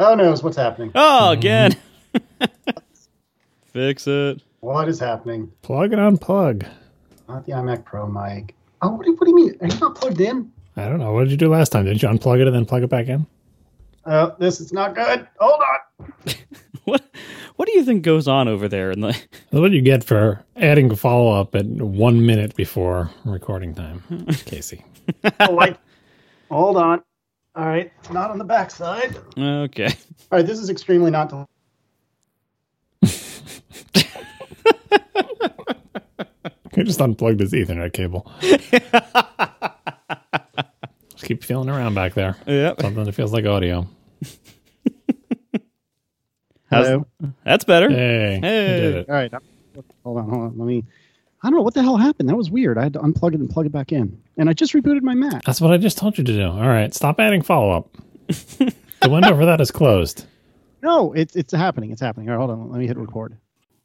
[0.00, 0.92] Oh no, what's happening?
[0.94, 1.38] Oh, mm-hmm.
[1.38, 1.76] again.
[3.72, 4.42] Fix it.
[4.60, 5.50] What is happening?
[5.62, 6.68] Plug and unplug.
[7.28, 8.54] Not the iMac Pro mic.
[8.80, 9.56] Oh, what do, what do you mean?
[9.60, 10.52] Are you not plugged in?
[10.76, 11.12] I don't know.
[11.12, 11.84] What did you do last time?
[11.84, 13.26] Did you unplug it and then plug it back in?
[14.06, 15.26] Oh, this is not good.
[15.38, 16.08] Hold on.
[16.84, 17.04] What
[17.56, 18.92] What do you think goes on over there?
[18.92, 23.10] In the That's what you get for adding a follow up at one minute before
[23.24, 24.02] recording time,
[24.46, 24.84] Casey.
[25.40, 25.76] Oh, like,
[26.50, 27.02] hold on.
[27.54, 29.16] All right, it's not on the back side.
[29.36, 29.86] Okay.
[29.86, 31.28] All right, this is extremely not.
[31.30, 31.48] Del-
[36.76, 38.30] You just unplugged his Ethernet cable.
[41.10, 42.36] just keep feeling around back there.
[42.46, 42.80] Yep.
[42.82, 43.88] Something that feels like audio.
[46.70, 47.06] How's- Hello?
[47.44, 47.88] That's better.
[47.88, 48.80] Hey, you Hey.
[48.80, 49.08] did it.
[49.08, 49.32] All right,
[50.04, 50.58] hold on, hold on.
[50.58, 50.84] Let me.
[51.42, 52.28] I don't know what the hell happened.
[52.28, 52.78] That was weird.
[52.78, 55.14] I had to unplug it and plug it back in, and I just rebooted my
[55.14, 55.44] Mac.
[55.44, 56.46] That's what I just told you to do.
[56.46, 57.96] All right, stop adding follow up.
[58.28, 60.26] the window for that is closed.
[60.80, 61.90] No, it's it's happening.
[61.90, 62.28] It's happening.
[62.30, 62.70] All right, hold on.
[62.70, 63.36] Let me hit record.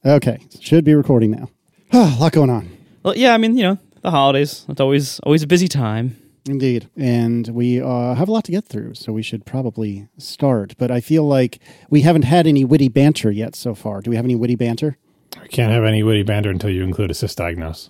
[0.05, 1.49] Okay, should be recording now.
[1.91, 2.69] a lot going on.
[3.01, 3.33] Well, yeah.
[3.33, 4.63] I mean, you know, the holidays.
[4.69, 6.17] It's always always a busy time.
[6.47, 6.89] Indeed.
[6.95, 10.75] And we uh, have a lot to get through, so we should probably start.
[10.77, 14.01] But I feel like we haven't had any witty banter yet so far.
[14.01, 14.97] Do we have any witty banter?
[15.41, 17.89] We can't have any witty banter until you include a sysdiagnose.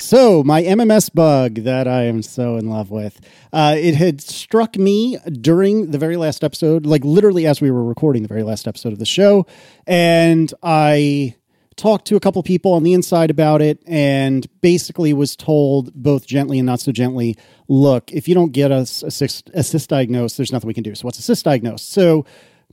[0.00, 3.20] So, my MMS bug that I am so in love with,
[3.52, 7.84] uh, it had struck me during the very last episode, like literally as we were
[7.84, 9.46] recording the very last episode of the show.
[9.86, 11.36] And I
[11.82, 16.24] talked to a couple people on the inside about it and basically was told, both
[16.28, 20.36] gently and not so gently, look, if you don't get us a, cyst, a sysdiagnose,
[20.36, 20.94] there's nothing we can do.
[20.94, 21.80] So, what's a sysdiagnose?
[21.80, 22.24] So,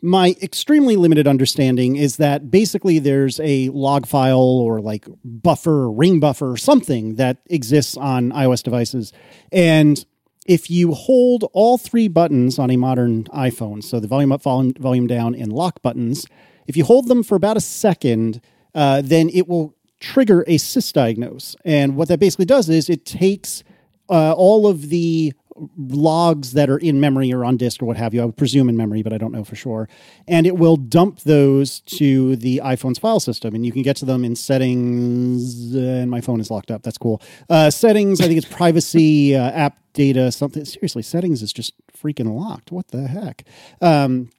[0.04, 5.92] my extremely limited understanding is that basically there's a log file or like buffer, or
[5.92, 9.12] ring buffer, or something that exists on iOS devices.
[9.52, 10.06] And
[10.46, 14.74] if you hold all three buttons on a modern iPhone, so the volume up, volume,
[14.76, 16.28] volume down, and lock buttons,
[16.68, 18.40] if you hold them for about a second,
[18.76, 21.56] uh, then it will trigger a sysdiagnose.
[21.66, 23.64] And what that basically does is it takes
[24.10, 25.34] uh, all of the
[25.78, 28.22] logs that are in memory or on disk or what have you.
[28.22, 29.90] I would presume in memory, but I don't know for sure.
[30.28, 34.06] And it will dump those to the iPhone's file system, and you can get to
[34.06, 35.76] them in settings.
[35.76, 36.84] Uh, and my phone is locked up.
[36.84, 37.22] That's cool.
[37.50, 38.22] Uh, settings.
[38.22, 40.64] I think it's privacy, uh, app data, something.
[40.66, 42.72] Seriously, settings is just freaking locked.
[42.72, 43.44] What the heck?
[43.82, 44.30] Um,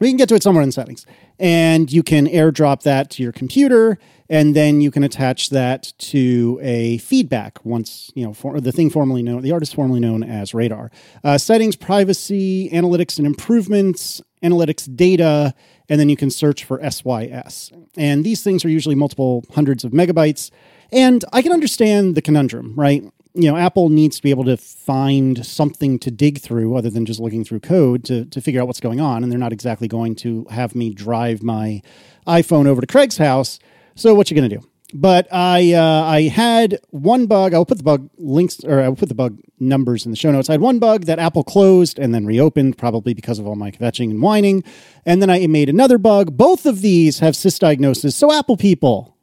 [0.00, 1.06] we can get to it somewhere in settings.
[1.38, 3.98] And you can airdrop that to your computer
[4.28, 8.88] and then you can attach that to a feedback once you know for the thing
[8.88, 10.90] formerly known the artist formerly known as radar.
[11.22, 15.54] Uh, settings privacy analytics and improvements analytics data
[15.88, 19.92] and then you can search for sys and these things are usually multiple hundreds of
[19.92, 20.50] megabytes.
[20.90, 23.04] And i can understand the conundrum right
[23.34, 27.06] you know, Apple needs to be able to find something to dig through other than
[27.06, 29.22] just looking through code to, to figure out what's going on.
[29.22, 31.82] And they're not exactly going to have me drive my
[32.26, 33.58] iPhone over to Craig's house.
[33.94, 34.66] So what you going to do?
[34.94, 37.54] But I uh, I had one bug.
[37.54, 40.50] I'll put the bug links or I'll put the bug numbers in the show notes.
[40.50, 43.70] I had one bug that Apple closed and then reopened, probably because of all my
[43.70, 44.62] kvetching and whining.
[45.06, 46.36] And then I made another bug.
[46.36, 48.12] Both of these have sysdiagnosis.
[48.12, 49.16] So Apple people,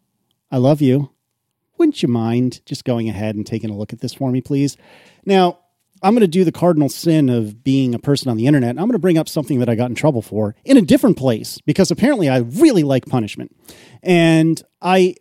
[0.50, 1.12] I love you
[1.80, 4.78] wouldn't you mind just going ahead and taking a look at this for me, please?
[5.26, 5.60] Now,
[6.02, 8.72] I'm going to do the cardinal sin of being a person on the internet.
[8.72, 11.18] I'm going to bring up something that I got in trouble for in a different
[11.18, 13.56] place because apparently I really like punishment.
[14.02, 15.16] And I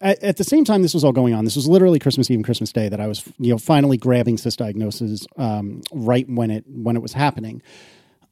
[0.00, 2.44] at, the same time this was all going on, this was literally Christmas Eve and
[2.44, 6.96] Christmas Day that I was, you know, finally grabbing sysdiagnosis um, right when it when
[6.96, 7.62] it was happening.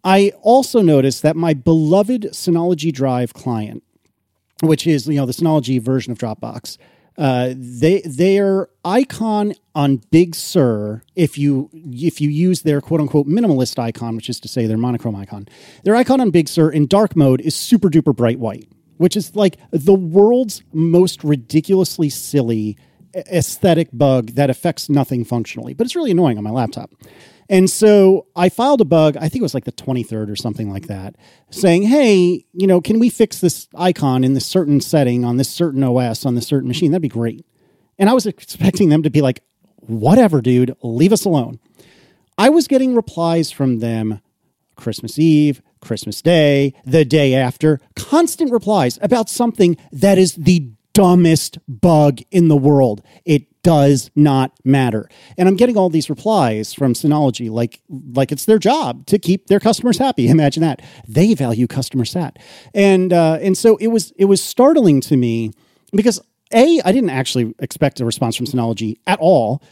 [0.04, 3.82] I also noticed that my beloved Synology Drive client,
[4.62, 6.76] which is you know the Synology version of Dropbox,
[7.18, 13.26] uh, they their icon on Big Sur, if you if you use their quote unquote
[13.26, 15.46] minimalist icon, which is to say their monochrome icon,
[15.84, 19.36] their icon on Big Sur in dark mode is super duper bright white, which is
[19.36, 22.76] like the world's most ridiculously silly
[23.14, 26.90] aesthetic bug that affects nothing functionally, but it's really annoying on my laptop.
[27.52, 30.70] And so I filed a bug, I think it was like the 23rd or something
[30.70, 31.16] like that,
[31.50, 35.50] saying, hey, you know, can we fix this icon in this certain setting on this
[35.50, 36.92] certain OS on this certain machine?
[36.92, 37.44] That'd be great.
[37.98, 39.42] And I was expecting them to be like,
[39.80, 41.60] whatever, dude, leave us alone.
[42.38, 44.22] I was getting replies from them
[44.76, 51.58] Christmas Eve, Christmas Day, the day after, constant replies about something that is the dumbest
[51.68, 53.02] bug in the world.
[53.26, 55.08] It does not matter.
[55.38, 57.80] And I'm getting all these replies from Synology like
[58.12, 60.28] like it's their job to keep their customers happy.
[60.28, 60.82] Imagine that.
[61.06, 62.38] They value customer sat.
[62.74, 65.52] And uh, and so it was it was startling to me
[65.92, 66.20] because
[66.52, 69.62] a I didn't actually expect a response from Synology at all.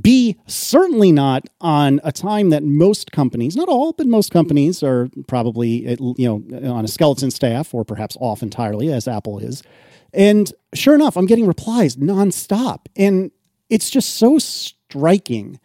[0.00, 5.08] B, certainly not on a time that most companies, not all, but most companies are
[5.26, 9.64] probably, you know, on a skeleton staff or perhaps off entirely, as Apple is.
[10.12, 12.86] And sure enough, I'm getting replies nonstop.
[12.96, 13.32] And
[13.70, 15.58] it's just so striking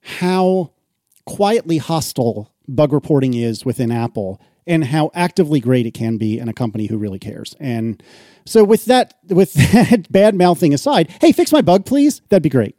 [0.00, 0.72] how
[1.26, 6.48] quietly hostile bug reporting is within Apple and how actively great it can be in
[6.48, 7.54] a company who really cares.
[7.58, 8.02] And
[8.44, 12.20] so with that with that bad mouthing aside, hey, fix my bug, please.
[12.28, 12.76] That'd be great.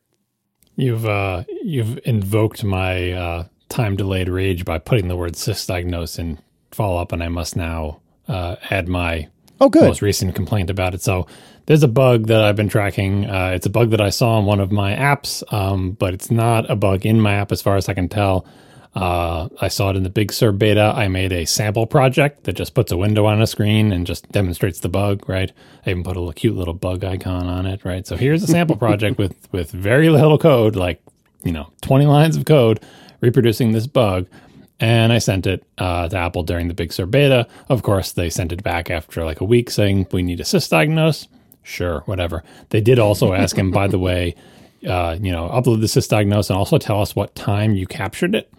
[0.76, 6.40] You've uh, you've invoked my uh, time delayed rage by putting the word sysdiagnose in
[6.72, 9.28] follow up, and I must now uh, add my
[9.60, 11.02] oh good most recent complaint about it.
[11.02, 11.28] So
[11.70, 13.30] there's a bug that I've been tracking.
[13.30, 16.32] Uh, it's a bug that I saw in one of my apps, um, but it's
[16.32, 18.48] not a bug in my app as far as I can tell.
[18.96, 20.92] Uh, I saw it in the Big Sur beta.
[20.96, 24.32] I made a sample project that just puts a window on a screen and just
[24.32, 25.52] demonstrates the bug, right?
[25.86, 28.08] I even put a little, cute little bug icon on it, right?
[28.08, 31.04] So here's a sample project with with very little code, like
[31.44, 32.80] you know, 20 lines of code
[33.22, 34.26] reproducing this bug.
[34.80, 37.48] And I sent it uh, to Apple during the Big Sur beta.
[37.68, 41.28] Of course, they sent it back after like a week saying we need a sysdiagnose.
[41.64, 42.44] Sure, whatever.
[42.70, 44.36] They did also ask him, by the way,
[44.88, 48.52] uh, you know, upload the sysdiagnose and also tell us what time you captured it.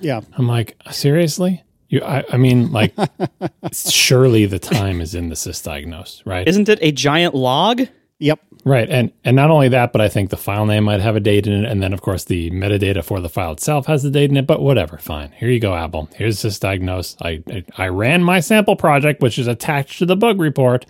[0.00, 0.20] Yeah.
[0.36, 1.62] I'm like, seriously?
[1.88, 2.94] You, I, I mean, like,
[3.72, 6.46] surely the time is in the sysdiagnose, right?
[6.46, 7.82] Isn't it a giant log?
[8.18, 8.40] Yep.
[8.64, 11.20] Right, and and not only that, but I think the file name might have a
[11.20, 14.10] date in it, and then of course the metadata for the file itself has the
[14.10, 14.44] date in it.
[14.44, 15.30] But whatever, fine.
[15.36, 16.08] Here you go, Apple.
[16.16, 17.16] Here's sysdiagnose.
[17.22, 17.44] I,
[17.78, 20.84] I I ran my sample project, which is attached to the bug report,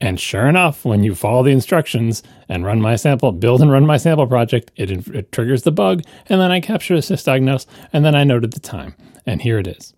[0.00, 3.86] and sure enough, when you follow the instructions and run my sample, build and run
[3.86, 8.04] my sample project, it, it triggers the bug, and then I capture the sysdiagnose, and
[8.04, 8.94] then I noted the time,
[9.24, 9.94] and here it is.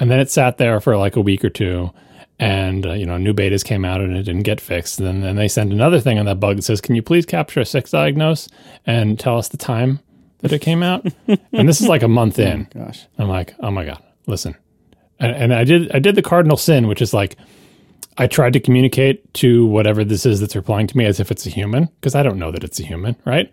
[0.00, 1.90] And then it sat there for like a week or two,
[2.38, 4.98] and uh, you know new betas came out and it didn't get fixed.
[4.98, 7.60] And then they send another thing on that bug that says, "Can you please capture
[7.60, 8.50] a sysdiagnose
[8.86, 10.00] and tell us the time
[10.40, 11.06] that it came out?"
[11.52, 12.68] and this is like a month in.
[12.74, 14.56] Oh, gosh, I'm like, oh my god, listen,
[15.20, 17.36] and, and I did I did the cardinal sin, which is like.
[18.16, 21.46] I tried to communicate to whatever this is that's replying to me as if it's
[21.46, 23.52] a human because I don't know that it's a human, right?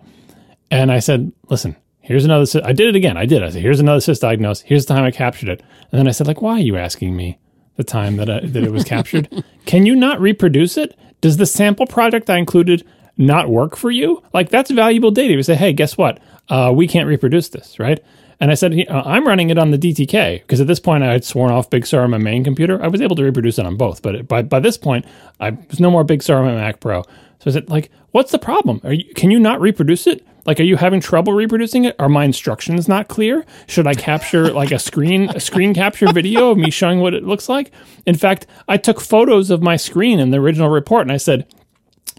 [0.70, 3.18] And I said, "Listen, here's another." I did it again.
[3.18, 3.44] I did.
[3.44, 4.64] I said, "Here's another sysdiagnose.
[4.64, 7.16] Here's the time I captured it." And then I said, "Like, why are you asking
[7.16, 7.40] me
[7.76, 9.44] the time that I, that it was captured?
[9.66, 10.96] Can you not reproduce it?
[11.22, 12.86] Does the sample project I included
[13.18, 14.24] not work for you?
[14.34, 15.34] Like, that's valuable data.
[15.34, 16.20] You say, "Hey, guess what?
[16.50, 18.00] Uh, we can't reproduce this, right?"
[18.42, 21.12] And I said, uh, I'm running it on the DTK because at this point I
[21.12, 22.82] had sworn off Big Sur on my main computer.
[22.84, 25.06] I was able to reproduce it on both, but by, by this point,
[25.40, 27.04] I was no more Big Sur on my Mac Pro.
[27.04, 28.82] So I said, like, what's the problem?
[28.84, 30.26] You, can you not reproduce it?
[30.46, 31.96] Like, are you having trouble reproducing it?
[32.00, 33.46] Are my instructions not clear?
[33.68, 37.24] Should I capture like a screen a screen capture video of me showing what it
[37.24, 37.72] looks like?
[38.08, 41.46] In fact, I took photos of my screen in the original report and I said,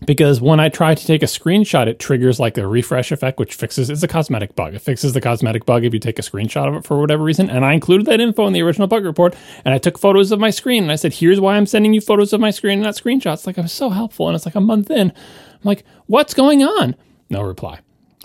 [0.06, 3.54] because when I try to take a screenshot, it triggers like a refresh effect, which
[3.54, 4.74] fixes it's a cosmetic bug.
[4.74, 7.50] It fixes the cosmetic bug if you take a screenshot of it for whatever reason.
[7.50, 9.34] And I included that info in the original bug report.
[9.64, 12.00] And I took photos of my screen and I said, here's why I'm sending you
[12.00, 13.46] photos of my screen and not screenshots.
[13.46, 14.28] Like I was so helpful.
[14.28, 15.10] And it's like a month in.
[15.10, 16.96] I'm like, what's going on?
[17.30, 17.80] No reply.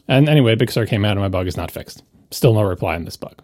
[0.07, 2.03] And anyway, Big Sur came out and my bug is not fixed.
[2.31, 3.41] Still no reply on this bug.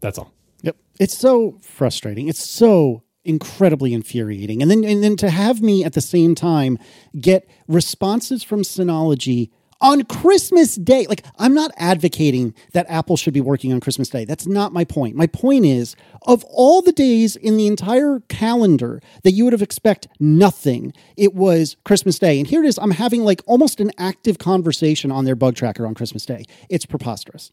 [0.00, 0.32] That's all.
[0.62, 0.76] Yep.
[0.98, 2.28] It's so frustrating.
[2.28, 4.62] It's so incredibly infuriating.
[4.62, 6.78] And then and then to have me at the same time
[7.20, 11.06] get responses from Synology on Christmas Day.
[11.06, 14.24] Like I'm not advocating that Apple should be working on Christmas Day.
[14.24, 15.14] That's not my point.
[15.14, 19.62] My point is of all the days in the entire calendar that you would have
[19.62, 22.38] expect nothing, it was Christmas Day.
[22.38, 25.86] And here it is I'm having like almost an active conversation on their bug tracker
[25.86, 26.44] on Christmas Day.
[26.68, 27.52] It's preposterous.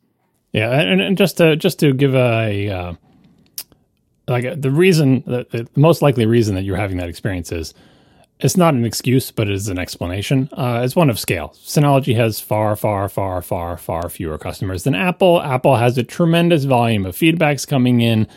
[0.51, 2.93] Yeah, and, and just to just to give a uh,
[4.27, 7.74] like the reason the, the most likely reason that you're having that experience is
[8.39, 10.50] it's not an excuse, but it is an explanation.
[10.53, 11.55] Uh, it's one of scale.
[11.63, 15.41] Synology has far, far, far, far, far fewer customers than Apple.
[15.41, 18.27] Apple has a tremendous volume of feedbacks coming in.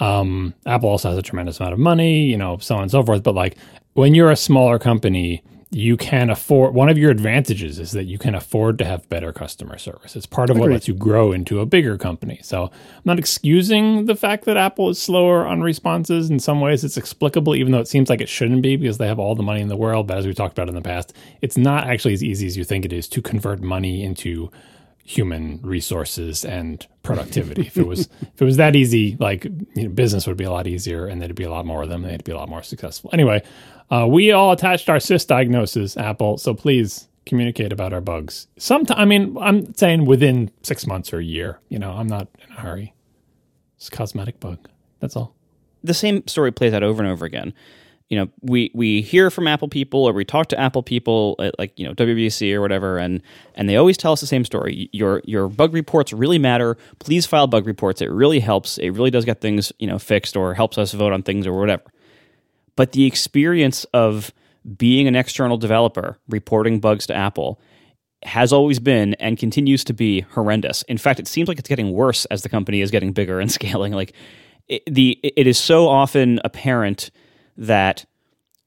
[0.00, 3.02] Um, Apple also has a tremendous amount of money, you know, so on and so
[3.02, 3.22] forth.
[3.22, 3.56] But like
[3.94, 8.16] when you're a smaller company, you can afford one of your advantages is that you
[8.16, 10.16] can afford to have better customer service.
[10.16, 12.40] It's part of what lets you grow into a bigger company.
[12.42, 16.30] So I'm not excusing the fact that Apple is slower on responses.
[16.30, 19.06] In some ways, it's explicable, even though it seems like it shouldn't be because they
[19.06, 20.06] have all the money in the world.
[20.06, 22.64] But as we talked about in the past, it's not actually as easy as you
[22.64, 24.50] think it is to convert money into
[25.04, 27.62] human resources and productivity.
[27.62, 30.50] if it was if it was that easy, like you know, business would be a
[30.50, 32.04] lot easier, and there'd be a lot more of them.
[32.04, 33.10] And they'd be a lot more successful.
[33.12, 33.42] Anyway,
[33.90, 36.38] uh, we all attached our sysdiagnosis, Apple.
[36.38, 38.46] So please communicate about our bugs.
[38.58, 41.60] Sometime, I mean, I'm saying within six months or a year.
[41.68, 42.94] You know, I'm not in a hurry.
[43.76, 44.68] It's a cosmetic bug.
[45.00, 45.34] That's all.
[45.84, 47.54] The same story plays out over and over again.
[48.08, 51.58] you know, we we hear from Apple people or we talk to Apple people at
[51.58, 53.22] like you know WWDC or whatever, and
[53.54, 54.88] and they always tell us the same story.
[54.92, 56.78] Your your bug reports really matter.
[57.00, 58.00] Please file bug reports.
[58.00, 58.78] It really helps.
[58.78, 61.58] It really does get things you know fixed or helps us vote on things or
[61.58, 61.84] whatever.
[62.78, 64.32] But the experience of
[64.76, 67.60] being an external developer reporting bugs to Apple
[68.22, 70.82] has always been and continues to be horrendous.
[70.82, 73.50] In fact, it seems like it's getting worse as the company is getting bigger and
[73.58, 73.94] scaling.
[73.94, 74.12] Like
[74.68, 77.10] it, the it is so often apparent
[77.56, 78.06] that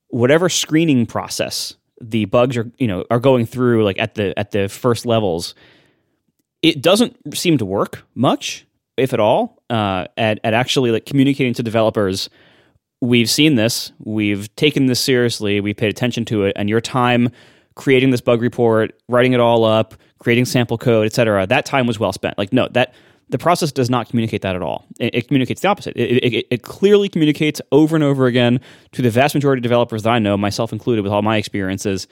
[0.10, 4.51] whatever screening process the bugs are you know are going through like at the at
[4.51, 5.56] the first levels
[6.62, 8.65] it doesn't seem to work much
[8.98, 12.30] if at all uh, at, at actually like communicating to developers
[13.01, 17.29] we've seen this we've taken this seriously we paid attention to it and your time
[17.75, 22.00] creating this bug report writing it all up creating sample code etc that time was
[22.00, 22.93] well spent like no that
[23.31, 24.86] the process does not communicate that at all.
[25.00, 25.96] It, it communicates the opposite.
[25.96, 28.60] It, it, it, clearly communicates over and over again
[28.91, 32.08] to the vast majority of developers that I know, myself included, with all my experiences.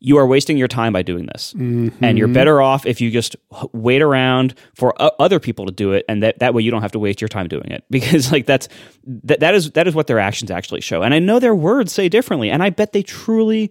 [0.00, 2.02] You are wasting your time by doing this, mm-hmm.
[2.02, 3.36] and you're better off if you just
[3.72, 6.92] wait around for other people to do it, and that, that way you don't have
[6.92, 7.84] to waste your time doing it.
[7.90, 8.68] Because like that's
[9.04, 11.02] that that is that is what their actions actually show.
[11.02, 13.70] And I know their words say differently, and I bet they truly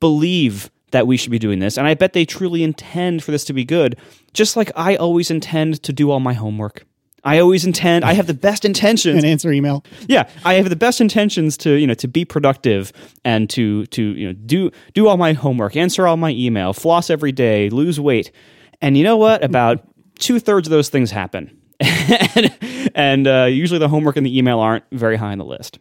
[0.00, 1.76] believe that we should be doing this.
[1.76, 3.96] And I bet they truly intend for this to be good,
[4.32, 6.86] just like I always intend to do all my homework.
[7.24, 8.04] I always intend.
[8.04, 9.16] I have the best intentions.
[9.16, 9.84] and answer email.
[10.06, 12.92] Yeah, I have the best intentions to you know to be productive
[13.24, 17.10] and to to you know do do all my homework, answer all my email, floss
[17.10, 18.30] every day, lose weight.
[18.80, 19.42] And you know what?
[19.42, 19.86] About
[20.18, 24.60] two thirds of those things happen, and, and uh, usually the homework and the email
[24.60, 25.78] aren't very high on the list.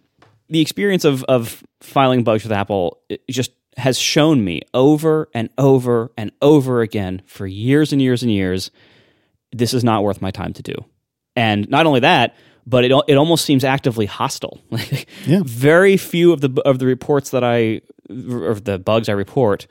[0.50, 6.12] The experience of of filing bugs with Apple just has shown me over and over
[6.18, 8.72] and over again for years and years and years
[9.52, 10.74] this is not worth my time to do.
[11.38, 14.60] And not only that, but it it almost seems actively hostile.
[15.26, 15.42] yeah.
[15.46, 19.68] Very few of the of the reports that I or the bugs I report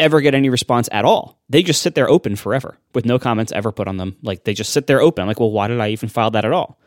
[0.00, 1.38] ever get any response at all.
[1.48, 4.16] They just sit there open forever with no comments ever put on them.
[4.22, 5.22] Like they just sit there open.
[5.22, 6.78] I'm like, well, why did I even file that at all?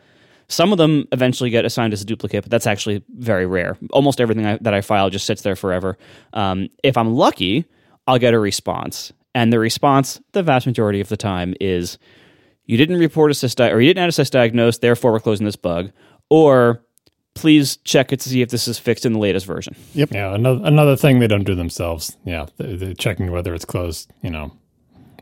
[0.48, 3.78] Some of them eventually get assigned as a duplicate, but that's actually very rare.
[3.90, 5.96] Almost everything I, that I file just sits there forever.
[6.34, 7.64] Um, if I'm lucky,
[8.06, 9.12] I'll get a response.
[9.34, 11.98] And the response, the vast majority of the time, is
[12.66, 15.56] you didn't report a sys or you didn't add a sysdiagnose, therefore we're closing this
[15.56, 15.90] bug.
[16.30, 16.82] Or
[17.34, 19.74] please check it to see if this is fixed in the latest version.
[19.94, 20.12] Yep.
[20.12, 20.34] Yeah.
[20.34, 22.16] Another another thing they don't do themselves.
[22.24, 24.10] Yeah, they're, they're checking whether it's closed.
[24.22, 24.56] You know,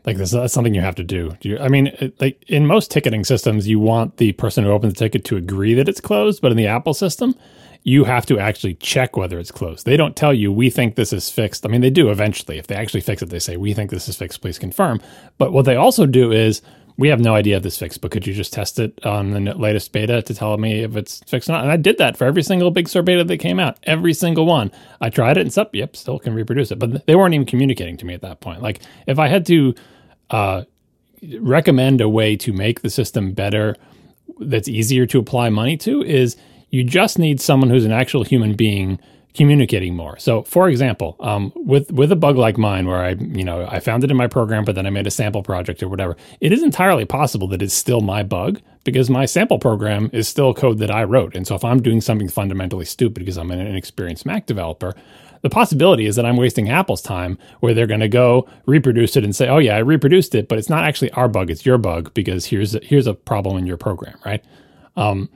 [0.05, 1.31] like this, that's something you have to do.
[1.39, 4.71] do you, I mean, it, like in most ticketing systems, you want the person who
[4.71, 7.35] opens the ticket to agree that it's closed, but in the Apple system,
[7.83, 9.85] you have to actually check whether it's closed.
[9.85, 11.65] They don't tell you we think this is fixed.
[11.65, 12.57] I mean, they do eventually.
[12.57, 14.41] If they actually fix it, they say we think this is fixed.
[14.41, 15.01] Please confirm.
[15.37, 16.61] But what they also do is
[16.97, 19.39] we have no idea if this fixed, but could you just test it on the
[19.55, 21.63] latest beta to tell me if it's fixed or not?
[21.63, 24.45] And I did that for every single Big Sur beta that came out, every single
[24.45, 24.71] one.
[25.01, 26.79] I tried it and yep, still can reproduce it.
[26.79, 28.61] But they weren't even communicating to me at that point.
[28.61, 29.73] Like if I had to
[30.29, 30.63] uh,
[31.39, 33.75] recommend a way to make the system better
[34.39, 36.35] that's easier to apply money to is
[36.69, 38.99] you just need someone who's an actual human being
[39.33, 40.17] communicating more.
[40.19, 43.79] So, for example, um, with with a bug like mine, where I you know I
[43.79, 46.51] found it in my program, but then I made a sample project or whatever, it
[46.51, 50.77] is entirely possible that it's still my bug because my sample program is still code
[50.79, 51.35] that I wrote.
[51.35, 54.93] And so, if I'm doing something fundamentally stupid because I'm an inexperienced Mac developer,
[55.41, 59.23] the possibility is that I'm wasting Apple's time where they're going to go reproduce it
[59.23, 61.77] and say, "Oh yeah, I reproduced it, but it's not actually our bug; it's your
[61.77, 64.43] bug because here's a, here's a problem in your program." Right.
[64.95, 65.29] Um,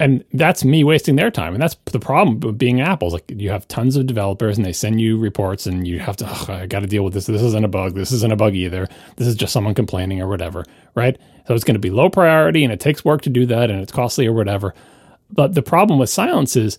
[0.00, 1.52] and that's me wasting their time.
[1.52, 3.10] And that's the problem with being Apple.
[3.10, 6.26] Like you have tons of developers and they send you reports and you have to,
[6.48, 7.26] I got to deal with this.
[7.26, 7.94] This isn't a bug.
[7.94, 8.88] This isn't a bug either.
[9.16, 10.64] This is just someone complaining or whatever.
[10.94, 11.18] Right.
[11.46, 13.78] So it's going to be low priority and it takes work to do that and
[13.82, 14.74] it's costly or whatever.
[15.30, 16.78] But the problem with silence is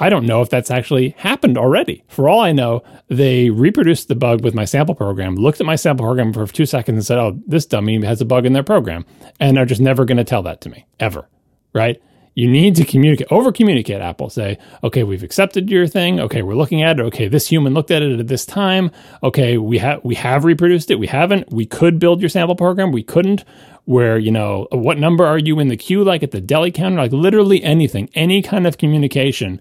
[0.00, 2.02] I don't know if that's actually happened already.
[2.08, 5.76] For all I know, they reproduced the bug with my sample program, looked at my
[5.76, 8.64] sample program for two seconds and said, oh, this dummy has a bug in their
[8.64, 9.06] program.
[9.38, 11.28] And are just never going to tell that to me, ever.
[11.72, 12.02] Right?
[12.34, 14.30] You need to communicate, over communicate Apple.
[14.30, 16.20] Say, okay, we've accepted your thing.
[16.20, 17.02] Okay, we're looking at it.
[17.02, 18.90] Okay, this human looked at it at this time.
[19.22, 20.98] Okay, we have we have reproduced it.
[20.98, 21.52] We haven't.
[21.52, 22.92] We could build your sample program.
[22.92, 23.44] We couldn't.
[23.86, 26.98] Where, you know, what number are you in the queue, like at the deli counter?
[26.98, 29.60] Like literally anything, any kind of communication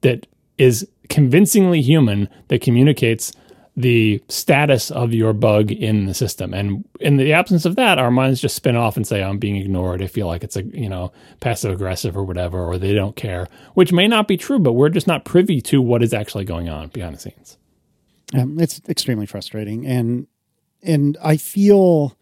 [0.00, 3.32] that is convincingly human that communicates
[3.78, 6.52] the status of your bug in the system.
[6.52, 9.54] And in the absence of that, our minds just spin off and say, I'm being
[9.54, 10.02] ignored.
[10.02, 13.46] I feel like it's a, you know, passive aggressive or whatever, or they don't care,
[13.74, 16.68] which may not be true, but we're just not privy to what is actually going
[16.68, 17.56] on behind the scenes.
[18.34, 19.86] Um, it's extremely frustrating.
[19.86, 20.26] And,
[20.82, 22.16] and I feel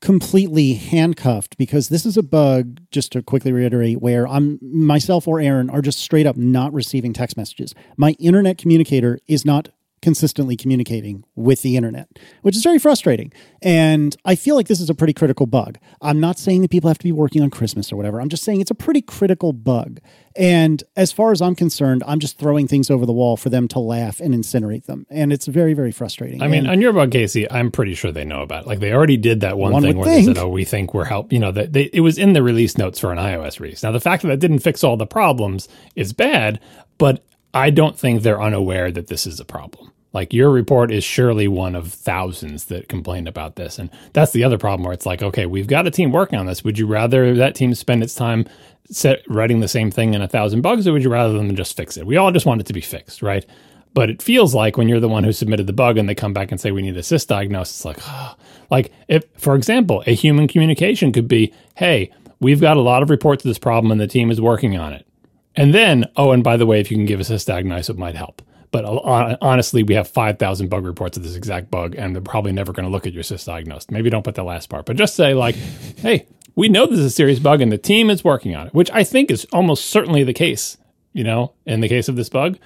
[0.00, 5.40] completely handcuffed because this is a bug, just to quickly reiterate, where I'm myself or
[5.40, 7.74] Aaron are just straight up not receiving text messages.
[7.96, 9.70] My internet communicator is not
[10.02, 12.08] consistently communicating with the internet,
[12.42, 13.32] which is very frustrating.
[13.62, 15.78] And I feel like this is a pretty critical bug.
[16.02, 18.20] I'm not saying that people have to be working on Christmas or whatever.
[18.20, 20.00] I'm just saying it's a pretty critical bug.
[20.34, 23.68] And as far as I'm concerned, I'm just throwing things over the wall for them
[23.68, 25.06] to laugh and incinerate them.
[25.10, 26.42] And it's very, very frustrating.
[26.42, 28.66] I mean, And- on your bug, Casey, I'm pretty sure they know about it.
[28.66, 31.04] Like they already did that one, One thing where they said, "Oh, we think we're
[31.04, 33.82] help." You know, that they, it was in the release notes for an iOS release.
[33.82, 36.58] Now, the fact that that didn't fix all the problems is bad,
[36.98, 37.22] but
[37.54, 39.91] I don't think they're unaware that this is a problem.
[40.12, 44.44] Like your report is surely one of thousands that complained about this, and that's the
[44.44, 46.62] other problem where it's like, okay, we've got a team working on this.
[46.64, 48.46] Would you rather that team spend its time
[48.90, 51.76] set, writing the same thing in a thousand bugs, or would you rather them just
[51.76, 52.06] fix it?
[52.06, 53.46] We all just want it to be fixed, right?
[53.94, 56.32] But it feels like when you're the one who submitted the bug and they come
[56.32, 58.34] back and say we need a sys diagnosis, like, oh.
[58.70, 63.10] like if, for example, a human communication could be, hey, we've got a lot of
[63.10, 65.06] reports of this problem and the team is working on it.
[65.54, 67.90] And then, oh, and by the way, if you can give us a sys diagnosis,
[67.90, 68.40] it might help.
[68.72, 72.52] But hon- honestly, we have 5,000 bug reports of this exact bug, and they're probably
[72.52, 73.90] never going to look at your sysdiagnosed.
[73.90, 75.54] Maybe don't put the last part, but just say, like,
[75.98, 76.26] hey,
[76.56, 78.90] we know this is a serious bug, and the team is working on it, which
[78.90, 80.78] I think is almost certainly the case,
[81.12, 82.58] you know, in the case of this bug.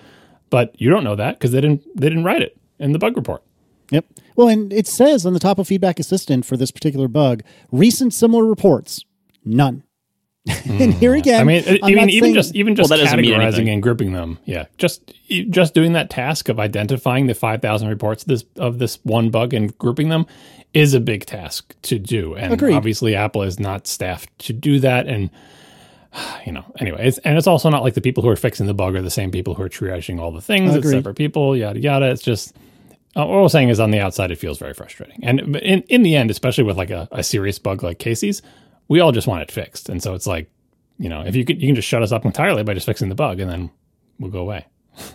[0.49, 3.17] But you don't know that because they didn't, they didn't write it in the bug
[3.17, 3.43] report.
[3.91, 4.07] Yep.
[4.37, 8.15] Well, and it says on the top of Feedback Assistant for this particular bug, recent
[8.15, 9.05] similar reports,
[9.45, 9.83] none.
[10.67, 13.21] and here again, I mean, I'm even even saying- just even just Well, that doesn't
[13.21, 17.35] mean categorizing and grouping them, yeah, just e- just doing that task of identifying the
[17.35, 20.26] five thousand reports of this of this one bug and grouping them
[20.73, 22.75] is a big task to do, and Agreed.
[22.75, 25.31] obviously Apple is not staffed to do that, and
[26.47, 28.75] you know, anyway, it's, and it's also not like the people who are fixing the
[28.75, 30.75] bug are the same people who are triaging all the things.
[30.75, 32.11] It's separate people, yada yada.
[32.11, 32.55] It's just.
[33.17, 35.19] Uh, what we're saying is on the outside, it feels very frustrating.
[35.23, 38.43] And in, in the end, especially with like a, a serious bug like Casey's,
[38.88, 39.88] we all just want it fixed.
[39.88, 40.50] And so it's like,
[40.99, 43.09] you know, if you could, you can just shut us up entirely by just fixing
[43.09, 43.71] the bug and then
[44.19, 44.66] we'll go away.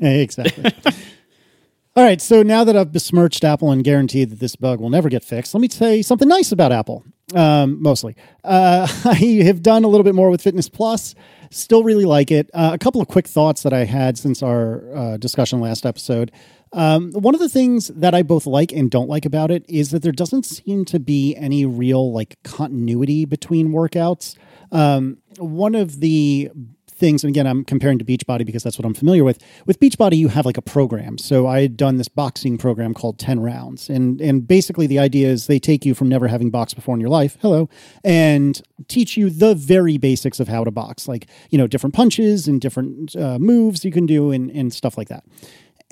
[0.00, 0.72] Exactly.
[1.96, 5.08] All right, so now that I've besmirched Apple and guaranteed that this bug will never
[5.08, 7.04] get fixed, let me say something nice about Apple.
[7.32, 9.14] Um, mostly, uh, I
[9.44, 11.14] have done a little bit more with Fitness Plus.
[11.50, 12.50] Still really like it.
[12.52, 16.32] Uh, a couple of quick thoughts that I had since our uh, discussion last episode.
[16.74, 19.92] Um, one of the things that I both like and don't like about it is
[19.92, 24.36] that there doesn't seem to be any real like continuity between workouts.
[24.72, 26.50] Um, one of the
[26.96, 29.38] things, and again, I'm comparing to Beachbody because that's what I'm familiar with.
[29.66, 31.18] With Beachbody, you have like a program.
[31.18, 33.88] So I had done this boxing program called 10 rounds.
[33.88, 37.00] And, and basically, the idea is they take you from never having boxed before in
[37.00, 37.68] your life, hello,
[38.02, 42.48] and teach you the very basics of how to box, like, you know, different punches
[42.48, 45.24] and different uh, moves you can do and, and stuff like that.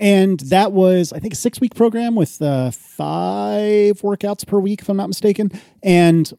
[0.03, 4.81] And that was, I think, a six week program with uh, five workouts per week,
[4.81, 5.53] if I'm not mistaken.
[5.81, 6.31] And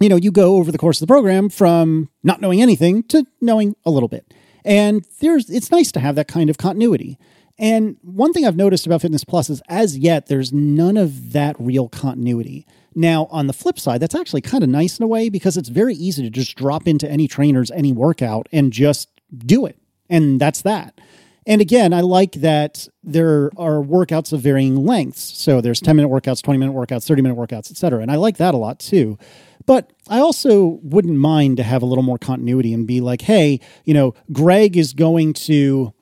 [0.00, 3.26] you know, you go over the course of the program from not knowing anything to
[3.42, 4.32] knowing a little bit.
[4.64, 7.18] And there's it's nice to have that kind of continuity.
[7.58, 11.54] And one thing I've noticed about Fitness Plus is as yet there's none of that
[11.58, 12.66] real continuity.
[12.94, 15.68] Now, on the flip side, that's actually kind of nice in a way because it's
[15.68, 19.78] very easy to just drop into any trainer's any workout and just do it.
[20.08, 20.98] And that's that.
[21.46, 25.22] And again, I like that there are workouts of varying lengths.
[25.38, 28.02] So there's 10 minute workouts, 20 minute workouts, 30 minute workouts, et cetera.
[28.02, 29.16] And I like that a lot too.
[29.64, 33.60] But I also wouldn't mind to have a little more continuity and be like, hey,
[33.84, 35.92] you know, Greg is going to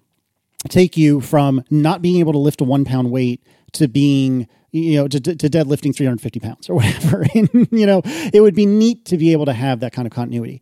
[0.68, 4.96] take you from not being able to lift a one pound weight to being you
[4.96, 8.00] know to, to deadlifting 350 pounds or whatever and you know
[8.33, 10.61] it would be neat to be able to have that kind of continuity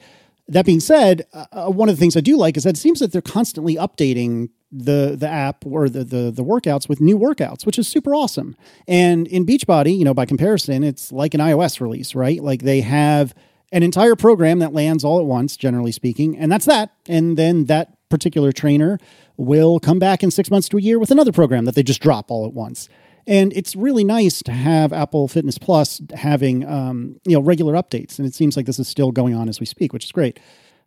[0.49, 2.99] that being said uh, one of the things i do like is that it seems
[2.99, 7.67] that they're constantly updating the the app or the, the the workouts with new workouts
[7.67, 8.57] which is super awesome
[8.89, 12.81] and in beachbody you know by comparison it's like an ios release right like they
[12.81, 13.35] have
[13.71, 17.67] an entire program that lands all at once generally speaking and that's that and then
[17.67, 18.99] that particular trainer
[19.39, 22.03] will come back in six months to a year with another program that they just
[22.03, 22.89] drop all at once.
[23.27, 28.19] And it's really nice to have Apple Fitness Plus having um, you know regular updates,
[28.19, 30.41] and it seems like this is still going on as we speak, which is great.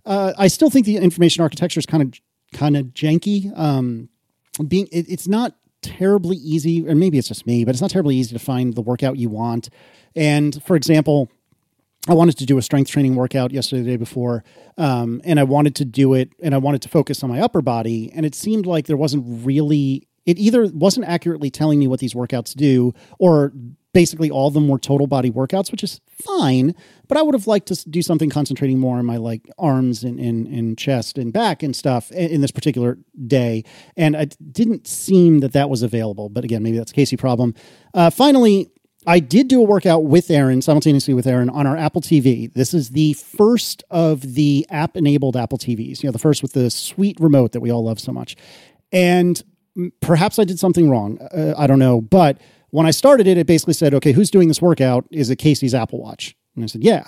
[0.06, 2.14] Uh, I still think the information architecture is kind of
[2.56, 3.58] kind of janky.
[3.58, 4.10] Um,
[4.68, 8.16] being it, it's not terribly easy, or maybe it's just me, but it's not terribly
[8.16, 9.70] easy to find the workout you want.
[10.16, 11.30] And for example,
[12.08, 14.44] I wanted to do a strength training workout yesterday, the day before,
[14.78, 17.62] um, and I wanted to do it, and I wanted to focus on my upper
[17.62, 20.08] body, and it seemed like there wasn't really.
[20.26, 23.54] It either wasn't accurately telling me what these workouts do, or
[23.96, 26.76] basically all of them were total body workouts, which is fine.
[27.08, 30.20] But I would have liked to do something concentrating more on my like arms and,
[30.20, 33.64] and, and chest and back and stuff in, in this particular day.
[33.96, 36.28] And it didn't seem that that was available.
[36.28, 37.56] But again, maybe that's a Casey problem.
[37.94, 38.70] Uh, finally,
[39.08, 42.52] I did do a workout with Aaron, simultaneously with Aaron, on our Apple TV.
[42.54, 46.52] This is the first of the app enabled Apple TVs, you know, the first with
[46.52, 48.36] the sweet remote that we all love so much.
[48.92, 49.42] And
[50.02, 51.18] perhaps I did something wrong.
[51.20, 52.02] Uh, I don't know.
[52.02, 52.40] But
[52.76, 55.06] when I started it, it basically said, okay, who's doing this workout?
[55.12, 56.36] Is it Casey's Apple Watch?
[56.56, 57.08] And I said, yeah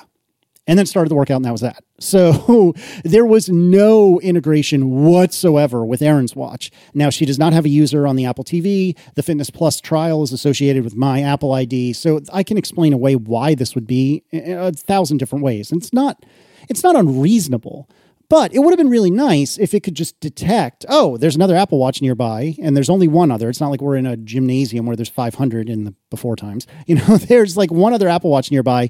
[0.68, 1.84] and then started the workout, and that was that.
[2.00, 6.70] So there was no integration whatsoever with Aaron's watch.
[6.94, 8.96] Now, she does not have a user on the Apple TV.
[9.16, 11.94] The Fitness Plus trial is associated with my Apple ID.
[11.94, 15.72] So I can explain away why this would be a thousand different ways.
[15.72, 16.24] And it's not.
[16.70, 17.90] It's not unreasonable,
[18.30, 21.56] but it would have been really nice if it could just detect, oh, there's another
[21.56, 23.50] Apple Watch nearby, and there's only one other.
[23.50, 26.68] It's not like we're in a gymnasium where there's 500 in the before times.
[26.88, 28.90] You know, there's like one other Apple Watch nearby.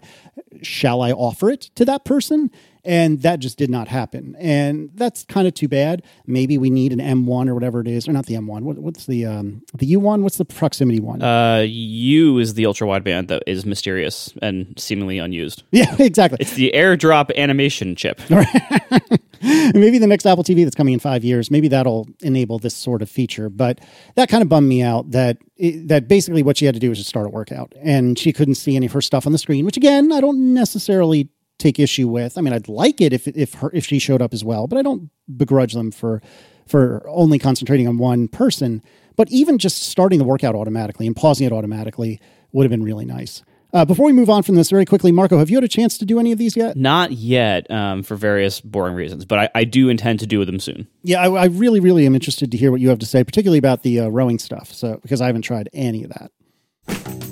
[0.62, 2.52] Shall I offer it to that person?
[2.88, 4.38] And that just did not happen.
[4.40, 6.04] And that's kind of too bad.
[6.26, 8.62] Maybe we need an M1 or whatever it is, or not the M1.
[8.62, 10.22] What, what's the um, the U1?
[10.22, 11.22] What's the proximity one?
[11.22, 15.64] Uh, U is the ultra wideband that is mysterious and seemingly unused.
[15.78, 16.38] Yeah, exactly.
[16.40, 18.20] It's the AirDrop animation chip.
[18.30, 23.04] maybe the next Apple TV that's coming in five years, maybe that'll enable this sort
[23.04, 23.50] of feature.
[23.50, 23.80] But
[24.16, 26.90] that kind of bummed me out that it, that basically what she had to do
[26.90, 29.38] was just start a workout, and she couldn't see any of her stuff on the
[29.38, 29.66] screen.
[29.66, 32.38] Which again, I don't necessarily take issue with.
[32.38, 34.78] I mean, I'd like it if if her if she showed up as well, but
[34.78, 36.22] I don't begrudge them for
[36.68, 38.82] for only concentrating on one person.
[39.16, 42.20] But even just starting the workout automatically and pausing it automatically
[42.52, 43.44] would have been really nice.
[43.74, 45.98] Uh, before we move on from this, very quickly, Marco, have you had a chance
[45.98, 46.78] to do any of these yet?
[46.78, 50.60] Not yet, um, for various boring reasons, but I, I, do intend to do them
[50.60, 50.88] soon.
[51.04, 53.60] Yeah, I, I, really, really am interested to hear what you have to say, particularly
[53.60, 54.72] about the uh, rowing stuff.
[54.72, 57.27] So, because I haven't tried any of that.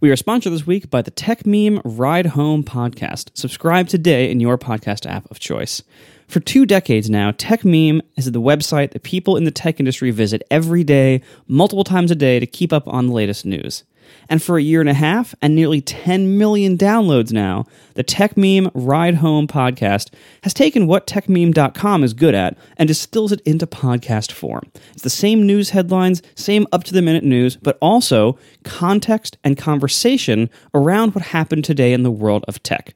[0.00, 3.30] We are sponsored this week by the Techmeme Ride Home podcast.
[3.34, 5.82] Subscribe today in your podcast app of choice.
[6.28, 10.44] For two decades now, Techmeme is the website that people in the tech industry visit
[10.52, 13.82] every day, multiple times a day, to keep up on the latest news.
[14.28, 17.64] And for a year and a half and nearly 10 million downloads now,
[17.94, 20.12] the Techmeme Ride Home podcast
[20.42, 24.70] has taken what techmeme.com is good at and distills it into podcast form.
[24.92, 29.56] It's the same news headlines, same up to the minute news, but also context and
[29.56, 32.94] conversation around what happened today in the world of tech.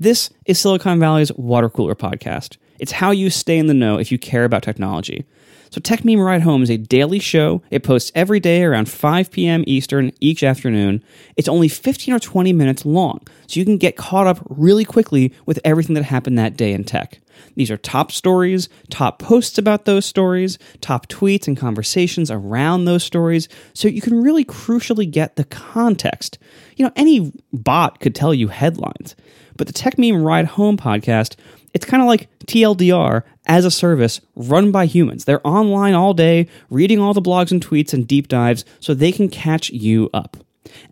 [0.00, 2.56] This is Silicon Valley's water cooler podcast.
[2.80, 5.24] It's how you stay in the know if you care about technology.
[5.72, 7.62] So Techmeme Ride Home is a daily show.
[7.70, 9.64] It posts every day around 5 p.m.
[9.66, 11.02] Eastern each afternoon.
[11.38, 15.32] It's only 15 or 20 minutes long, so you can get caught up really quickly
[15.46, 17.20] with everything that happened that day in tech.
[17.56, 23.02] These are top stories, top posts about those stories, top tweets and conversations around those
[23.02, 26.38] stories, so you can really crucially get the context.
[26.76, 29.16] You know, any bot could tell you headlines,
[29.56, 31.36] but the Techmeme Ride Home podcast
[31.74, 35.24] it's kind of like TLDR as a service run by humans.
[35.24, 39.12] They're online all day, reading all the blogs and tweets and deep dives so they
[39.12, 40.36] can catch you up.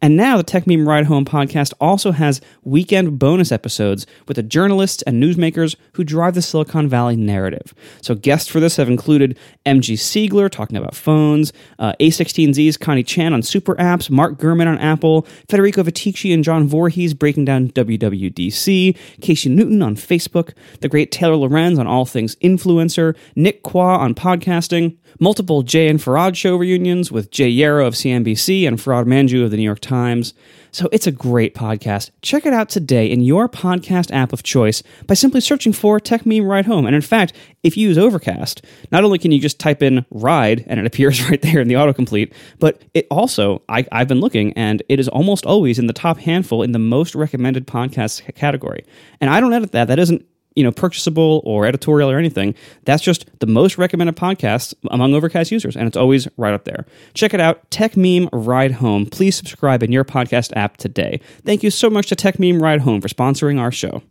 [0.02, 5.02] And now the Techmeme Ride Home podcast also has weekend bonus episodes with the journalists
[5.02, 7.74] and newsmakers who drive the Silicon Valley narrative.
[8.02, 13.33] So guests for this have included MG Siegler talking about phones, uh, A16Z's Connie Chan
[13.33, 18.96] on super apps, Mark Gurman on Apple, Federico Viticci and John Voorhees breaking down WWDC,
[19.20, 24.14] Casey Newton on Facebook, the great Taylor Lorenz on all things influencer, Nick Quah on
[24.14, 29.44] podcasting, multiple Jay and Farhad show reunions with Jay Yarrow of CNBC and Farhad Manjoo
[29.44, 30.35] of the New York Times.
[30.73, 32.11] So it's a great podcast.
[32.23, 36.46] Check it out today in your podcast app of choice by simply searching for Techmeme
[36.46, 36.87] Ride Home.
[36.87, 40.64] And in fact, if you use Overcast, not only can you just type in ride
[40.68, 44.53] and it appears right there in the autocomplete, but it also, I, I've been looking
[44.53, 48.85] and it is almost always in the top handful in the most recommended podcast category.
[49.20, 49.88] And I don't edit that.
[49.88, 54.75] That isn't you know purchasable or editorial or anything that's just the most recommended podcast
[54.91, 56.85] among overcast users and it's always right up there.
[57.15, 59.07] Check it out Techmeme ride home.
[59.07, 61.21] Please subscribe in your podcast app today.
[61.45, 64.03] Thank you so much to Techmeme ride home for sponsoring our show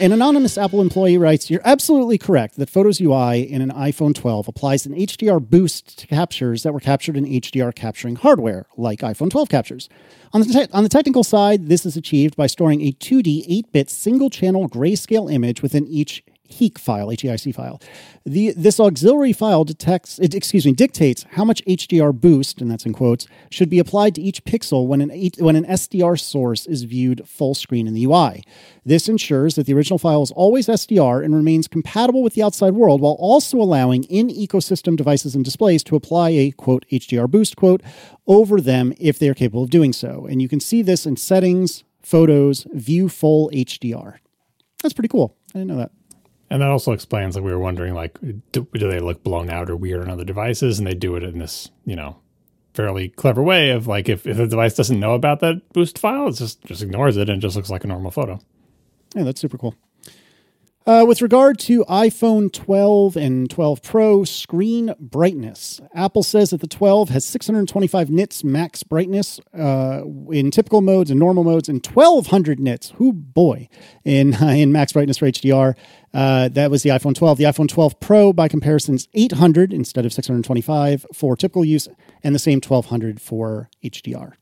[0.00, 4.46] An anonymous Apple employee writes, You're absolutely correct that Photos UI in an iPhone 12
[4.46, 9.28] applies an HDR boost to captures that were captured in HDR capturing hardware, like iPhone
[9.28, 9.88] 12 captures.
[10.32, 13.72] On the, te- on the technical side, this is achieved by storing a 2D 8
[13.72, 17.80] bit single channel grayscale image within each HEIC file, HEIC file.
[18.24, 22.86] The, this auxiliary file detects, it, excuse me, dictates how much HDR boost, and that's
[22.86, 26.84] in quotes, should be applied to each pixel when an, when an SDR source is
[26.84, 28.42] viewed full screen in the UI.
[28.84, 32.74] This ensures that the original file is always SDR and remains compatible with the outside
[32.74, 37.56] world while also allowing in ecosystem devices and displays to apply a quote HDR boost
[37.56, 37.82] quote
[38.26, 40.26] over them if they are capable of doing so.
[40.26, 44.18] And you can see this in settings, photos, view full HDR.
[44.82, 45.36] That's pretty cool.
[45.54, 45.90] I didn't know that.
[46.50, 48.18] And that also explains that we were wondering, like,
[48.52, 50.78] do, do, they look blown out or weird on other devices?
[50.78, 52.16] And they do it in this, you know,
[52.72, 56.28] fairly clever way of like if, if the device doesn't know about that boost file,
[56.28, 58.38] it just just ignores it and just looks like a normal photo.
[59.14, 59.74] Yeah, that's super cool.
[60.88, 66.66] Uh, with regard to iPhone 12 and 12 Pro screen brightness, Apple says that the
[66.66, 72.58] 12 has 625 nits max brightness uh, in typical modes and normal modes, and 1200
[72.58, 73.68] nits, who boy,
[74.02, 75.76] in uh, in max brightness for HDR.
[76.14, 77.36] Uh, that was the iPhone 12.
[77.36, 81.86] The iPhone 12 Pro, by comparison, is 800 instead of 625 for typical use,
[82.24, 84.32] and the same 1200 for HDR.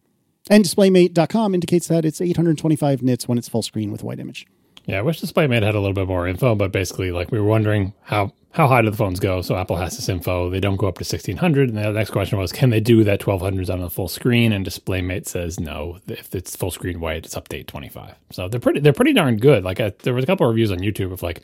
[0.49, 4.47] And DisplayMate.com indicates that it's 825 nits when it's full screen with white image.
[4.87, 7.47] Yeah, I wish DisplayMate had a little bit more info, but basically, like we were
[7.47, 9.43] wondering how how high do the phones go?
[9.43, 10.49] So Apple has this info.
[10.49, 11.69] They don't go up to 1600.
[11.69, 14.51] And the next question was, can they do that 1200s on the full screen?
[14.51, 15.99] And DisplayMate says no.
[16.09, 18.15] If it's full screen white, it's update 25.
[18.31, 19.63] So they're pretty they're pretty darn good.
[19.63, 21.43] Like I, there was a couple of reviews on YouTube of like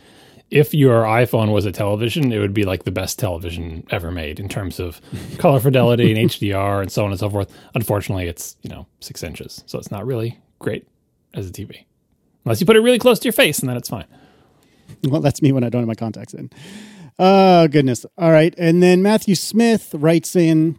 [0.50, 4.38] if your iPhone was a television, it would be like the best television ever made
[4.38, 5.00] in terms of
[5.38, 7.52] color fidelity and HDR and so on and so forth.
[7.74, 10.86] Unfortunately, it's you know six inches, so it's not really great
[11.34, 11.84] as a TV.
[12.44, 14.06] Unless you put it really close to your face, and then it's fine.
[15.04, 16.50] Well, that's me when I don't have my contacts in.
[17.18, 18.06] Oh, goodness.
[18.18, 18.54] All right.
[18.58, 20.78] And then Matthew Smith writes in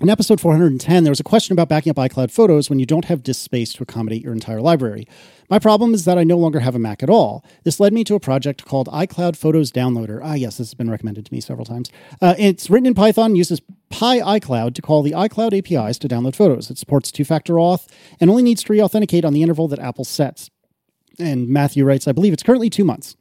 [0.00, 3.04] in episode 410, there was a question about backing up iCloud photos when you don't
[3.04, 5.06] have disk space to accommodate your entire library.
[5.48, 7.44] My problem is that I no longer have a Mac at all.
[7.62, 10.20] This led me to a project called iCloud Photos Downloader.
[10.20, 11.92] Ah, yes, this has been recommended to me several times.
[12.20, 16.72] Uh, it's written in Python, uses PyICloud to call the iCloud APIs to download photos.
[16.72, 17.86] It supports two factor auth
[18.18, 20.50] and only needs to re authenticate on the interval that Apple sets.
[21.18, 23.16] And Matthew writes, I believe it's currently two months.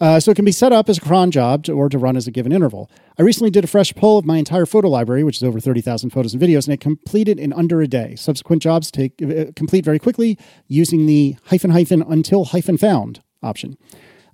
[0.00, 2.16] Uh, so it can be set up as a cron job to, or to run
[2.16, 2.88] as a given interval.
[3.18, 6.10] I recently did a fresh pull of my entire photo library, which is over 30,000
[6.10, 8.14] photos and videos, and it completed in under a day.
[8.14, 13.76] Subsequent jobs take uh, complete very quickly using the hyphen hyphen until hyphen found option.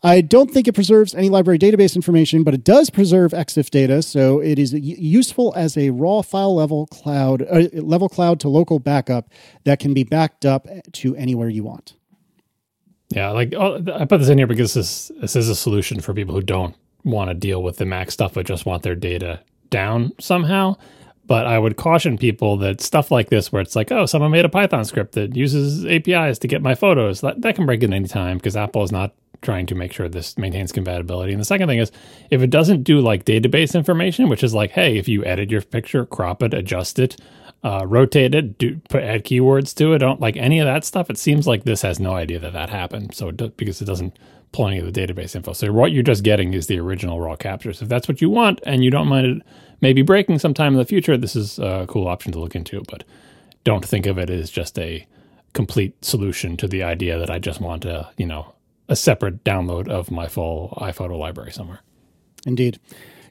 [0.03, 4.03] I don't think it preserves any library database information, but it does preserve EXIF data,
[4.03, 8.79] so it is useful as a raw file level cloud, uh, level cloud to local
[8.79, 9.31] backup
[9.64, 11.95] that can be backed up to anywhere you want.
[13.11, 16.14] Yeah, like oh, I put this in here because this this is a solution for
[16.14, 19.40] people who don't want to deal with the Mac stuff but just want their data
[19.71, 20.77] down somehow.
[21.27, 24.45] But I would caution people that stuff like this, where it's like, oh, someone made
[24.45, 27.93] a Python script that uses APIs to get my photos, that, that can break at
[27.93, 31.33] any time because Apple is not trying to make sure this maintains compatibility.
[31.33, 31.90] And the second thing is,
[32.31, 35.62] if it doesn't do like database information, which is like, hey, if you edit your
[35.62, 37.17] picture, crop it, adjust it,
[37.64, 39.98] uh, rotate it, do put add keywords to it.
[39.98, 41.09] Don't like any of that stuff.
[41.09, 43.14] It seems like this has no idea that that happened.
[43.14, 44.18] So it because it doesn't
[44.53, 45.55] pull any of the database info.
[45.55, 47.81] So what you're just getting is the original raw captures.
[47.81, 49.42] If that's what you want and you don't mind it
[49.81, 52.83] maybe breaking sometime in the future, this is a cool option to look into.
[52.88, 53.03] But
[53.64, 55.07] don't think of it as just a
[55.55, 58.55] complete solution to the idea that I just want a you know
[58.90, 61.81] a separate download of my full iPhoto library somewhere.
[62.46, 62.79] Indeed.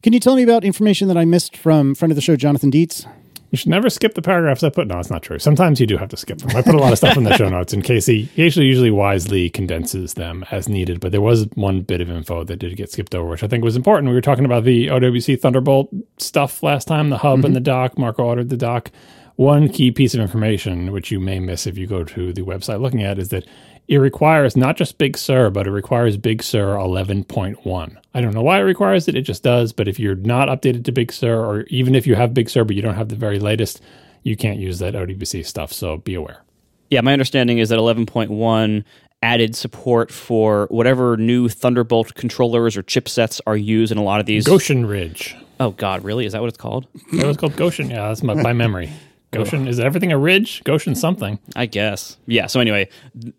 [0.02, 2.72] Can you tell me about information that I missed from friend of the show, Jonathan
[2.72, 3.06] Dietz?
[3.54, 4.88] You should never skip the paragraphs I put.
[4.88, 5.38] No, it's not true.
[5.38, 6.58] Sometimes you do have to skip them.
[6.58, 8.90] I put a lot of stuff in the show notes in Casey, he actually usually
[8.90, 11.00] wisely condenses them as needed.
[11.00, 13.64] But there was one bit of info that did get skipped over, which I think
[13.64, 14.10] was important.
[14.10, 17.46] We were talking about the OWC Thunderbolt stuff last time, the hub mm-hmm.
[17.46, 17.96] and the dock.
[17.96, 18.90] Marco ordered the dock.
[19.36, 22.82] One key piece of information, which you may miss if you go to the website
[22.82, 23.46] looking at, is that
[23.88, 27.98] it requires not just Big Sur, but it requires Big Sur 11.1.
[28.14, 29.74] I don't know why it requires it, it just does.
[29.74, 32.64] But if you're not updated to Big Sur, or even if you have Big Sur
[32.64, 33.82] but you don't have the very latest,
[34.24, 35.74] you can't use that OWC stuff.
[35.74, 36.44] So be aware.
[36.90, 38.84] Yeah, my understanding is that 11.1
[39.22, 44.26] added support for whatever new Thunderbolt controllers or chipsets are used in a lot of
[44.26, 44.46] these.
[44.46, 45.36] Goshen Ridge.
[45.60, 46.26] Oh God, really?
[46.26, 46.88] Is that what it's called?
[47.12, 47.90] it was called Goshen.
[47.90, 48.92] Yeah, that's my, my memory.
[49.34, 50.64] Goshen is everything a ridge?
[50.64, 51.40] Goshen something.
[51.56, 52.18] I guess.
[52.26, 52.48] Yeah.
[52.48, 52.90] So anyway,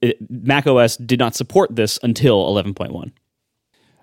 [0.00, 3.12] it, Mac OS did not support this until 11.1.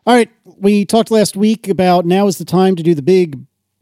[0.08, 3.40] All right, we talked last week about now is the time to do the big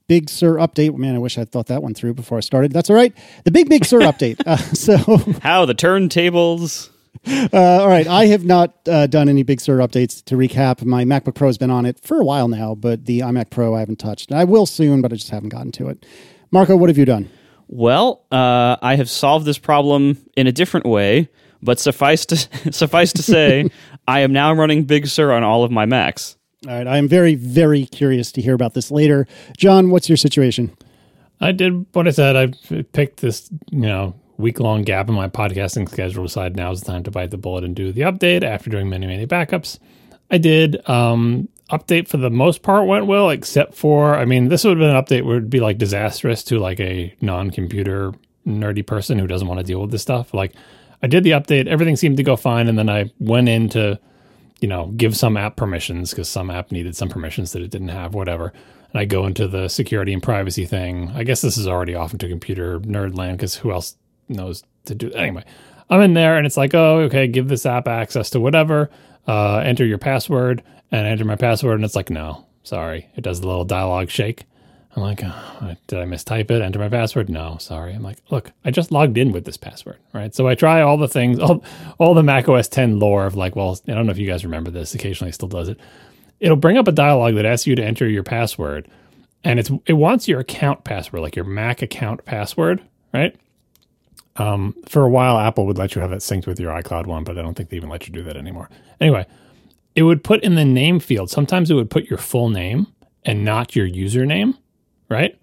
[0.10, 0.98] Big Sur update.
[0.98, 2.74] Man, I wish I thought that one through before I started.
[2.74, 3.16] That's all right.
[3.46, 4.42] The big Big Sur update.
[4.50, 4.98] Uh, so
[5.44, 6.90] how the turntables.
[7.28, 10.84] Uh, all right, I have not uh, done any Big Sur updates to recap.
[10.84, 13.76] My MacBook Pro has been on it for a while now, but the iMac Pro
[13.76, 14.32] I haven't touched.
[14.32, 16.06] I will soon, but I just haven't gotten to it.
[16.52, 17.30] Marco, what have you done?
[17.72, 21.30] Well, uh, I have solved this problem in a different way,
[21.62, 22.36] but suffice to
[22.74, 23.70] suffice to say,
[24.08, 26.36] I am now running Big Sur on all of my Macs.
[26.68, 29.28] All right, I am very very curious to hear about this later.
[29.56, 30.76] John, what's your situation?
[31.40, 32.36] I did what I said.
[32.36, 36.24] I picked this, you know, week long gap in my podcasting schedule.
[36.24, 38.90] Decided now is the time to bite the bullet and do the update after doing
[38.90, 39.78] many many backups.
[40.32, 40.90] I did.
[40.90, 44.80] Um, update for the most part went well, except for, I mean, this would have
[44.80, 48.14] been an update it'd be like disastrous to like a non computer
[48.48, 50.34] nerdy person who doesn't want to deal with this stuff.
[50.34, 50.54] Like,
[51.02, 54.00] I did the update, everything seemed to go fine, and then I went in to,
[54.60, 57.90] you know, give some app permissions because some app needed some permissions that it didn't
[57.90, 58.52] have, whatever.
[58.92, 61.12] and I go into the security and privacy thing.
[61.16, 63.96] I guess this is already off into computer nerd land because who else
[64.28, 65.46] knows to do anyway.
[65.90, 68.90] I'm in there and it's like, oh, okay, give this app access to whatever.
[69.28, 73.10] Uh, enter your password and enter my password, and it's like, no, sorry.
[73.16, 74.46] It does the little dialogue shake.
[74.96, 76.64] I'm like, oh, did I mistype it?
[76.64, 77.30] Enter my password?
[77.30, 77.94] No, sorry.
[77.94, 80.34] I'm like, look, I just logged in with this password, right?
[80.34, 81.64] So I try all the things, all,
[82.00, 84.44] all the Mac OS 10 lore of like, well, I don't know if you guys
[84.44, 84.96] remember this.
[84.96, 85.80] Occasionally, still does it.
[86.40, 88.88] It'll bring up a dialogue that asks you to enter your password,
[89.44, 92.82] and it's it wants your account password, like your Mac account password,
[93.14, 93.36] right?
[94.40, 97.24] Um, for a while, Apple would let you have it synced with your iCloud one,
[97.24, 98.70] but I don't think they even let you do that anymore.
[99.02, 99.26] Anyway,
[99.96, 101.30] it would put in the name field.
[101.30, 102.88] Sometimes it would put your full name
[103.26, 104.58] and not your username,
[105.10, 105.38] right?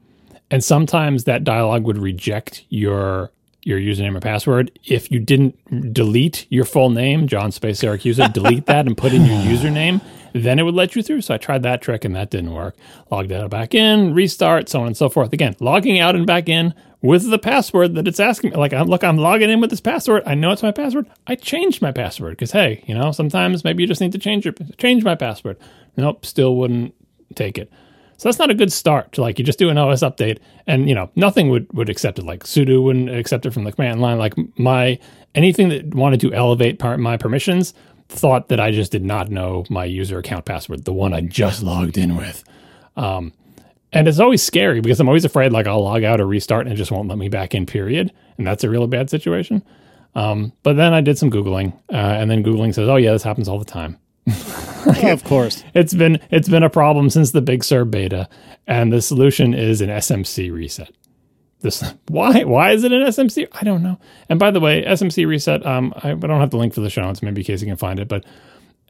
[0.50, 3.30] And sometimes that dialog would reject your
[3.62, 8.66] your username or password if you didn't delete your full name, John Space Siracusa, delete
[8.66, 10.00] that and put in your username,
[10.32, 11.22] then it would let you through.
[11.22, 12.76] So I tried that trick and that didn't work.
[13.10, 15.32] Logged out back in, restart, so on and so forth.
[15.32, 18.56] Again, logging out and back in with the password that it's asking me.
[18.56, 20.22] Like, I'm, look, I'm logging in with this password.
[20.26, 21.06] I know it's my password.
[21.26, 24.44] I changed my password because, hey, you know, sometimes maybe you just need to change
[24.44, 25.58] your change my password.
[25.96, 26.94] Nope, still wouldn't
[27.34, 27.70] take it.
[28.18, 30.88] So that's not a good start to like you just do an OS update and
[30.88, 32.24] you know nothing would would accept it.
[32.24, 34.18] Like sudo wouldn't accept it from the command line.
[34.18, 34.98] Like my
[35.34, 37.74] anything that wanted to elevate part, my permissions
[38.08, 41.62] thought that I just did not know my user account password, the one I just
[41.62, 42.42] logged in with.
[42.96, 43.32] Um,
[43.92, 46.72] and it's always scary because I'm always afraid like I'll log out or restart and
[46.72, 48.12] it just won't let me back in, period.
[48.36, 49.62] And that's a really bad situation.
[50.14, 53.22] Um, but then I did some Googling, uh, and then Googling says, oh, yeah, this
[53.22, 53.98] happens all the time.
[55.04, 55.62] of course.
[55.74, 58.28] It's been it's been a problem since the Big Sur beta,
[58.66, 60.90] and the solution is an SMC reset.
[61.60, 63.46] This why why is it an SMC?
[63.52, 63.98] I don't know.
[64.28, 65.64] And by the way, SMC reset.
[65.66, 67.66] Um, I, I don't have the link for the show notes, maybe in case you
[67.66, 68.24] can find it, but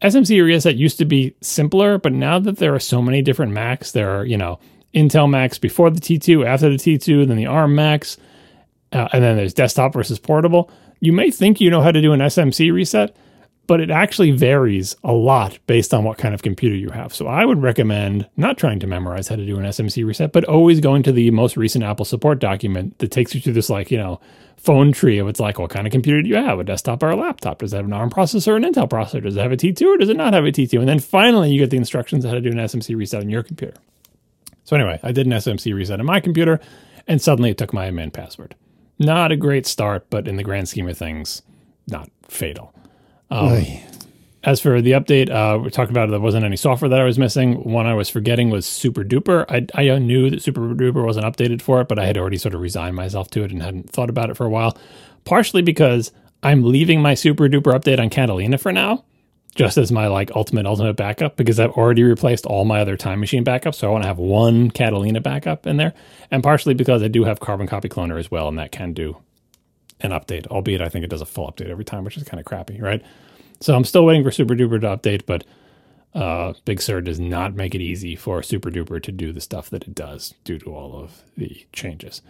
[0.03, 3.93] SMC reset used to be simpler, but now that there are so many different Macs,
[3.93, 4.59] there are you know
[4.97, 8.17] Intel Macs before the T2, after the T2, then the ARM Macs,
[8.93, 10.71] uh, and then there's desktop versus portable.
[11.01, 13.15] You may think you know how to do an SMC reset,
[13.67, 17.15] but it actually varies a lot based on what kind of computer you have.
[17.15, 20.45] So I would recommend not trying to memorize how to do an SMC reset, but
[20.45, 23.91] always going to the most recent Apple support document that takes you through this like,
[23.91, 24.19] you know,
[24.57, 26.59] phone tree of it's like, what kind of computer do you have?
[26.59, 27.59] A desktop or a laptop?
[27.59, 29.23] Does it have an ARM processor or an Intel processor?
[29.23, 30.79] Does it have a T2 or does it not have a T2?
[30.79, 33.29] And then finally you get the instructions on how to do an SMC reset on
[33.29, 33.75] your computer.
[34.67, 36.61] So anyway, I did an SMC reset on my computer,
[37.07, 38.57] and suddenly it took my admin password.
[38.99, 41.43] Not a great start, but in the grand scheme of things,
[41.87, 42.75] not fatal.
[43.31, 43.65] Um,
[44.43, 47.17] as for the update, uh, we talked about there wasn't any software that I was
[47.17, 47.63] missing.
[47.63, 49.45] One I was forgetting was SuperDuper.
[49.49, 52.61] I, I knew that SuperDuper wasn't updated for it, but I had already sort of
[52.61, 54.77] resigned myself to it and hadn't thought about it for a while.
[55.25, 56.11] Partially because
[56.43, 59.05] I'm leaving my SuperDuper update on Catalina for now
[59.57, 63.21] just as my like ultimate ultimate backup because I've already replaced all my other time
[63.21, 63.77] machine backups.
[63.77, 65.95] So I want to have one Catalina backup in there,
[66.31, 69.17] and partially because I do have Carbon Copy Cloner as well, and that can do
[70.01, 70.47] an update.
[70.47, 72.81] Albeit I think it does a full update every time, which is kind of crappy,
[72.81, 73.03] right?
[73.61, 75.45] So I'm still waiting for SuperDuper to update, but
[76.15, 79.85] uh, Big Sur does not make it easy for SuperDuper to do the stuff that
[79.85, 82.21] it does due to all of the changes.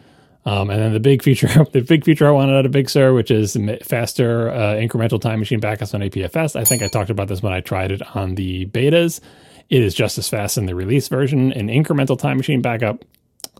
[0.46, 3.12] Um, and then the big feature, the big feature I wanted out of Big Sur,
[3.12, 6.54] which is faster uh, incremental time machine backups on APFS.
[6.54, 9.20] I think I talked about this when I tried it on the betas.
[9.68, 11.52] It is just as fast in the release version.
[11.52, 13.04] An incremental time machine backup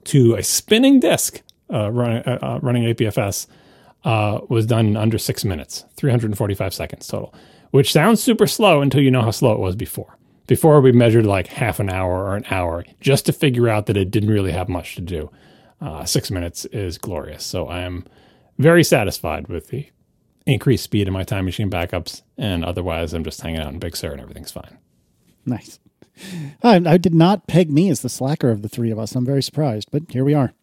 [0.05, 3.49] to a spinning disk uh, uh, uh running APFS
[4.05, 7.35] uh, was done in under six minutes, 345 seconds total,
[7.73, 10.17] which sounds super slow until you know how slow it was before.
[10.47, 13.97] Before we measured like half an hour or an hour just to figure out that
[13.97, 15.29] it didn't really have much to do
[15.81, 17.45] uh, six minutes is glorious.
[17.45, 18.05] So I am
[18.59, 19.89] very satisfied with the
[20.47, 22.23] increased speed of my time machine backups.
[22.39, 24.79] And otherwise, I'm just hanging out in Big Sur and everything's fine.
[25.45, 25.79] Nice.
[26.63, 29.15] I, I did not peg me as the slacker of the three of us.
[29.15, 30.55] I'm very surprised, but here we are.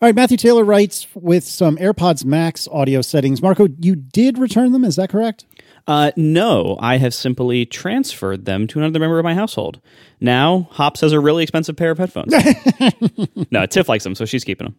[0.00, 3.40] All right, Matthew Taylor writes with some AirPods Max audio settings.
[3.40, 5.46] Marco, you did return them, is that correct?
[5.86, 9.80] Uh, no, I have simply transferred them to another member of my household.
[10.20, 12.32] Now, Hops has a really expensive pair of headphones.
[13.50, 14.76] no, Tiff likes them, so she's keeping them.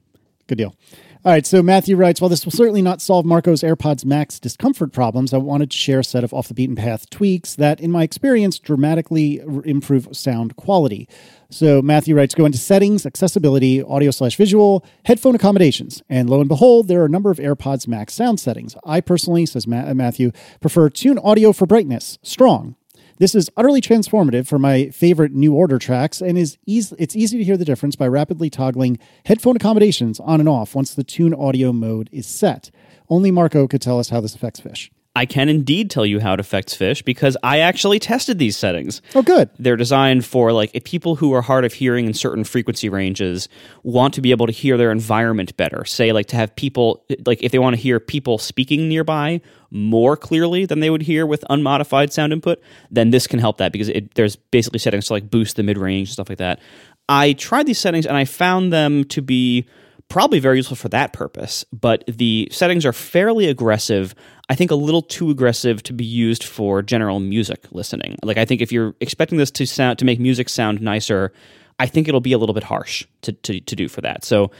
[0.47, 0.75] Good deal.
[1.23, 4.93] All right, so Matthew writes, while this will certainly not solve Marco's AirPods Max discomfort
[4.93, 7.89] problems, I wanted to share a set of off the beaten path tweaks that, in
[7.89, 11.09] my experience, dramatically improve sound quality.
[11.49, 16.03] So Matthew writes, go into settings, accessibility, audio slash visual, headphone accommodations.
[16.09, 18.75] And lo and behold, there are a number of AirPods Max sound settings.
[18.85, 22.75] I personally, says Matthew, prefer tune audio for brightness, strong,
[23.17, 27.37] this is utterly transformative for my favorite new order tracks and is easy, it's easy
[27.37, 31.33] to hear the difference by rapidly toggling headphone accommodations on and off once the tune
[31.33, 32.71] audio mode is set.
[33.07, 34.91] Only Marco could tell us how this affects fish.
[35.15, 39.01] I can indeed tell you how it affects fish because I actually tested these settings.
[39.15, 39.49] Oh, good.
[39.57, 43.47] They're designed for like if people who are hard of hearing in certain frequency ranges
[43.83, 45.85] want to be able to hear their environment better.
[45.85, 49.39] Say like to have people like if they want to hear people speaking nearby
[49.71, 52.61] more clearly than they would hear with unmodified sound input,
[52.91, 55.77] then this can help that because it, there's basically settings to like boost the mid
[55.77, 56.59] range and stuff like that.
[57.07, 59.65] I tried these settings and I found them to be
[60.09, 64.15] probably very useful for that purpose, but the settings are fairly aggressive.
[64.49, 68.17] I think a little too aggressive to be used for general music listening.
[68.23, 71.33] Like I think if you're expecting this to sound to make music sound nicer,
[71.79, 74.23] I think it'll be a little bit harsh to to, to do for that.
[74.23, 74.51] So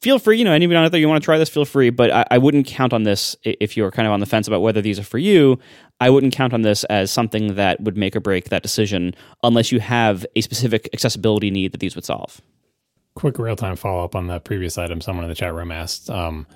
[0.00, 1.90] feel free, you know, anybody out there you want to try this, feel free.
[1.90, 4.62] But I, I wouldn't count on this if you're kind of on the fence about
[4.62, 5.58] whether these are for you.
[6.00, 9.72] I wouldn't count on this as something that would make or break that decision unless
[9.72, 12.40] you have a specific accessibility need that these would solve
[13.18, 15.00] quick real time follow up on the previous item.
[15.00, 16.08] Someone in the chat room asked.
[16.08, 16.46] Um,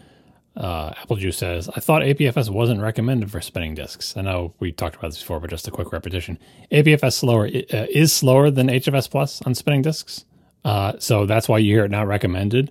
[0.57, 4.17] uh, Apple Juice says, I thought APFS wasn't recommended for spinning disks.
[4.17, 6.39] I know we talked about this before, but just a quick repetition.
[6.71, 10.25] APFS slower uh, is slower than HFS Plus on spinning disks.
[10.65, 12.71] Uh, so that's why you hear it not recommended.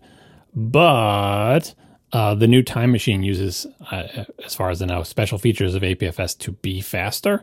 [0.56, 1.74] But
[2.14, 5.82] uh, the new Time Machine uses, uh, as far as I know, special features of
[5.82, 7.42] APFS to be faster.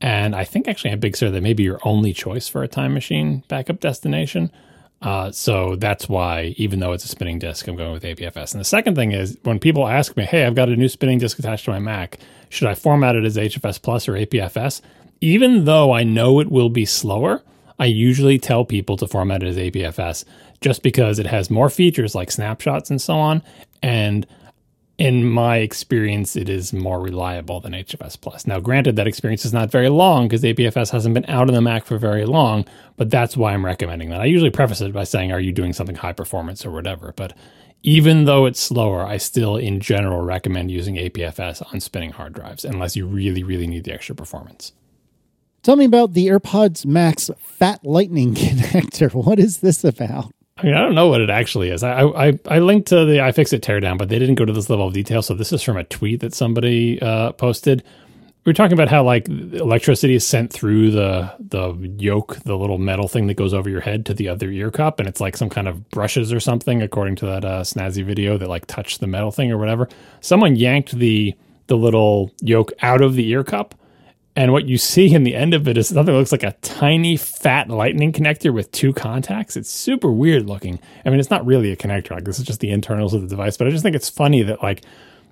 [0.00, 2.68] And I think actually at Big Sur that may be your only choice for a
[2.68, 4.50] Time Machine backup destination.
[5.00, 8.52] Uh, so that's why, even though it's a spinning disk, I'm going with APFS.
[8.52, 11.18] And the second thing is when people ask me, hey, I've got a new spinning
[11.18, 12.18] disk attached to my Mac,
[12.48, 14.80] should I format it as HFS Plus or APFS?
[15.20, 17.42] Even though I know it will be slower,
[17.78, 20.24] I usually tell people to format it as APFS
[20.60, 23.42] just because it has more features like snapshots and so on.
[23.82, 24.26] And
[24.98, 28.48] in my experience, it is more reliable than HFS Plus.
[28.48, 31.60] Now, granted, that experience is not very long because APFS hasn't been out on the
[31.60, 32.64] Mac for very long,
[32.96, 34.20] but that's why I'm recommending that.
[34.20, 37.12] I usually preface it by saying, Are you doing something high performance or whatever?
[37.14, 37.32] But
[37.84, 42.64] even though it's slower, I still, in general, recommend using APFS on spinning hard drives
[42.64, 44.72] unless you really, really need the extra performance.
[45.62, 49.14] Tell me about the AirPods Max Fat Lightning connector.
[49.14, 50.32] What is this about?
[50.58, 51.82] I mean, I don't know what it actually is.
[51.84, 54.88] I I, I linked to the iFixit teardown, but they didn't go to this level
[54.88, 55.22] of detail.
[55.22, 57.84] So this is from a tweet that somebody uh, posted.
[58.44, 62.78] We were talking about how like electricity is sent through the the yoke, the little
[62.78, 65.36] metal thing that goes over your head to the other ear cup, and it's like
[65.36, 69.00] some kind of brushes or something, according to that uh, snazzy video that like touched
[69.00, 69.88] the metal thing or whatever.
[70.20, 71.34] Someone yanked the
[71.68, 73.74] the little yoke out of the ear cup
[74.38, 76.54] and what you see in the end of it is something that looks like a
[76.62, 79.56] tiny fat lightning connector with two contacts.
[79.56, 80.78] It's super weird looking.
[81.04, 82.12] I mean, it's not really a connector.
[82.12, 84.44] Like this is just the internals of the device, but I just think it's funny
[84.44, 84.84] that like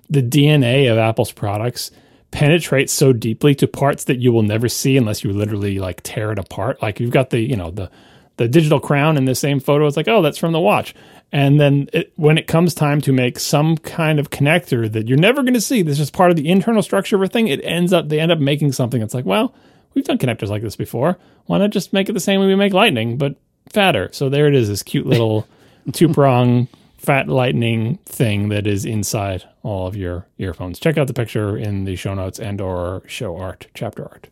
[0.09, 1.89] the DNA of Apple's products
[2.31, 6.33] penetrates so deeply to parts that you will never see unless you literally like tear
[6.33, 6.81] it apart.
[6.81, 7.89] Like you've got the, you know, the
[8.35, 9.87] the digital crown in the same photo.
[9.87, 10.93] It's like, oh, that's from the watch.
[11.31, 15.17] And then it, when it comes time to make some kind of connector that you're
[15.17, 17.47] never going to see, this is part of the internal structure of a thing.
[17.47, 19.53] It ends up they end up making something that's like, well,
[19.93, 21.17] we've done connectors like this before.
[21.45, 23.35] Why not just make it the same way we make Lightning, but
[23.69, 24.09] fatter?
[24.13, 25.47] So there it is, this cute little
[25.91, 26.67] two prong
[26.97, 30.79] fat lightning thing that is inside all of your earphones.
[30.79, 34.29] Check out the picture in the show notes and or show art, chapter art.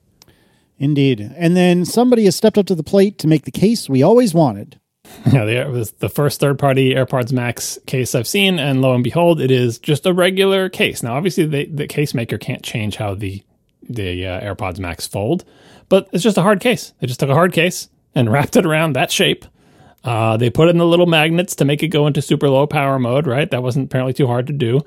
[0.77, 1.33] Indeed.
[1.37, 4.33] And then somebody has stepped up to the plate to make the case we always
[4.33, 4.79] wanted.
[5.31, 9.03] Yeah, it was the first third party AirPods Max case I've seen, and lo and
[9.03, 11.01] behold, it is just a regular case.
[11.01, 13.43] Now, obviously, they, the case maker can't change how the
[13.87, 15.43] the uh, AirPods Max fold,
[15.89, 16.93] but it's just a hard case.
[16.99, 19.45] They just took a hard case and wrapped it around that shape.
[20.03, 22.99] Uh, they put in the little magnets to make it go into super low power
[22.99, 23.49] mode, right?
[23.49, 24.81] That wasn't apparently too hard to do.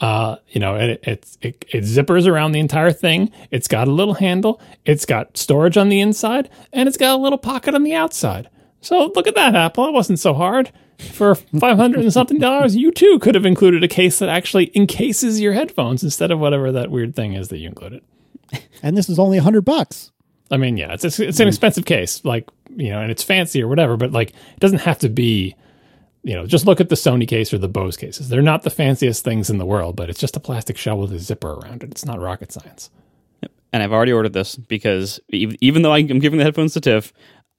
[0.00, 3.30] Uh, you know, it, it, it, it zippers around the entire thing.
[3.50, 4.60] It's got a little handle.
[4.84, 8.50] It's got storage on the inside, and it's got a little pocket on the outside.
[8.86, 9.86] So look at that, Apple.
[9.86, 10.70] It wasn't so hard.
[10.98, 14.70] For five hundred and something dollars, you too could have included a case that actually
[14.76, 18.02] encases your headphones instead of whatever that weird thing is that you included.
[18.82, 20.12] And this is only a hundred bucks.
[20.52, 23.60] I mean, yeah, it's it's, it's an expensive case, like you know, and it's fancy
[23.60, 25.56] or whatever, but like it doesn't have to be.
[26.22, 28.28] You know, just look at the Sony case or the Bose cases.
[28.28, 31.12] They're not the fanciest things in the world, but it's just a plastic shell with
[31.12, 31.90] a zipper around it.
[31.90, 32.90] It's not rocket science.
[33.72, 37.12] And I've already ordered this because even though I'm giving the headphones to Tiff,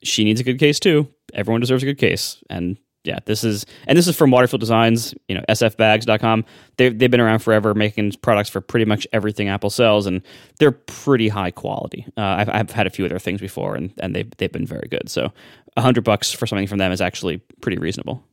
[0.03, 1.07] she needs a good case too.
[1.33, 2.41] Everyone deserves a good case.
[2.49, 6.45] And yeah, this is and this is from Waterfield Designs, you know, sfbags.com.
[6.75, 10.21] They've they've been around forever making products for pretty much everything Apple sells, and
[10.59, 12.05] they're pretty high quality.
[12.17, 14.65] Uh, I've, I've had a few of their things before, and, and they've they've been
[14.65, 15.09] very good.
[15.09, 15.31] So
[15.77, 18.23] a hundred bucks for something from them is actually pretty reasonable.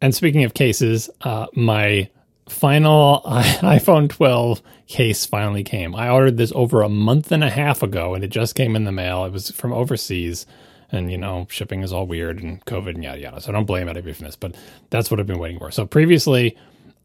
[0.00, 2.08] And speaking of cases, uh, my
[2.48, 5.94] final iPhone 12 case finally came.
[5.94, 8.84] I ordered this over a month and a half ago, and it just came in
[8.84, 9.24] the mail.
[9.24, 10.46] It was from overseas
[10.90, 13.88] and you know shipping is all weird and covid and yada yada so don't blame
[13.88, 14.54] anybody for this but
[14.90, 16.56] that's what i've been waiting for so previously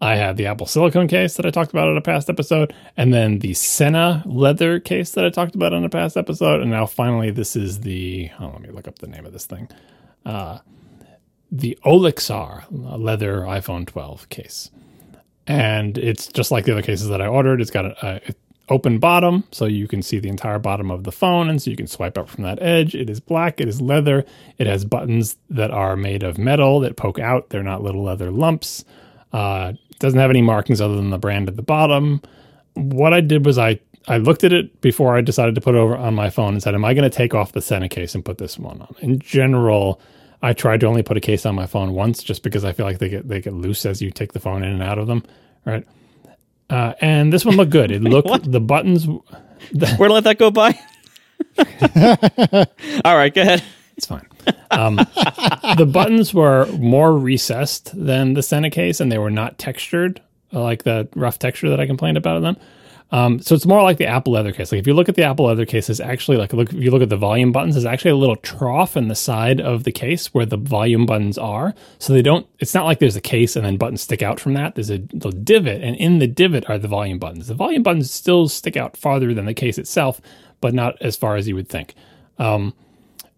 [0.03, 3.13] I had the Apple silicone case that I talked about in a past episode, and
[3.13, 6.85] then the Sena leather case that I talked about in a past episode, and now
[6.85, 8.29] finally this is the.
[8.37, 9.69] Oh, let me look up the name of this thing.
[10.25, 10.59] Uh,
[11.49, 14.71] the Olixar leather iPhone 12 case,
[15.47, 17.61] and it's just like the other cases that I ordered.
[17.61, 18.33] It's got a, a
[18.73, 21.77] open bottom, so you can see the entire bottom of the phone, and so you
[21.77, 22.95] can swipe up from that edge.
[22.95, 23.61] It is black.
[23.61, 24.25] It is leather.
[24.57, 27.49] It has buttons that are made of metal that poke out.
[27.49, 28.83] They're not little leather lumps.
[29.31, 32.21] Uh, doesn't have any markings other than the brand at the bottom.
[32.73, 35.77] What I did was I I looked at it before I decided to put it
[35.77, 38.15] over on my phone and said, "Am I going to take off the Sena case
[38.15, 40.01] and put this one on?" In general,
[40.41, 42.85] I tried to only put a case on my phone once, just because I feel
[42.85, 45.07] like they get they get loose as you take the phone in and out of
[45.07, 45.23] them,
[45.65, 45.85] right?
[46.73, 47.91] Uh, and this one looked good.
[47.91, 49.07] It looked the buttons.
[49.07, 49.21] We're
[49.71, 50.77] gonna let that go by.
[53.05, 53.63] All right, go ahead.
[53.95, 54.27] It's fine.
[54.71, 60.19] Um, the buttons were more recessed than the Sena case, and they were not textured
[60.51, 62.57] like the rough texture that I complained about them.
[63.13, 64.71] Um, so it's more like the Apple leather case.
[64.71, 66.89] Like if you look at the Apple leather case, it's actually like look if you
[66.89, 69.91] look at the volume buttons, there's actually a little trough in the side of the
[69.91, 71.75] case where the volume buttons are.
[71.99, 72.47] So they don't.
[72.57, 74.73] It's not like there's a case and then buttons stick out from that.
[74.73, 77.45] There's a little divot, and in the divot are the volume buttons.
[77.45, 80.19] The volume buttons still stick out farther than the case itself,
[80.59, 81.93] but not as far as you would think.
[82.39, 82.73] Um,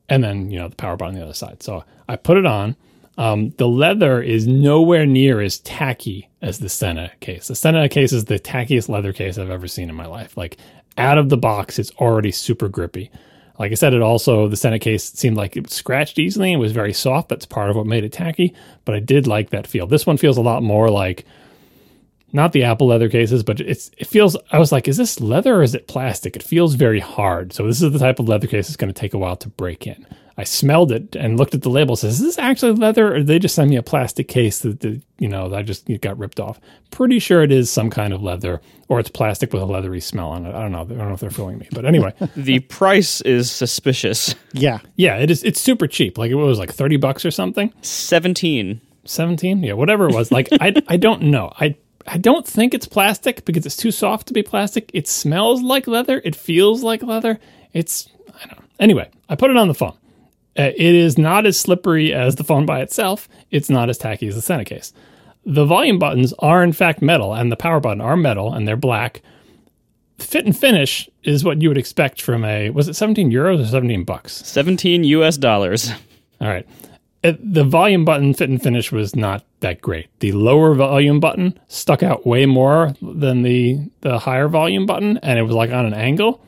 [0.08, 1.62] and then you know the power button on the other side.
[1.62, 2.78] So I put it on.
[3.18, 7.48] Um, the leather is nowhere near as tacky as the Sena case.
[7.48, 10.36] The Sena case is the tackiest leather case I've ever seen in my life.
[10.36, 10.58] Like
[10.98, 13.10] out of the box, it's already super grippy.
[13.58, 16.74] Like I said, it also the Sena case seemed like it scratched easily and was
[16.74, 17.30] very soft.
[17.30, 18.54] That's part of what made it tacky.
[18.84, 19.88] But I did like that feel.
[19.88, 21.26] This one feels a lot more like
[22.34, 24.36] not the Apple leather cases, but it's it feels.
[24.52, 26.36] I was like, is this leather or is it plastic?
[26.36, 27.54] It feels very hard.
[27.54, 29.48] So this is the type of leather case that's going to take a while to
[29.48, 30.06] break in.
[30.38, 31.96] I smelled it and looked at the label.
[31.96, 34.82] Says, is this actually leather, or did they just send me a plastic case that,
[34.82, 36.60] that you know that I just got ripped off?
[36.92, 40.30] Pretty sure it is some kind of leather, or it's plastic with a leathery smell
[40.30, 40.54] on it.
[40.54, 40.82] I don't know.
[40.82, 44.36] I don't know if they're fooling me, but anyway, The price is suspicious.
[44.52, 44.80] Yeah.
[44.98, 45.44] yeah, it is.
[45.44, 46.18] It's super cheap.
[46.18, 47.74] Like it was like thirty bucks or something.
[47.82, 48.82] Seventeen.
[49.08, 51.76] 17 yeah whatever it was like i i don't know i
[52.08, 55.86] i don't think it's plastic because it's too soft to be plastic it smells like
[55.86, 57.40] leather it feels like leather
[57.72, 59.96] it's i don't know anyway i put it on the phone
[60.58, 64.28] uh, it is not as slippery as the phone by itself it's not as tacky
[64.28, 64.94] as the Sena case
[65.46, 68.76] the volume buttons are in fact metal and the power button are metal and they're
[68.76, 69.22] black
[70.18, 73.66] fit and finish is what you would expect from a was it 17 euros or
[73.66, 75.92] 17 bucks Seventeen US dollars.
[76.42, 76.68] all right.
[77.24, 80.08] It, the volume button fit and finish was not that great.
[80.20, 85.40] The lower volume button stuck out way more than the the higher volume button, and
[85.40, 86.40] it was like on an angle.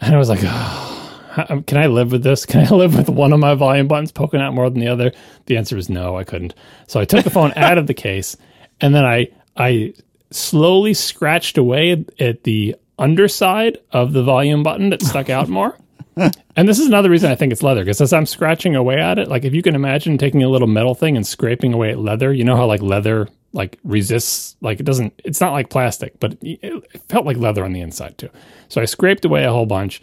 [0.00, 0.91] And I was like, "Oh,
[1.36, 2.44] Um, can I live with this?
[2.46, 5.12] Can I live with one of my volume buttons poking out more than the other?
[5.46, 6.54] The answer is no, I couldn't.
[6.86, 8.36] So I took the phone out of the case,
[8.80, 9.94] and then I I
[10.30, 15.76] slowly scratched away at the underside of the volume button that stuck out more.
[16.54, 19.18] And this is another reason I think it's leather because as I'm scratching away at
[19.18, 21.98] it, like if you can imagine taking a little metal thing and scraping away at
[21.98, 26.20] leather, you know how like leather like resists, like it doesn't, it's not like plastic,
[26.20, 28.28] but it, it felt like leather on the inside too.
[28.68, 30.02] So I scraped away a whole bunch,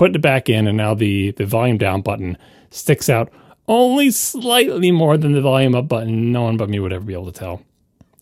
[0.00, 2.38] put it back in, and now the the volume down button
[2.70, 3.30] sticks out
[3.68, 6.32] only slightly more than the volume up button.
[6.32, 7.62] No one but me would ever be able to tell.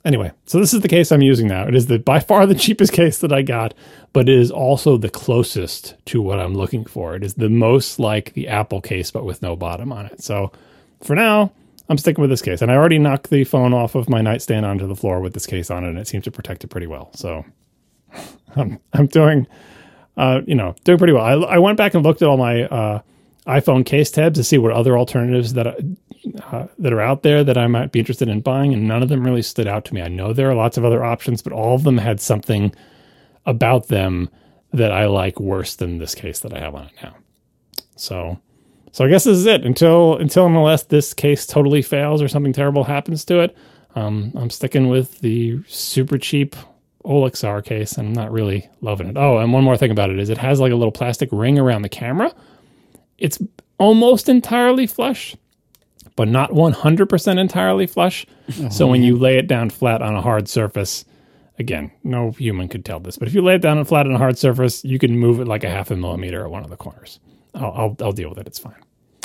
[0.05, 1.69] Anyway, so this is the case I'm using now.
[1.69, 3.75] It is the by far the cheapest case that I got,
[4.13, 7.15] but it is also the closest to what I'm looking for.
[7.15, 10.21] It is the most like the Apple case, but with no bottom on it.
[10.21, 10.51] So
[11.01, 11.53] for now,
[11.89, 12.61] I'm sticking with this case.
[12.61, 15.47] And I already knocked the phone off of my nightstand onto the floor with this
[15.47, 17.11] case on it, and it seems to protect it pretty well.
[17.15, 17.45] So
[18.57, 19.47] I'm, I'm doing,
[20.19, 21.25] uh, you know, doing pretty well.
[21.25, 23.01] I, I went back and looked at all my uh,
[23.47, 27.57] iPhone case tabs to see what other alternatives that uh, that are out there that
[27.57, 30.03] I might be interested in buying, and none of them really stood out to me.
[30.03, 32.75] I know there are lots of other options, but all of them had something
[33.47, 34.29] about them
[34.73, 37.17] that I like worse than this case that I have on it now.
[37.95, 38.39] So,
[38.91, 42.53] so I guess this is it until until unless this case totally fails or something
[42.53, 43.57] terrible happens to it.
[43.95, 46.57] Um, I'm sticking with the super cheap
[47.09, 49.17] Olixar case, and I'm not really loving it.
[49.17, 51.59] Oh, and one more thing about it is it has like a little plastic ring
[51.59, 52.33] around the camera.
[53.17, 53.39] It's
[53.79, 55.35] almost entirely flush,
[56.17, 58.27] but not 100% entirely flush.
[58.71, 61.05] so when you lay it down flat on a hard surface,
[61.59, 64.19] again, no human could tell this, but if you lay it down flat on a
[64.19, 66.77] hard surface, you can move it like a half a millimeter at one of the
[66.77, 67.19] corners.
[67.55, 68.47] I'll, I'll, I'll deal with it.
[68.47, 68.83] It's fine.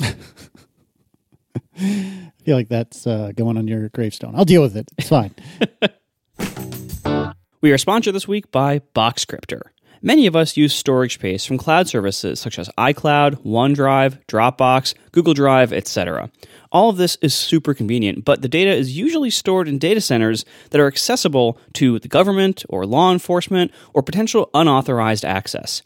[1.76, 4.34] I feel like that's uh, going on your gravestone.
[4.34, 4.90] I'll deal with it.
[4.96, 5.34] It's fine.
[7.64, 9.62] We are sponsored this week by Boxcryptor.
[10.02, 15.32] Many of us use storage space from cloud services such as iCloud, OneDrive, Dropbox, Google
[15.32, 16.30] Drive, etc.
[16.70, 20.44] All of this is super convenient, but the data is usually stored in data centers
[20.72, 25.80] that are accessible to the government or law enforcement or potential unauthorized access.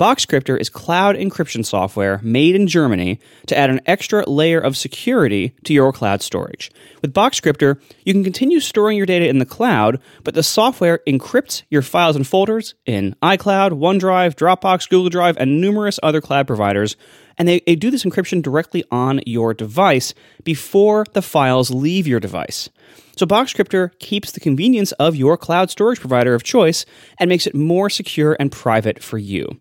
[0.00, 5.54] Boxcryptor is cloud encryption software made in Germany to add an extra layer of security
[5.64, 6.70] to your cloud storage.
[7.02, 11.64] With Boxcryptor, you can continue storing your data in the cloud, but the software encrypts
[11.68, 16.96] your files and folders in iCloud, OneDrive, Dropbox, Google Drive, and numerous other cloud providers.
[17.36, 22.20] And they, they do this encryption directly on your device before the files leave your
[22.20, 22.70] device.
[23.18, 26.86] So Boxcryptor keeps the convenience of your cloud storage provider of choice
[27.18, 29.60] and makes it more secure and private for you.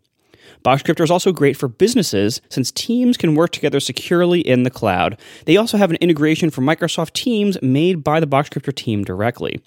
[0.64, 5.18] Boxcryptor is also great for businesses since teams can work together securely in the cloud.
[5.45, 9.62] They also have an integration for Microsoft Teams made by the Boxcryptor team directly.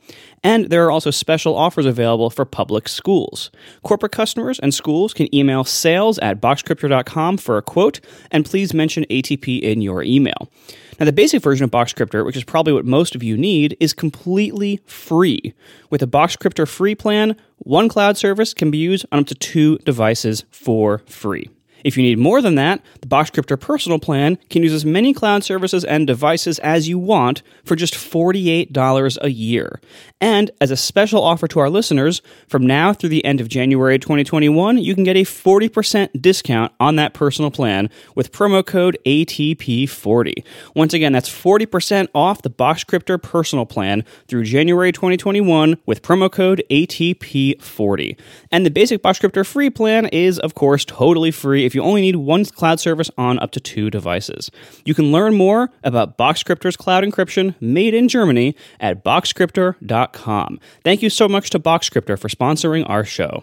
[0.45, 3.51] And there are also special offers available for public schools.
[3.83, 9.05] Corporate customers and schools can email sales at boxcryptor.com for a quote, and please mention
[9.05, 10.51] ATP in your email.
[11.03, 13.93] Now, the basic version of Boxcryptor, which is probably what most of you need, is
[13.93, 15.53] completely free.
[15.91, 19.79] With a Boxcryptor free plan, one cloud service can be used on up to two
[19.79, 21.51] devices for free.
[21.85, 25.45] If you need more than that, the Boxcryptor personal plan can use as many cloud
[25.45, 29.81] services and devices as you want for just $48 a year.
[30.21, 33.99] And as a special offer to our listeners, from now through the end of January
[33.99, 40.45] 2021, you can get a 40% discount on that personal plan with promo code ATP40.
[40.75, 46.63] Once again, that's 40% off the Boxcryptor personal plan through January 2021 with promo code
[46.71, 48.19] ATP40.
[48.51, 52.17] And the basic Boxcryptor free plan is, of course, totally free if you only need
[52.17, 54.51] one cloud service on up to two devices.
[54.85, 60.61] You can learn more about Boxcryptor's cloud encryption made in Germany at boxcryptor.com.
[60.85, 63.43] Thank you so much to Boxcryptor for sponsoring our show.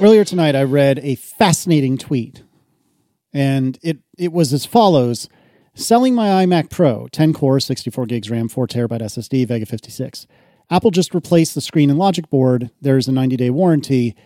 [0.00, 2.42] Earlier tonight, I read a fascinating tweet,
[3.32, 5.28] and it, it was as follows
[5.74, 10.26] Selling my iMac Pro, 10 core, 64 gigs RAM, 4 terabyte SSD, Vega 56.
[10.72, 12.70] Apple just replaced the screen and logic board.
[12.80, 14.16] There's a 90 day warranty.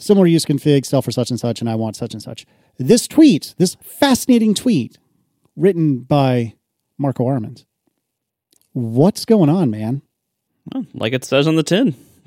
[0.00, 2.46] Similar use config, sell for such and such, and I want such and such.
[2.78, 4.98] This tweet, this fascinating tweet,
[5.56, 6.54] written by
[6.96, 7.66] Marco Arment.
[8.72, 10.00] What's going on, man?
[10.72, 11.94] Well, like it says on the tin.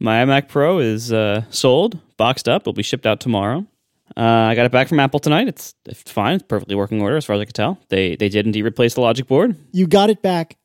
[0.00, 2.62] My iMac Pro is uh, sold, boxed up.
[2.62, 3.66] It'll be shipped out tomorrow.
[4.16, 5.48] Uh, I got it back from Apple tonight.
[5.48, 6.36] It's, it's fine.
[6.36, 7.78] It's perfectly working order as far as I can tell.
[7.88, 9.56] They they did indeed replace the logic board.
[9.72, 10.56] You got it back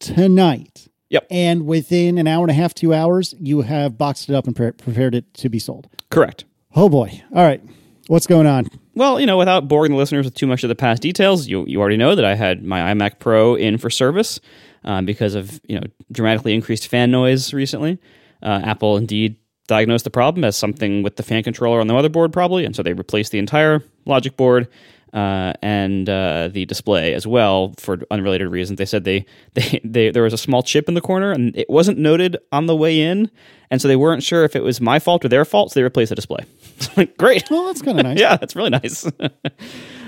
[0.00, 0.88] tonight.
[1.12, 1.26] Yep.
[1.30, 4.56] And within an hour and a half, two hours, you have boxed it up and
[4.56, 5.88] pre- prepared it to be sold.
[6.10, 6.46] Correct.
[6.74, 7.22] Oh boy.
[7.34, 7.62] All right.
[8.08, 8.68] What's going on?
[8.94, 11.66] Well, you know, without boring the listeners with too much of the past details, you
[11.66, 14.40] you already know that I had my iMac Pro in for service
[14.84, 17.98] um, because of you know dramatically increased fan noise recently.
[18.42, 19.36] Uh, Apple indeed
[19.66, 22.82] diagnosed the problem as something with the fan controller on the motherboard, probably, and so
[22.82, 24.66] they replaced the entire logic board
[25.12, 28.78] uh, and uh, the display as well for unrelated reasons.
[28.78, 31.68] They said they, they they there was a small chip in the corner and it
[31.68, 33.30] wasn't noted on the way in,
[33.70, 35.72] and so they weren't sure if it was my fault or their fault.
[35.72, 36.44] So they replaced the display.
[37.18, 37.50] Great.
[37.50, 38.18] Well, that's kind of nice.
[38.20, 39.06] yeah, that's really nice.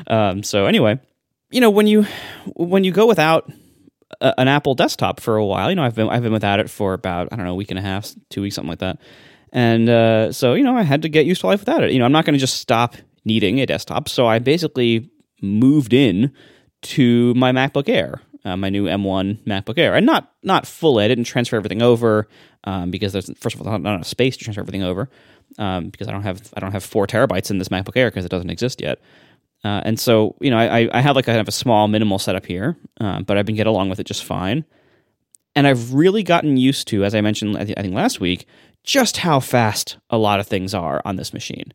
[0.06, 0.98] um, so anyway,
[1.50, 2.06] you know when you
[2.56, 3.50] when you go without
[4.20, 6.70] a, an Apple desktop for a while, you know I've been I've been without it
[6.70, 8.98] for about I don't know a week and a half, two weeks, something like that.
[9.54, 11.92] And uh, so, you know, I had to get used to life without it.
[11.92, 14.08] You know, I'm not going to just stop needing a desktop.
[14.08, 15.10] So I basically
[15.40, 16.32] moved in
[16.82, 21.04] to my MacBook Air, uh, my new M1 MacBook Air, and not not fully.
[21.04, 22.28] I didn't transfer everything over
[22.64, 25.08] um, because there's first of all not enough space to transfer everything over
[25.58, 28.24] um, because I don't have I don't have four terabytes in this MacBook Air because
[28.24, 29.00] it doesn't exist yet.
[29.64, 32.44] Uh, and so, you know, I, I have like kind of a small minimal setup
[32.44, 34.66] here, uh, but I've been getting along with it just fine.
[35.56, 38.46] And I've really gotten used to, as I mentioned, I think last week,
[38.82, 41.72] just how fast a lot of things are on this machine.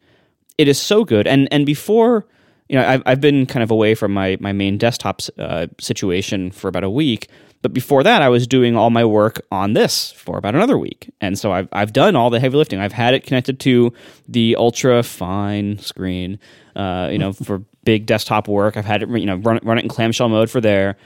[0.59, 2.25] It is so good, and and before
[2.67, 6.51] you know, I've I've been kind of away from my my main desktop uh, situation
[6.51, 7.29] for about a week.
[7.61, 11.13] But before that, I was doing all my work on this for about another week,
[11.21, 12.77] and so I've I've done all the heavy lifting.
[12.81, 13.93] I've had it connected to
[14.27, 16.39] the ultra fine screen,
[16.75, 18.75] uh, you know, for big desktop work.
[18.75, 20.97] I've had it, you know, run run it in clamshell mode for there.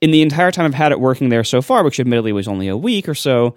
[0.00, 2.68] In the entire time I've had it working there so far, which admittedly was only
[2.68, 3.56] a week or so,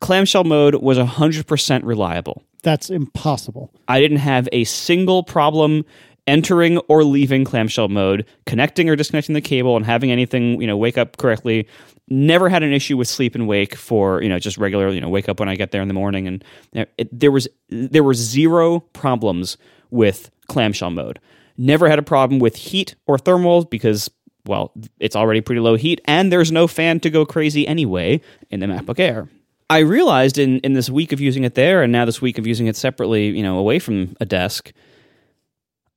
[0.00, 2.42] clamshell mode was 100% reliable.
[2.62, 3.72] That's impossible.
[3.88, 5.84] I didn't have a single problem
[6.26, 10.76] entering or leaving clamshell mode, connecting or disconnecting the cable and having anything, you know,
[10.76, 11.66] wake up correctly.
[12.08, 15.08] Never had an issue with sleep and wake for, you know, just regular, you know,
[15.08, 18.14] wake up when I get there in the morning and it, there was there were
[18.14, 19.56] zero problems
[19.90, 21.18] with clamshell mode.
[21.56, 24.10] Never had a problem with heat or thermals because
[24.44, 28.60] well, it's already pretty low heat and there's no fan to go crazy anyway in
[28.60, 29.28] the MacBook Air.
[29.72, 32.46] I realized in in this week of using it there, and now this week of
[32.46, 34.70] using it separately, you know, away from a desk.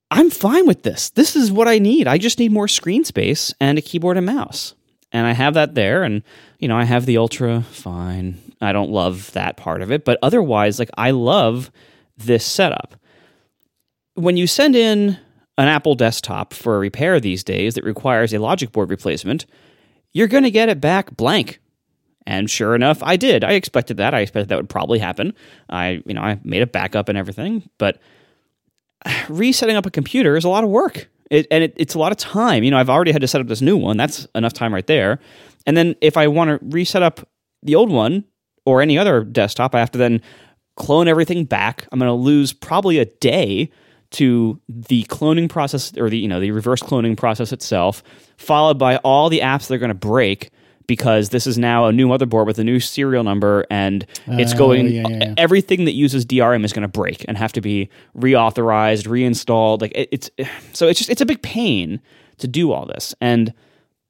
[0.09, 1.09] I'm fine with this.
[1.09, 2.07] This is what I need.
[2.07, 4.75] I just need more screen space and a keyboard and mouse.
[5.11, 6.23] And I have that there and
[6.59, 8.39] you know, I have the Ultra, fine.
[8.61, 11.69] I don't love that part of it, but otherwise like I love
[12.15, 12.95] this setup.
[14.13, 15.19] When you send in
[15.57, 19.45] an Apple desktop for a repair these days that requires a logic board replacement,
[20.13, 21.59] you're going to get it back blank.
[22.27, 23.43] And sure enough, I did.
[23.43, 24.13] I expected that.
[24.13, 25.33] I expected that would probably happen.
[25.69, 27.99] I, you know, I made a backup and everything, but
[29.29, 31.09] resetting up a computer is a lot of work.
[31.31, 32.63] It, and it, it's a lot of time.
[32.63, 33.97] You know, I've already had to set up this new one.
[33.97, 35.19] That's enough time right there.
[35.65, 37.27] And then if I want to reset up
[37.63, 38.25] the old one
[38.65, 40.21] or any other desktop, I have to then
[40.75, 41.87] clone everything back.
[41.91, 43.71] I'm going to lose probably a day
[44.11, 48.03] to the cloning process or the you know the reverse cloning process itself,
[48.37, 50.51] followed by all the apps that are going to break
[50.87, 54.57] because this is now a new motherboard with a new serial number and it's Oh,
[54.57, 55.33] going yeah, yeah, yeah.
[55.37, 59.81] everything that uses DRM is going to break and have to be reauthorized, reinstalled.
[59.81, 60.29] Like it, it's
[60.73, 62.01] so it's just it's a big pain
[62.37, 63.15] to do all this.
[63.21, 63.53] And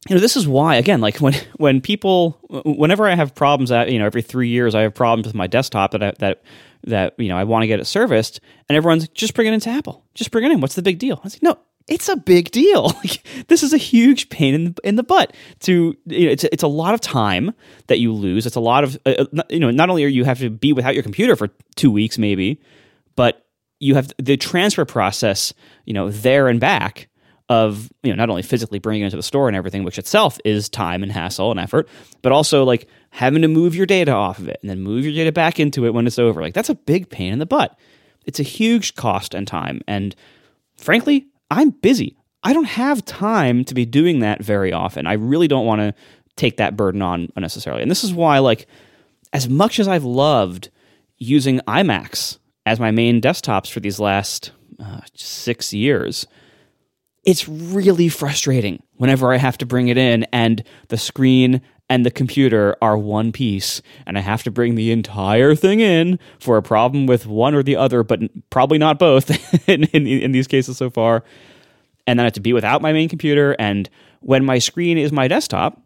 [0.09, 3.91] you know this is why again like when when people whenever I have problems at
[3.91, 6.43] you know every 3 years I have problems with my desktop that I, that
[6.85, 9.69] that you know I want to get it serviced and everyone's just bring it into
[9.69, 10.03] Apple.
[10.13, 10.61] Just bring it in.
[10.61, 11.17] What's the big deal?
[11.17, 11.57] I was like, no,
[11.87, 12.93] it's a big deal.
[13.47, 15.35] This is a huge pain in the, in the butt.
[15.61, 17.53] To you know, it's it's a lot of time
[17.87, 18.47] that you lose.
[18.47, 19.69] It's a lot of uh, uh, you know.
[19.69, 22.59] Not only are you have to be without your computer for two weeks, maybe,
[23.15, 23.45] but
[23.79, 25.53] you have the transfer process.
[25.85, 27.07] You know, there and back
[27.49, 30.39] of you know not only physically bringing it into the store and everything, which itself
[30.43, 31.87] is time and hassle and effort,
[32.23, 35.13] but also like having to move your data off of it and then move your
[35.13, 36.41] data back into it when it's over.
[36.41, 37.77] Like that's a big pain in the butt.
[38.25, 39.81] It's a huge cost and time.
[39.87, 40.15] And
[40.77, 42.17] frankly, I'm busy.
[42.43, 45.07] I don't have time to be doing that very often.
[45.07, 45.93] I really don't want to
[46.35, 47.81] take that burden on unnecessarily.
[47.81, 48.67] And this is why, like,
[49.33, 50.69] as much as I've loved
[51.17, 56.27] using iMacs as my main desktops for these last uh, six years,
[57.25, 62.11] it's really frustrating whenever I have to bring it in and the screen and the
[62.11, 66.63] computer are one piece and I have to bring the entire thing in for a
[66.63, 69.29] problem with one or the other, but probably not both
[69.69, 71.23] in, in, in these cases so far.
[72.07, 73.55] And then I have to be without my main computer.
[73.59, 73.89] And
[74.21, 75.81] when my screen is my desktop,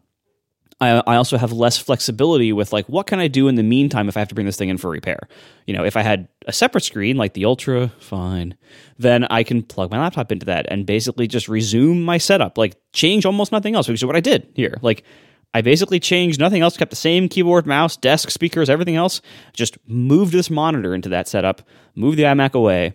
[0.80, 4.08] I, I also have less flexibility with like what can I do in the meantime
[4.08, 5.28] if I have to bring this thing in for repair.
[5.66, 8.56] You know, if I had a separate screen like the Ultra, fine,
[8.98, 12.76] then I can plug my laptop into that and basically just resume my setup, like
[12.94, 14.78] change almost nothing else, which is what I did here.
[14.80, 15.04] Like
[15.52, 19.20] I basically changed nothing else, kept the same keyboard, mouse, desk, speakers, everything else.
[19.52, 21.62] Just moved this monitor into that setup,
[21.96, 22.94] moved the iMac away,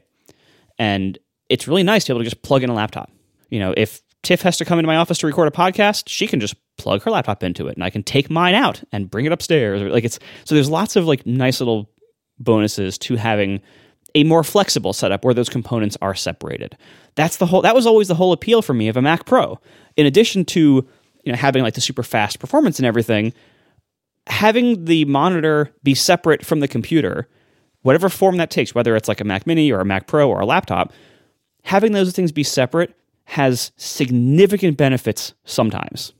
[0.79, 1.17] and
[1.49, 3.11] it's really nice to be able to just plug in a laptop.
[3.49, 6.27] You know, if Tiff has to come into my office to record a podcast, she
[6.27, 9.25] can just plug her laptop into it, and I can take mine out and bring
[9.25, 9.81] it upstairs.
[9.81, 11.91] Like it's so there's lots of like nice little
[12.39, 13.61] bonuses to having
[14.15, 16.77] a more flexible setup where those components are separated.
[17.15, 17.61] That's the whole.
[17.61, 19.59] That was always the whole appeal for me of a Mac Pro.
[19.97, 20.87] In addition to
[21.25, 23.33] you know having like the super fast performance and everything,
[24.27, 27.27] having the monitor be separate from the computer,
[27.81, 30.39] whatever form that takes, whether it's like a Mac Mini or a Mac Pro or
[30.39, 30.93] a laptop,
[31.63, 32.95] having those things be separate
[33.25, 36.13] has significant benefits sometimes.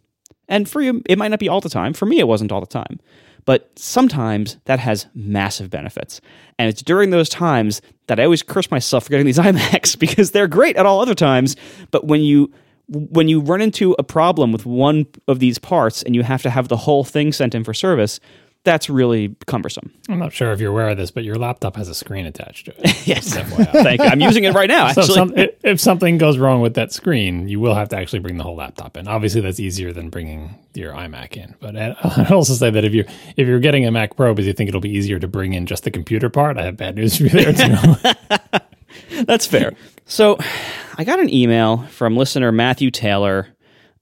[0.48, 1.94] And for you, it might not be all the time.
[1.94, 3.00] For me, it wasn't all the time.
[3.46, 6.20] But sometimes that has massive benefits.
[6.58, 10.32] And it's during those times that I always curse myself for getting these iMacs because
[10.32, 11.56] they're great at all other times.
[11.92, 12.52] But when you
[12.88, 16.50] when you run into a problem with one of these parts and you have to
[16.50, 18.20] have the whole thing sent in for service,
[18.64, 19.92] that's really cumbersome.
[20.10, 22.66] I'm not sure if you're aware of this, but your laptop has a screen attached
[22.66, 22.96] to it.
[23.08, 23.36] Yes.
[23.36, 24.08] Thank you.
[24.08, 25.16] I'm using it right now, so actually.
[25.16, 25.34] some,
[25.64, 28.56] if something goes wrong with that screen, you will have to actually bring the whole
[28.56, 29.08] laptop in.
[29.08, 31.54] Obviously, that's easier than bringing your iMac in.
[31.60, 33.06] But I- I'd also say that if you're,
[33.38, 35.68] if you're getting a Mac Pro because you think it'll be easier to bring in
[35.68, 39.24] just the computer part, I have bad news for you there too.
[39.26, 39.74] That's fair.
[40.06, 40.38] So,
[40.98, 43.50] I got an email from listener Matthew Taylor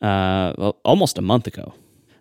[0.01, 0.51] uh,
[0.83, 1.73] almost a month ago.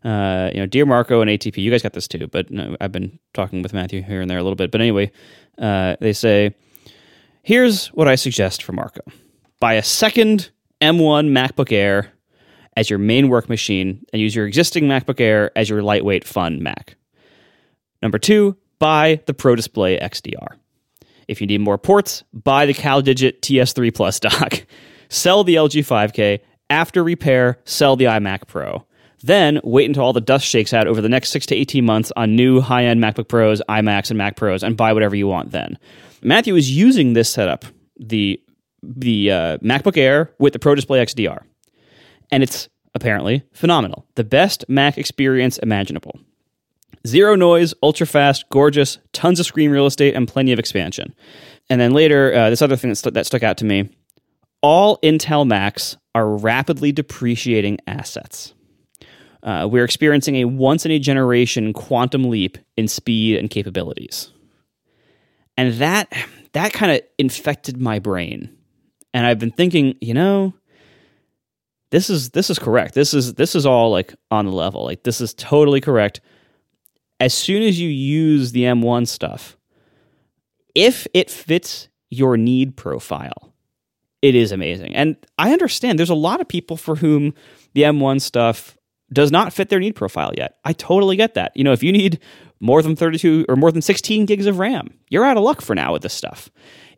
[0.03, 2.91] Uh, you know, dear Marco and ATP, you guys got this too, but no, I've
[2.91, 4.71] been talking with Matthew here and there a little bit.
[4.71, 5.13] But anyway,
[5.59, 6.55] uh, they say,
[7.43, 9.03] here's what I suggest for Marco:
[9.61, 12.13] buy a second M1 MacBook Air
[12.77, 16.63] as your main work machine, and use your existing MacBook Air as your lightweight, fun
[16.63, 16.97] Mac.
[18.01, 20.57] Number two, buy the Pro Display XDR.
[21.33, 24.65] If you need more ports, buy the CalDigit TS3 Plus dock.
[25.09, 26.41] sell the LG 5K.
[26.71, 28.87] After repair, sell the iMac Pro.
[29.23, 32.13] Then wait until all the dust shakes out over the next six to 18 months
[32.17, 35.53] on new high end MacBook Pros, iMacs, and Mac Pros and buy whatever you want
[35.53, 35.79] then.
[36.23, 37.65] Matthew is using this setup,
[37.99, 38.41] the,
[38.83, 41.43] the uh, MacBook Air with the Pro Display XDR.
[42.31, 44.07] And it's apparently phenomenal.
[44.17, 46.19] The best Mac experience imaginable.
[47.07, 51.15] Zero noise, ultra fast, gorgeous, tons of screen real estate, and plenty of expansion.
[51.69, 53.91] And then later, uh, this other thing that, stu- that stuck out to me
[54.63, 58.55] all Intel Macs are rapidly depreciating assets.
[59.43, 64.31] Uh, we're experiencing a once in a generation quantum leap in speed and capabilities.
[65.57, 66.13] And that
[66.53, 68.57] that kind of infected my brain.
[69.13, 70.55] And I've been thinking, you know,
[71.91, 72.95] this is this is correct.
[72.95, 74.85] This is this is all like on the level.
[74.85, 76.21] Like this is totally correct.
[77.23, 79.57] As soon as you use the M1 stuff,
[80.75, 83.55] if it fits your need profile,
[84.23, 84.97] it is amazing.
[84.97, 87.33] And I understand there's a lot of people for whom
[87.75, 88.77] the M1 stuff
[89.13, 90.59] does not fit their need profile yet.
[90.65, 91.57] I totally get that.
[91.57, 92.19] You know, if you need
[92.59, 95.77] more than 32 or more than 16 gigs of RAM, you're out of luck for
[95.77, 96.51] now with this stuff.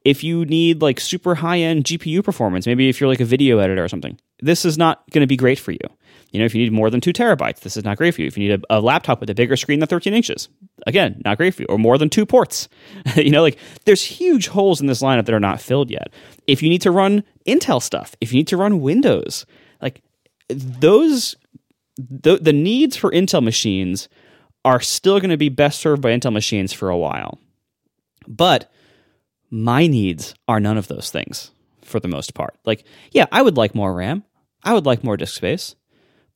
[0.06, 3.58] If you need like super high end GPU performance, maybe if you're like a video
[3.58, 5.86] editor or something, this is not going to be great for you.
[6.34, 8.26] You know, if you need more than two terabytes, this is not great for you.
[8.26, 10.48] If you need a, a laptop with a bigger screen than 13 inches,
[10.84, 11.66] again, not great for you.
[11.68, 12.68] Or more than two ports.
[13.14, 16.12] you know, like there's huge holes in this lineup that are not filled yet.
[16.48, 19.46] If you need to run Intel stuff, if you need to run Windows,
[19.80, 20.02] like
[20.48, 21.36] those,
[21.96, 24.08] the, the needs for Intel machines
[24.64, 27.38] are still going to be best served by Intel machines for a while.
[28.26, 28.72] But
[29.50, 32.56] my needs are none of those things for the most part.
[32.64, 32.82] Like,
[33.12, 34.24] yeah, I would like more RAM.
[34.64, 35.76] I would like more disk space,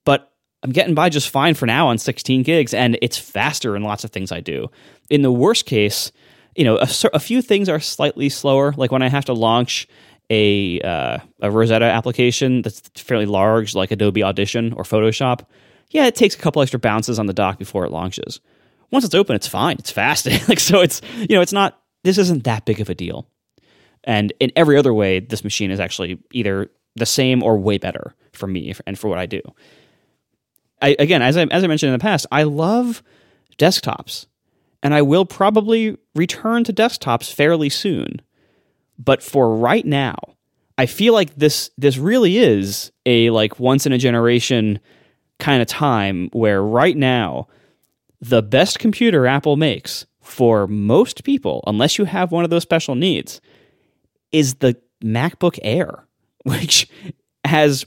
[0.05, 0.33] but
[0.63, 4.05] I'm getting by just fine for now on 16 gigs, and it's faster in lots
[4.05, 4.71] of things I do.
[5.11, 6.11] In the worst case,
[6.57, 8.75] you know, a, a few things are slightly slower.
[8.77, 9.87] Like when I have to launch
[10.31, 15.47] a uh, a Rosetta application that's fairly large, like Adobe Audition or Photoshop.
[15.91, 18.41] Yeah, it takes a couple extra bounces on the dock before it launches.
[18.91, 19.77] Once it's open, it's fine.
[19.79, 20.27] It's fast.
[20.49, 21.81] like so, it's you know, it's not.
[22.05, 23.27] This isn't that big of a deal.
[24.05, 28.15] And in every other way, this machine is actually either the same or way better
[28.33, 29.41] for me and for what I do.
[30.81, 33.03] I, again, as I, as I mentioned in the past, I love
[33.59, 34.26] desktops,
[34.83, 38.20] and I will probably return to desktops fairly soon.
[38.99, 40.16] But for right now,
[40.76, 44.79] I feel like this this really is a like once in a generation
[45.39, 47.49] kind of time where right now
[48.20, 52.95] the best computer Apple makes for most people, unless you have one of those special
[52.95, 53.41] needs,
[54.31, 56.07] is the MacBook Air,
[56.45, 56.89] which
[57.45, 57.87] has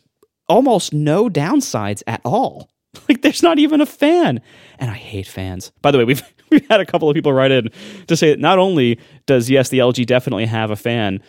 [0.49, 2.69] almost no downsides at all.
[3.09, 4.41] Like there's not even a fan.
[4.79, 5.71] And I hate fans.
[5.81, 7.69] By the way, we've we've had a couple of people write in
[8.07, 11.21] to say that not only does yes, the LG definitely have a fan,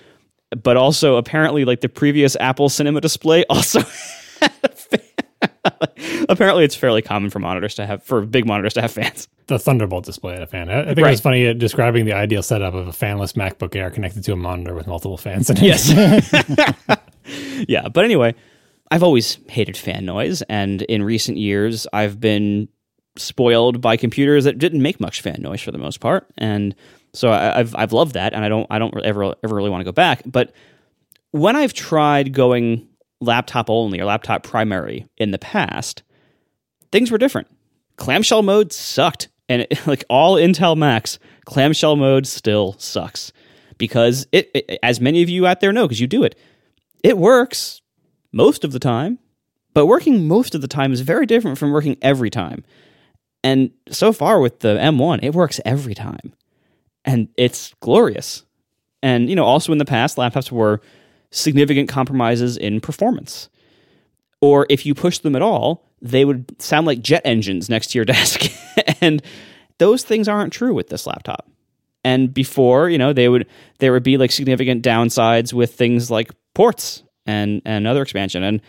[0.62, 3.80] but also apparently like the previous Apple Cinema display also
[4.40, 5.00] had a fan.
[6.28, 9.28] apparently it's fairly common for monitors to have for big monitors to have fans.
[9.46, 10.68] The Thunderbolt display had a fan.
[10.70, 13.90] I, think it was funny uh, describing the ideal setup of a fanless MacBook Air
[13.90, 15.62] connected to a monitor with multiple fans in it.
[15.62, 15.90] Yes.
[17.68, 18.34] yeah, but anyway,
[18.92, 22.68] I've always hated fan noise, and in recent years, I've been
[23.16, 26.74] spoiled by computers that didn't make much fan noise for the most part, and
[27.14, 29.80] so I, I've I've loved that, and I don't I don't ever ever really want
[29.80, 30.20] to go back.
[30.26, 30.52] But
[31.30, 32.86] when I've tried going
[33.22, 36.02] laptop only or laptop primary in the past,
[36.90, 37.48] things were different.
[37.96, 43.32] Clamshell mode sucked, and it, like all Intel Macs, clamshell mode still sucks
[43.78, 46.38] because it, it as many of you out there know because you do it
[47.02, 47.81] it works
[48.32, 49.18] most of the time,
[49.74, 52.64] but working most of the time is very different from working every time.
[53.44, 56.32] And so far with the M1, it works every time.
[57.04, 58.44] And it's glorious.
[59.02, 60.80] And, you know, also in the past, laptops were
[61.30, 63.48] significant compromises in performance.
[64.40, 67.98] Or if you push them at all, they would sound like jet engines next to
[67.98, 68.42] your desk.
[69.00, 69.22] and
[69.78, 71.48] those things aren't true with this laptop.
[72.04, 73.46] And before, you know, they would
[73.78, 78.42] there would be like significant downsides with things like ports and and other expansion.
[78.42, 78.60] And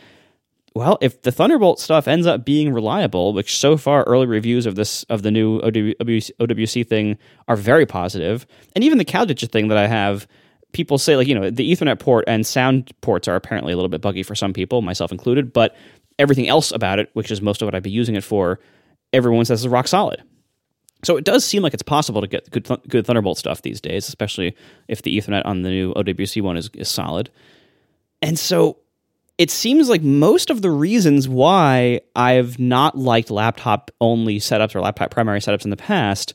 [0.75, 4.75] well, if the Thunderbolt stuff ends up being reliable, which so far early reviews of
[4.75, 9.67] this of the new OWC, OWC thing are very positive, and even the CalDigit thing
[9.67, 10.27] that I have,
[10.71, 13.89] people say like you know the Ethernet port and sound ports are apparently a little
[13.89, 15.75] bit buggy for some people, myself included, but
[16.17, 18.59] everything else about it, which is most of what I'd be using it for,
[19.11, 20.23] everyone says is rock solid.
[21.03, 24.07] So it does seem like it's possible to get good, good Thunderbolt stuff these days,
[24.07, 24.55] especially
[24.87, 27.29] if the Ethernet on the new OWC one is, is solid.
[28.23, 28.77] And so
[29.37, 34.81] it seems like most of the reasons why I've not liked laptop only setups or
[34.81, 36.33] laptop primary setups in the past,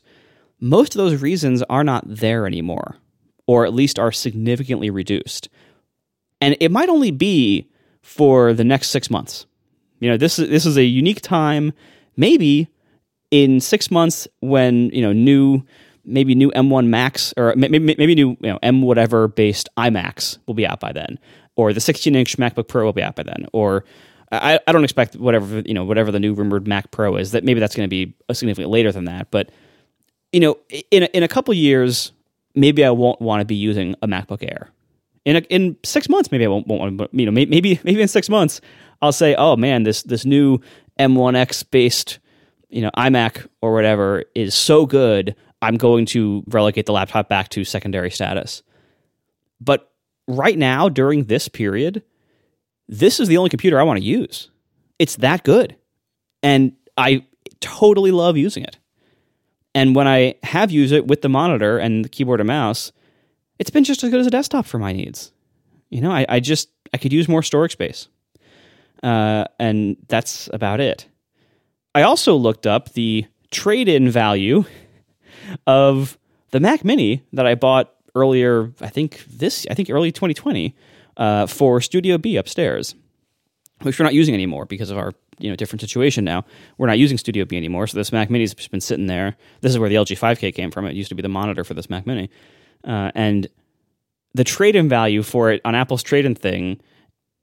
[0.59, 2.97] most of those reasons are not there anymore,
[3.47, 5.49] or at least are significantly reduced.
[6.41, 7.69] And it might only be
[8.01, 9.45] for the next six months.
[9.99, 11.73] You know, this is this is a unique time.
[12.15, 12.67] Maybe
[13.31, 15.63] in six months, when you know new,
[16.05, 20.53] maybe new M1 Max or maybe maybe new you know M whatever based iMacs will
[20.53, 21.19] be out by then,
[21.59, 23.83] or the 16 inch MacBook Pro will be out by then, or
[24.31, 27.43] I, I don't expect whatever you know whatever the new rumored Mac Pro is that
[27.43, 29.29] maybe that's going to be significantly later than that.
[29.29, 29.51] But
[30.31, 30.57] you know,
[30.89, 32.13] in a, in a couple years,
[32.55, 34.69] maybe I won't want to be using a MacBook Air.
[35.25, 37.09] In a, in six months, maybe I won't, won't want to.
[37.11, 38.61] You know, maybe maybe in six months,
[39.01, 40.59] I'll say, oh man, this this new
[40.97, 42.19] M1X based
[42.69, 45.35] you know iMac or whatever is so good.
[45.61, 48.63] I'm going to relegate the laptop back to secondary status.
[49.59, 49.91] But
[50.29, 52.03] right now, during this period,
[52.87, 54.49] this is the only computer I want to use.
[54.99, 55.75] It's that good.
[56.41, 57.25] And I
[57.59, 58.77] totally love using it.
[59.75, 62.91] And when I have used it with the monitor and the keyboard and mouse,
[63.59, 65.31] it's been just as good as a desktop for my needs.
[65.89, 68.07] You know, I, I just I could use more storage space,
[69.03, 71.07] uh, and that's about it.
[71.93, 74.65] I also looked up the trade-in value
[75.67, 76.17] of
[76.51, 78.71] the Mac Mini that I bought earlier.
[78.81, 79.65] I think this.
[79.69, 80.75] I think early 2020
[81.17, 82.95] uh, for Studio B upstairs,
[83.81, 86.45] which we're not using anymore because of our you know different situation now.
[86.77, 89.35] We're not using Studio B anymore, so this Mac Mini's just been sitting there.
[89.61, 90.85] This is where the LG 5K came from.
[90.85, 92.29] It used to be the monitor for this Mac Mini,
[92.83, 93.47] uh, and
[94.33, 96.79] the trade-in value for it on Apple's trade-in thing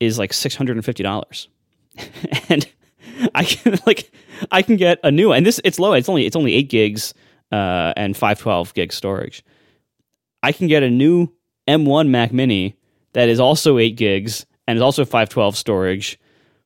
[0.01, 1.49] is like six hundred and fifty dollars,
[2.49, 2.67] and
[3.35, 4.11] I can like
[4.51, 5.33] I can get a new.
[5.33, 5.93] And this it's low.
[5.93, 7.15] It's only it's only eight gigs
[7.53, 9.45] uh, and five twelve gig storage.
[10.43, 11.29] I can get a new
[11.69, 12.77] M1 Mac Mini
[13.13, 16.19] that is also eight gigs and is also 512 storage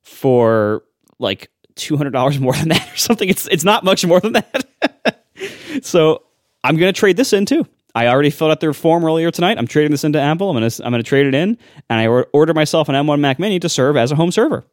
[0.03, 0.83] for
[1.18, 3.29] like $200 more than that or something.
[3.29, 5.25] It's, it's not much more than that.
[5.83, 6.23] so
[6.64, 7.66] I'm going to trade this in too.
[7.95, 9.59] I already filled out their form earlier tonight.
[9.59, 10.51] I'm trading this into Apple.
[10.51, 11.59] I'm going to I'm going to trade it in,
[11.89, 14.64] and I order myself an M1 Mac Mini to serve as a home server,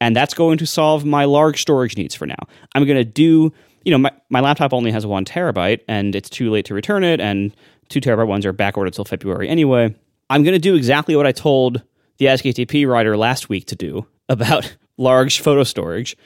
[0.00, 2.36] and that's going to solve my large storage needs for now.
[2.74, 3.52] I'm going to do
[3.84, 7.02] you know my, my laptop only has one terabyte, and it's too late to return
[7.04, 7.54] it, and
[7.92, 9.94] two terabyte ones are back ordered till February anyway.
[10.30, 11.82] I'm going to do exactly what I told
[12.18, 16.16] the AskATP writer last week to do about large photo storage.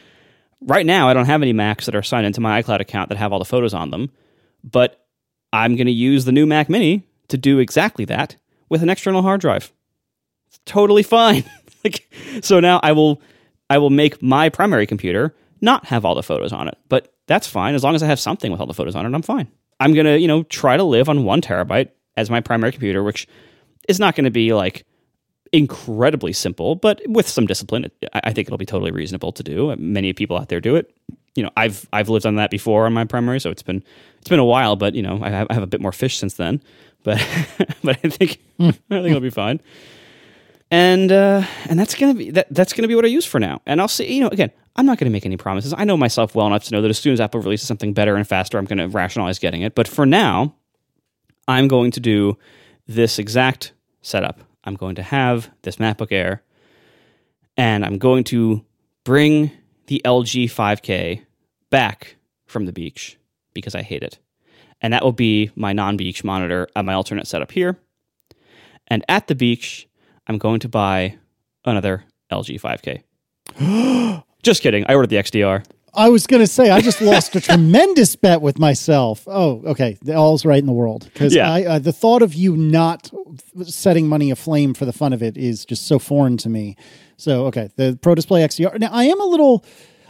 [0.60, 3.18] Right now, I don't have any Macs that are signed into my iCloud account that
[3.18, 4.10] have all the photos on them,
[4.64, 5.06] but
[5.52, 8.36] I'm going to use the new Mac Mini to do exactly that
[8.68, 9.72] with an external hard drive.
[10.46, 11.44] It's totally fine.
[11.84, 12.08] like
[12.42, 13.20] so now I will
[13.68, 17.46] I will make my primary computer not have all the photos on it, but that's
[17.46, 19.14] fine as long as I have something with all the photos on it.
[19.14, 19.48] I'm fine.
[19.80, 23.26] I'm gonna you know try to live on one terabyte as my primary computer, which
[23.88, 24.84] is not going to be like
[25.52, 29.74] incredibly simple, but with some discipline, I think it'll be totally reasonable to do.
[29.76, 30.94] Many people out there do it.
[31.34, 33.82] You know, I've I've lived on that before on my primary, so it's been
[34.18, 36.16] it's been a while, but you know, I have, I have a bit more fish
[36.16, 36.62] since then.
[37.02, 37.18] But
[37.84, 39.60] but I think I think it'll be fine.
[40.70, 43.62] And uh, and that's gonna be that, that's gonna be what I use for now.
[43.66, 44.12] And I'll see.
[44.12, 45.74] You know, again, I'm not to make any promises.
[45.76, 48.16] I know myself well enough to know that as soon as Apple releases something better
[48.16, 49.74] and faster, I'm to rationalize getting it.
[49.74, 50.54] But for now,
[51.48, 52.36] I'm going to do
[52.86, 54.40] this exact setup.
[54.64, 56.42] I'm going to have this MacBook Air
[57.56, 58.64] and I'm going to
[59.04, 59.50] bring
[59.86, 61.24] the LG 5K
[61.70, 63.18] back from the beach
[63.54, 64.18] because I hate it.
[64.82, 67.78] And that will be my non beach monitor at my alternate setup here.
[68.88, 69.88] And at the beach,
[70.26, 71.18] I'm going to buy
[71.64, 74.22] another LG 5K.
[74.42, 74.84] Just kidding.
[74.88, 75.64] I ordered the XDR.
[75.96, 79.26] I was going to say I just lost a tremendous bet with myself.
[79.26, 81.52] Oh, okay, all's right in the world because yeah.
[81.52, 83.10] uh, the thought of you not
[83.64, 86.76] setting money aflame for the fun of it is just so foreign to me.
[87.16, 88.78] So, okay, the Pro Display XDR.
[88.78, 89.64] Now, I am a little,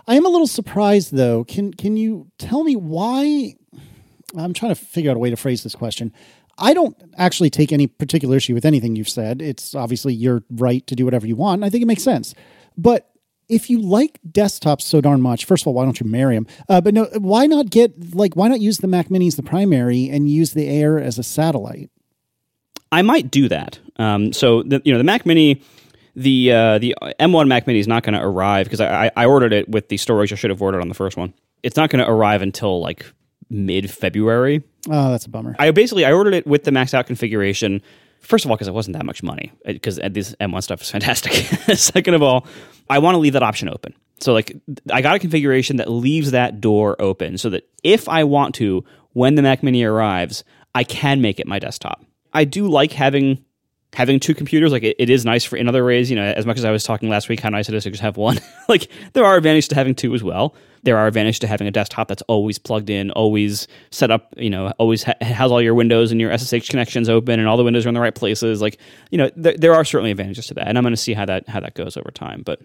[0.08, 1.44] I am a little surprised though.
[1.44, 3.54] Can can you tell me why?
[4.36, 6.12] I'm trying to figure out a way to phrase this question.
[6.58, 9.42] I don't actually take any particular issue with anything you've said.
[9.42, 11.64] It's obviously your right to do whatever you want.
[11.64, 12.34] I think it makes sense,
[12.76, 13.10] but
[13.48, 16.46] if you like desktops so darn much, first of all, why don't you marry them?
[16.68, 19.42] Uh, but no, why not get like why not use the Mac Mini as the
[19.42, 21.90] primary and use the Air as a satellite?
[22.92, 23.78] I might do that.
[23.96, 25.62] Um, so the, you know the Mac Mini,
[26.14, 29.52] the uh, the M1 Mac Mini is not going to arrive because I, I ordered
[29.52, 31.32] it with the storage I should have ordered on the first one.
[31.62, 33.06] It's not going to arrive until like
[33.50, 34.62] mid February.
[34.88, 35.56] Oh, that's a bummer.
[35.58, 37.82] I basically I ordered it with the maxed out configuration
[38.26, 40.90] First of all, because it wasn't that much money, because uh, this M1 stuff is
[40.96, 41.32] fantastic.
[41.76, 42.46] Second of all,
[42.90, 43.94] I want to leave that option open.
[44.18, 44.56] So, like,
[44.90, 48.84] I got a configuration that leaves that door open so that if I want to,
[49.12, 50.42] when the Mac Mini arrives,
[50.74, 52.04] I can make it my desktop.
[52.32, 53.44] I do like having
[53.96, 56.44] having two computers like it, it is nice for in other ways you know as
[56.44, 58.38] much as i was talking last week how nice it is to just have one.
[58.68, 60.52] Like there are advantages to having two as well.
[60.82, 64.50] There are advantages to having a desktop that's always plugged in always set up you
[64.50, 67.62] know always ha- has all your windows and your ssh connections open and all the
[67.62, 68.60] windows are in the right places.
[68.60, 68.78] Like
[69.12, 71.24] you know th- there are certainly advantages to that and i'm going to see how
[71.26, 72.42] that how that goes over time.
[72.44, 72.60] But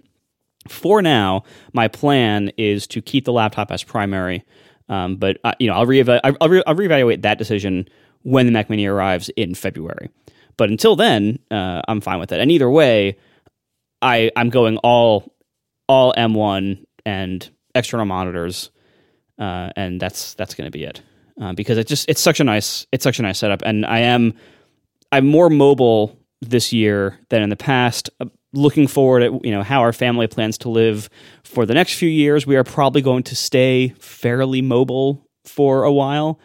[0.68, 4.44] for now my plan is to keep the laptop as primary
[4.90, 7.88] um, but uh, you know i'll, re- I'll, re- I'll reevaluate that decision
[8.24, 10.10] when the mac mini arrives in february
[10.62, 12.40] but until then, uh, I'm fine with it.
[12.40, 13.18] And either way,
[14.00, 15.34] I I'm going all
[15.90, 18.70] all M1 and external monitors,
[19.40, 21.02] uh, and that's that's going to be it.
[21.42, 24.02] Uh, because it just it's such a nice it's such a nice setup, and I
[24.02, 24.36] am
[25.12, 28.12] I'm more mobile this year than in the past.
[28.20, 31.10] Uh, looking forward at you know how our family plans to live
[31.44, 35.92] for the next few years, we are probably going to stay fairly mobile for a
[35.92, 36.40] while,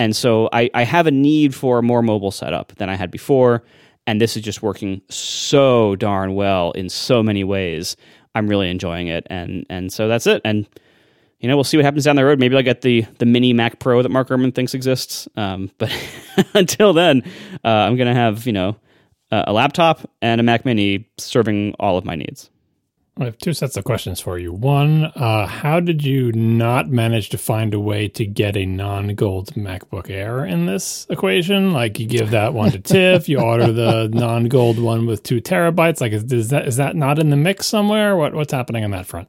[0.00, 3.10] and so I, I have a need for a more mobile setup than I had
[3.10, 3.62] before,
[4.06, 7.98] and this is just working so darn well in so many ways.
[8.34, 10.66] I'm really enjoying it, and and so that's it, and
[11.38, 12.40] you know, we'll see what happens down the road.
[12.40, 15.28] Maybe I'll get the the mini Mac Pro that Mark Gurman thinks exists.
[15.36, 15.92] Um, but
[16.54, 17.22] until then,
[17.62, 18.76] uh, I'm going to have you know
[19.30, 22.50] a laptop and a Mac Mini serving all of my needs.
[23.20, 24.50] I have two sets of questions for you.
[24.50, 29.54] One, uh, how did you not manage to find a way to get a non-gold
[29.56, 31.74] MacBook Air in this equation?
[31.74, 36.00] Like you give that one to Tiff, you order the non-gold one with two terabytes.
[36.00, 38.16] Like is, is that is that not in the mix somewhere?
[38.16, 39.28] What what's happening on that front?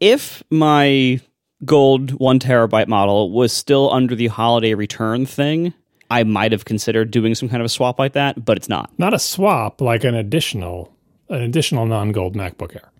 [0.00, 1.20] If my
[1.64, 5.74] gold one terabyte model was still under the holiday return thing,
[6.08, 8.92] I might have considered doing some kind of a swap like that, but it's not.
[8.96, 10.92] Not a swap, like an additional
[11.28, 12.92] an additional non-gold MacBook Air.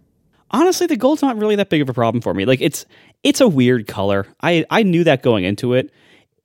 [0.54, 2.44] Honestly, the gold's not really that big of a problem for me.
[2.44, 2.86] Like it's
[3.24, 4.26] it's a weird color.
[4.40, 5.90] I I knew that going into it.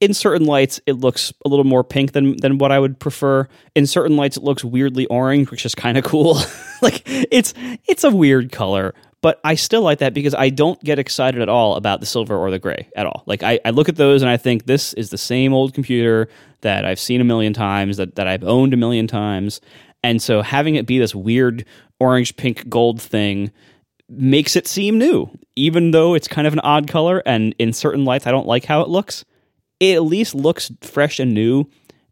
[0.02, 3.48] In certain lights, it looks a little more pink than than what I would prefer.
[3.76, 6.40] In certain lights, it looks weirdly orange, which is kind of cool.
[6.82, 7.54] like it's
[7.86, 11.50] it's a weird color but I still like that because I don't get excited at
[11.50, 13.24] all about the silver or the gray at all.
[13.26, 16.30] Like I, I look at those and I think this is the same old computer
[16.62, 19.60] that I've seen a million times, that, that I've owned a million times.
[20.04, 21.66] And so having it be this weird
[22.00, 23.52] orange, pink, gold thing
[24.10, 27.22] makes it seem new, even though it's kind of an odd color.
[27.26, 29.24] And in certain lights, I don't like how it looks.
[29.80, 31.66] It at least looks fresh and new,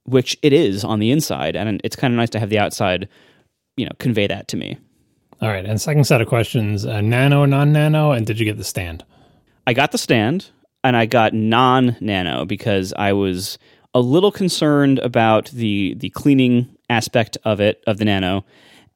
[0.04, 1.56] which it is on the inside.
[1.56, 3.10] And it's kind of nice to have the outside,
[3.76, 4.78] you know, convey that to me.
[5.42, 5.66] All right.
[5.66, 9.04] And second set of questions uh, nano, non nano, and did you get the stand?
[9.66, 10.50] I got the stand
[10.84, 13.58] and I got non nano because I was
[13.94, 18.46] a little concerned about the, the cleaning aspect of it, of the nano.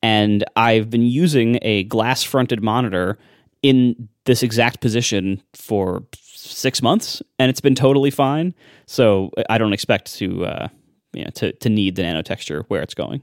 [0.04, 3.18] And I've been using a glass fronted monitor
[3.62, 8.54] in this exact position for six months and it's been totally fine.
[8.88, 10.68] So I don't expect to, uh,
[11.14, 13.22] you know, to, to need the nano texture where it's going.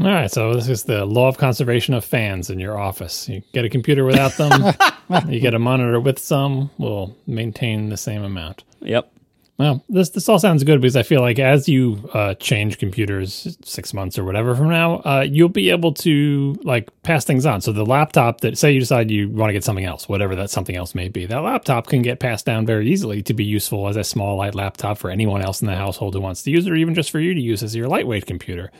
[0.00, 3.28] All right, so this is the law of conservation of fans in your office.
[3.28, 4.74] You get a computer without them,
[5.28, 8.64] you get a monitor with some, will maintain the same amount.
[8.80, 9.12] Yep.
[9.58, 13.56] Well, this this all sounds good because I feel like as you uh, change computers
[13.64, 17.60] six months or whatever from now, uh, you'll be able to like pass things on.
[17.60, 20.50] So the laptop that say you decide you want to get something else, whatever that
[20.50, 23.88] something else may be, that laptop can get passed down very easily to be useful
[23.88, 26.66] as a small light laptop for anyone else in the household who wants to use
[26.66, 28.72] it, or even just for you to use as your lightweight computer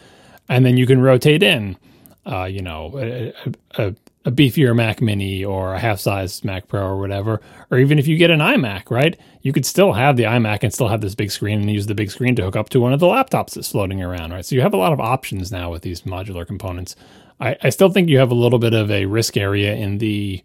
[0.48, 1.76] and then you can rotate in,
[2.26, 3.32] uh, you know, a,
[3.78, 3.94] a,
[4.30, 8.30] beefier Mac Mini or a half-sized Mac Pro or whatever, or even if you get
[8.30, 9.18] an iMac, right?
[9.42, 11.94] You could still have the iMac and still have this big screen and use the
[11.94, 14.44] big screen to hook up to one of the laptops that's floating around, right?
[14.44, 16.94] So you have a lot of options now with these modular components.
[17.40, 20.42] I, I still think you have a little bit of a risk area in the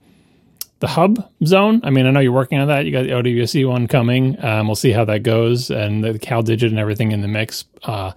[0.80, 1.82] the hub zone.
[1.84, 2.86] I mean, I know you're working on that.
[2.86, 4.44] You got the OWC one coming.
[4.44, 7.66] Um, we'll see how that goes, and the CalDigit and everything in the mix.
[7.84, 8.12] Uh,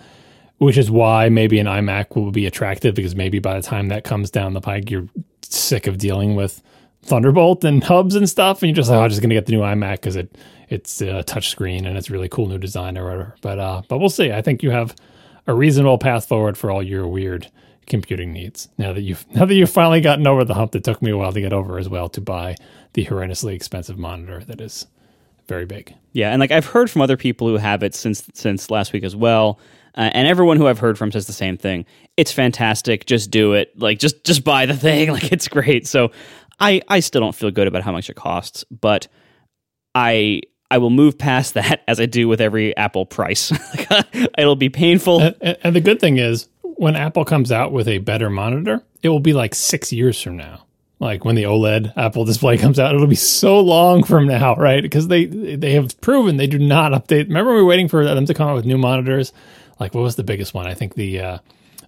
[0.61, 4.05] which is why maybe an iMac will be attractive because maybe by the time that
[4.05, 5.09] comes down the pike, you're
[5.53, 6.63] sick of dealing with
[7.03, 9.53] Thunderbolt and hubs and stuff, and you're just like, oh, I'm just gonna get the
[9.53, 10.37] new iMac because it
[10.69, 13.37] it's a touchscreen and it's really cool new design or whatever.
[13.41, 14.33] But uh, but we'll see.
[14.33, 14.95] I think you have
[15.47, 17.51] a reasonable path forward for all your weird
[17.87, 18.69] computing needs.
[18.79, 21.17] Now that you've now that you've finally gotten over the hump that took me a
[21.17, 22.57] while to get over as well to buy
[22.93, 24.87] the horrendously expensive monitor that is
[25.49, 25.95] very big.
[26.13, 29.05] Yeah, and like I've heard from other people who have it since since last week
[29.05, 29.59] as well
[29.97, 31.85] uh, and everyone who I've heard from says the same thing.
[32.17, 33.07] It's fantastic.
[33.07, 33.79] Just do it.
[33.79, 35.11] Like just just buy the thing.
[35.21, 35.87] Like it's great.
[35.87, 36.13] So
[36.59, 39.09] I I still don't feel good about how much it costs, but
[39.95, 43.53] I I will move past that as I do with every Apple price.
[44.39, 45.21] It'll be painful.
[45.21, 49.09] And, and the good thing is when Apple comes out with a better monitor, it
[49.09, 50.65] will be like 6 years from now
[51.01, 54.83] like when the OLED Apple display comes out, it'll be so long from now, right?
[54.83, 57.27] Because they they have proven they do not update.
[57.27, 59.33] Remember, we were waiting for them to come out with new monitors
[59.81, 60.67] like what was the biggest one?
[60.67, 61.39] I think the uh,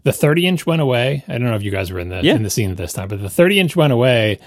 [0.03, 1.25] the 30 inch went away.
[1.29, 2.35] I don't know if you guys were in the yeah.
[2.35, 4.39] in the scene at this time, but the 30 inch went away.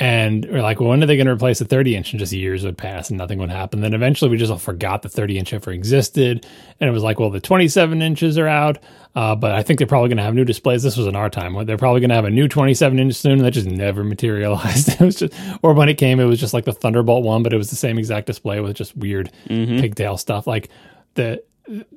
[0.00, 2.12] And we're like, well, when are they going to replace the 30 inch?
[2.12, 3.82] And just years would pass and nothing would happen.
[3.82, 6.46] Then eventually we just all forgot the 30 inch ever existed.
[6.80, 8.78] And it was like, well, the 27 inches are out.
[9.14, 10.82] Uh, but I think they're probably going to have new displays.
[10.82, 11.66] This was in our time.
[11.66, 13.32] They're probably going to have a new 27 inch soon.
[13.32, 14.88] And that just never materialized.
[14.88, 17.52] it was just, or when it came, it was just like the Thunderbolt one, but
[17.52, 19.80] it was the same exact display with just weird mm-hmm.
[19.80, 20.46] pigtail stuff.
[20.46, 20.70] Like
[21.12, 21.42] the,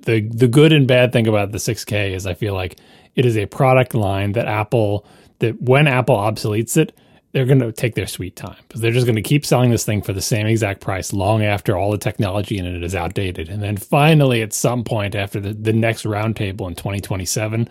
[0.01, 2.79] the the good and bad thing about the 6K is I feel like
[3.15, 5.05] it is a product line that Apple
[5.39, 6.95] that when Apple obsoletes it,
[7.31, 9.83] they're going to take their sweet time because they're just going to keep selling this
[9.83, 13.49] thing for the same exact price long after all the technology in it is outdated.
[13.49, 17.67] And then finally, at some point after the, the next roundtable in 2027,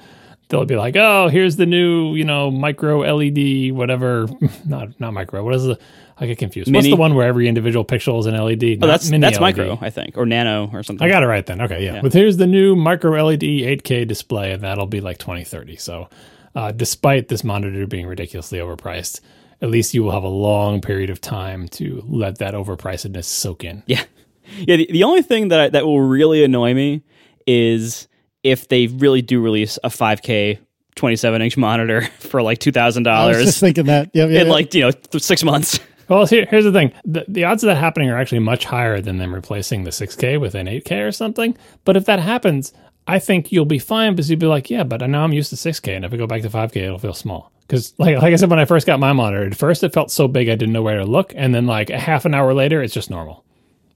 [0.49, 4.27] they'll be like, "Oh, here's the new, you know, micro LED, whatever.
[4.67, 5.45] Not not micro.
[5.45, 5.79] What is the?
[6.23, 6.73] I get confused.
[6.73, 8.79] What's the one where every individual pixel is an LED?
[8.81, 11.05] Oh, that's that's E micro, I think, or nano or something.
[11.05, 11.61] I got it right then.
[11.61, 12.01] Okay, yeah.
[12.01, 15.75] But here's the new micro LED 8K display, and that'll be like 2030.
[15.77, 16.09] So,
[16.55, 19.21] uh, despite this monitor being ridiculously overpriced,
[19.61, 23.65] at least you will have a long period of time to let that overpricedness soak
[23.65, 23.83] in.
[23.87, 24.05] Yeah,
[24.59, 24.77] yeah.
[24.77, 27.03] The, the only thing that I, that will really annoy me
[27.49, 28.07] is
[28.45, 30.61] if they really do release a 5K
[30.95, 34.11] 27 inch monitor for like two thousand I was just thinking that.
[34.13, 34.53] Yeah, yeah, in yeah.
[34.53, 35.81] like you know th- six months.
[36.09, 39.01] Well, here, here's the thing: the, the odds of that happening are actually much higher
[39.01, 41.57] than them replacing the 6K with an 8K or something.
[41.85, 42.73] But if that happens,
[43.07, 45.57] I think you'll be fine because you'll be like, yeah, but now I'm used to
[45.57, 47.51] 6K, and if I go back to 5K, it'll feel small.
[47.63, 50.11] Because, like, like I said, when I first got my monitor, at first it felt
[50.11, 52.53] so big I didn't know where to look, and then like a half an hour
[52.53, 53.45] later, it's just normal.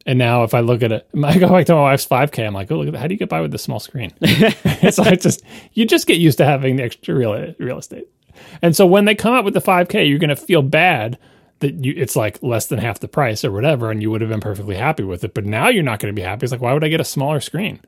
[0.06, 2.46] And now, if I look at it, I go back to my wife's 5K.
[2.46, 3.00] I'm like, oh, look at that.
[3.00, 4.12] How do you get by with this small screen?
[4.90, 5.42] so I just,
[5.72, 8.08] you just get used to having the extra real real estate.
[8.62, 11.18] And so when they come out with the 5K, you're going to feel bad
[11.60, 14.30] that you it's like less than half the price or whatever, and you would have
[14.30, 15.34] been perfectly happy with it.
[15.34, 16.44] But now you're not going to be happy.
[16.44, 17.80] It's like, why would I get a smaller screen?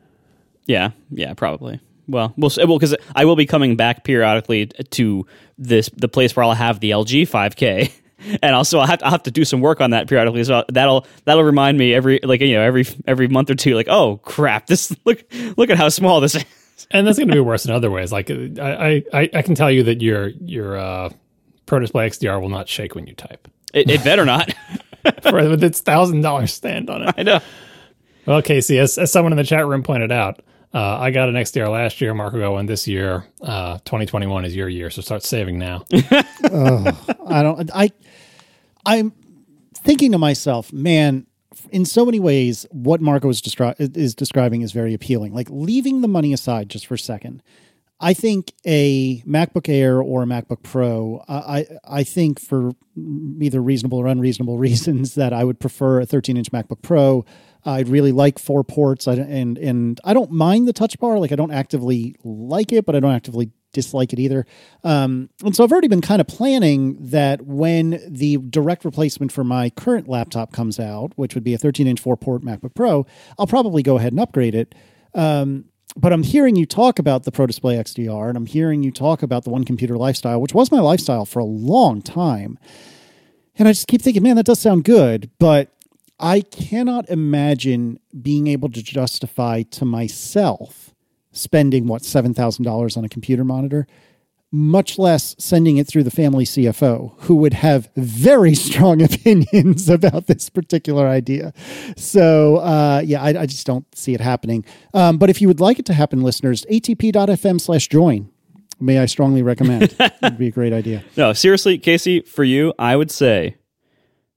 [0.66, 1.80] Yeah, yeah, probably.
[2.06, 5.26] Well, we'll well because I will be coming back periodically to
[5.58, 7.92] this the place where I'll have the LG 5K,
[8.42, 10.44] and also I'll have to, I'll have to do some work on that periodically.
[10.44, 13.88] So that'll that'll remind me every like you know every every month or two, like
[13.88, 15.22] oh crap, this look
[15.56, 16.44] look at how small this is.
[16.90, 18.12] And that's going to be worse in other ways.
[18.12, 21.10] Like I, I, I can tell you that your your uh,
[21.66, 24.54] Pro Display XDR will not shake when you type It, it better not.
[25.22, 27.14] for, with its thousand dollar stand on it.
[27.16, 27.40] I know.
[28.26, 30.42] Well, Casey, as, as someone in the chat room pointed out,
[30.74, 33.24] uh, I got an XDR last year, Marco got one this year.
[33.40, 35.84] Uh, 2021 is your year, so start saving now.
[35.92, 37.70] I don't.
[37.74, 37.90] I.
[38.84, 39.12] I'm
[39.74, 41.26] thinking to myself, man.
[41.70, 45.34] In so many ways, what Marco is, destri- is describing is very appealing.
[45.34, 47.42] Like leaving the money aside just for a second,
[48.00, 51.22] I think a MacBook Air or a MacBook Pro.
[51.28, 52.72] I I think for
[53.40, 57.24] either reasonable or unreasonable reasons that I would prefer a 13 inch MacBook Pro.
[57.64, 61.18] I'd really like four ports, I, and and I don't mind the Touch Bar.
[61.18, 64.46] Like I don't actively like it, but I don't actively dislike it either.
[64.84, 69.44] Um, and so I've already been kind of planning that when the direct replacement for
[69.44, 73.06] my current laptop comes out, which would be a 13 inch four port MacBook Pro,
[73.38, 74.74] I'll probably go ahead and upgrade it.
[75.14, 75.64] Um,
[75.98, 79.22] but I'm hearing you talk about the Pro Display XDR, and I'm hearing you talk
[79.22, 82.56] about the one computer lifestyle, which was my lifestyle for a long time.
[83.56, 85.74] And I just keep thinking, man, that does sound good, but
[86.20, 90.94] I cannot imagine being able to justify to myself
[91.32, 93.86] spending what seven thousand dollars on a computer monitor,
[94.50, 100.26] much less sending it through the family CFO, who would have very strong opinions about
[100.26, 101.52] this particular idea.
[101.96, 104.64] So, uh, yeah, I, I just don't see it happening.
[104.94, 108.30] Um, but if you would like it to happen, listeners, atp.fm slash join.
[108.80, 109.96] May I strongly recommend?
[110.22, 111.02] It'd be a great idea.
[111.16, 113.56] No, seriously, Casey, for you, I would say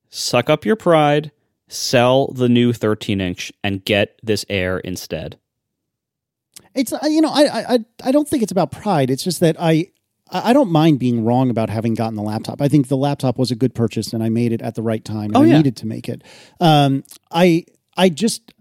[0.09, 1.31] suck up your pride,
[1.67, 5.38] sell the new 13 inch, and get this Air instead.
[6.73, 9.09] It's uh, you know I I I don't think it's about pride.
[9.09, 9.88] It's just that I
[10.32, 12.62] I don't mind being wrong about having gotten the laptop.
[12.62, 15.03] I think the laptop was a good purchase and I made it at the right
[15.03, 15.26] time.
[15.26, 15.58] And Oh, I yeah.
[15.58, 16.24] needed to make it.
[16.60, 17.66] Um, I
[17.98, 18.53] I just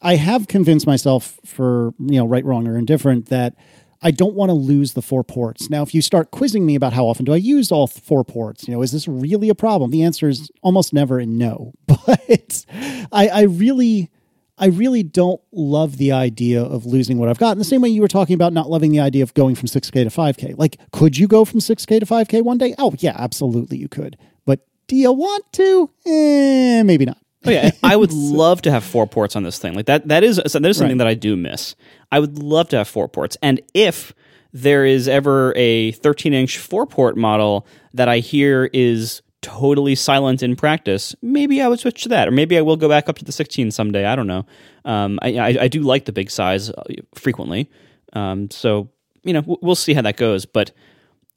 [0.00, 3.54] I have convinced myself for you know right, wrong, or indifferent that
[4.00, 5.68] I don't want to lose the four ports.
[5.68, 8.68] Now, if you start quizzing me about how often do I use all four ports,
[8.68, 9.90] you know, is this really a problem?
[9.90, 11.72] The answer is almost never and no.
[12.06, 12.64] But
[13.12, 14.10] I, I really.
[14.58, 17.52] I really don't love the idea of losing what I've got.
[17.52, 19.66] In the same way you were talking about not loving the idea of going from
[19.68, 20.58] 6K to 5K.
[20.58, 22.74] Like, could you go from 6K to 5K one day?
[22.78, 24.16] Oh, yeah, absolutely you could.
[24.44, 25.90] But do you want to?
[26.06, 27.18] Eh, maybe not.
[27.46, 29.74] Oh yeah, I would love to have four ports on this thing.
[29.74, 30.08] Like that.
[30.08, 30.98] That is that is something Right.
[30.98, 31.76] that I do miss.
[32.10, 34.12] I would love to have four ports, and if
[34.52, 37.64] there is ever a 13 inch four port model
[37.94, 42.30] that I hear is totally silent in practice, maybe I would switch to that, or
[42.30, 44.04] maybe I will go back up to the 16 someday.
[44.04, 44.46] I don't know.
[44.84, 46.84] Um, I, I I do like the big size uh,
[47.14, 47.70] frequently,
[48.14, 48.88] um, so
[49.22, 50.72] you know we'll see how that goes, but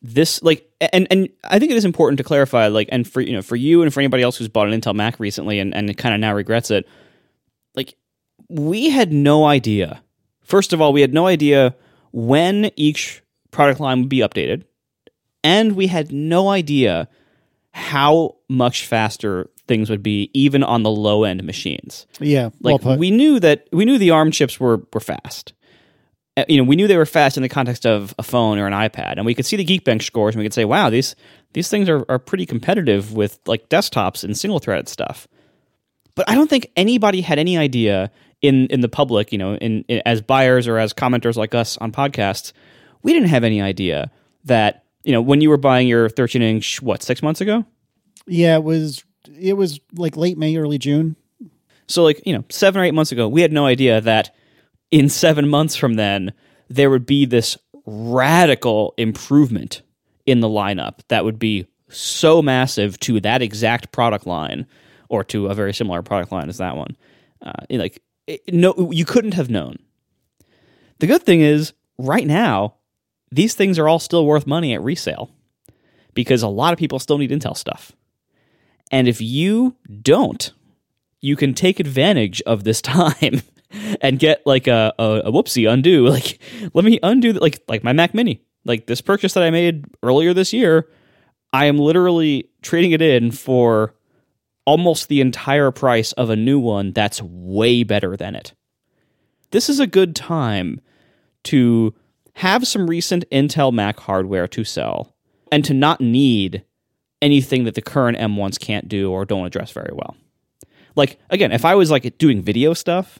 [0.02, 3.34] this like and and I think it is important to clarify like and for you
[3.34, 5.96] know for you and for anybody else who's bought an Intel Mac recently and and
[5.98, 6.88] kind of now regrets it
[7.76, 7.96] like
[8.50, 10.02] we had no idea
[10.42, 11.76] first of all we had no idea
[12.12, 13.22] when each
[13.52, 14.64] product line would be updated
[15.44, 17.08] and we had no idea
[17.72, 22.82] how much faster things would be even on the low end machines Yeah, well like
[22.82, 23.00] put.
[23.00, 25.54] we knew that we knew the ARM chips were were fast,
[26.38, 28.66] uh, you know, we knew they were fast in the context of a phone or
[28.66, 31.16] an iPad, and we could see the Geekbench scores, and we could say, "Wow, these
[31.54, 35.28] these things are, are pretty competitive with like desktops and single threaded stuff."
[36.16, 38.12] But I don't think anybody had any idea
[38.42, 41.78] in in the public, you know, in, in as buyers or as commenters like us
[41.78, 42.54] on podcasts,
[43.04, 44.10] we didn't have any idea
[44.46, 47.66] that you know when you were buying your 13 inch, what six months ago?
[48.28, 49.04] Yeah, it was
[49.38, 51.16] it was like late May, early June.
[51.88, 54.34] So like you know, seven or eight months ago, we had no idea that
[54.92, 56.34] in seven months from then
[56.70, 59.82] there would be this radical improvement
[60.26, 64.66] in the lineup that would be so massive to that exact product line
[65.10, 66.96] or to a very similar product line as that one.
[67.42, 69.78] Uh, like it, no, you couldn't have known.
[71.00, 72.76] The good thing is, right now,
[73.32, 75.32] these things are all still worth money at resale
[76.14, 77.94] because a lot of people still need Intel stuff.
[78.92, 80.52] And if you don't,
[81.22, 83.42] you can take advantage of this time
[84.02, 86.08] and get like a, a, a whoopsie undo.
[86.12, 86.40] Like,
[86.74, 88.42] let me undo like like my Mac Mini.
[88.66, 90.88] Like this purchase that I made earlier this year,
[91.54, 93.96] I am literally trading it in for
[94.66, 98.54] almost the entire price of a new one that's way better than it.
[99.50, 100.80] This is a good time
[101.46, 101.96] to
[102.42, 105.16] have some recent Intel Mac hardware to sell
[105.52, 106.64] and to not need
[107.22, 110.18] anything that the current M1s can't do or don't address very well.
[110.96, 113.20] Like again, if I was like doing video stuff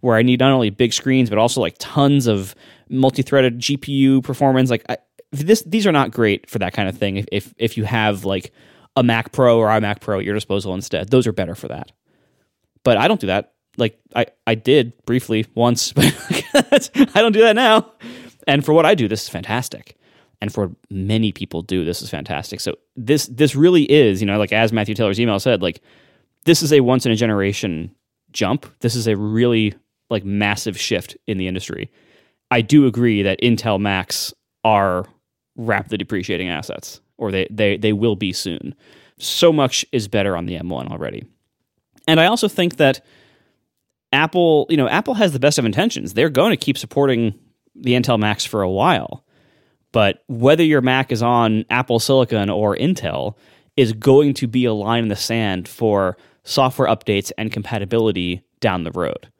[0.00, 2.54] where I need not only big screens but also like tons of
[2.90, 4.98] multi-threaded GPU performance, like I,
[5.32, 7.16] this these are not great for that kind of thing.
[7.16, 8.52] If if, if you have like
[8.96, 11.92] a Mac Pro or iMac Pro at your disposal instead, those are better for that.
[12.84, 13.54] But I don't do that.
[13.78, 17.92] Like I I did briefly once, but I don't do that now.
[18.48, 19.96] And for what I do, this is fantastic.
[20.40, 22.60] And for many people do, this is fantastic.
[22.60, 25.80] So this this really is, you know, like as Matthew Taylor's email said, like
[26.44, 27.94] this is a once in a generation
[28.32, 28.66] jump.
[28.80, 29.74] This is a really
[30.10, 31.90] like massive shift in the industry.
[32.50, 34.32] I do agree that Intel Macs
[34.64, 35.06] are
[35.56, 38.74] rapidly depreciating assets, or they they they will be soon.
[39.18, 41.26] So much is better on the M1 already.
[42.06, 43.04] And I also think that
[44.12, 46.14] Apple, you know, Apple has the best of intentions.
[46.14, 47.34] They're going to keep supporting
[47.80, 49.24] the Intel Macs for a while.
[49.92, 53.36] But whether your Mac is on Apple Silicon or Intel
[53.76, 58.84] is going to be a line in the sand for software updates and compatibility down
[58.84, 59.30] the road.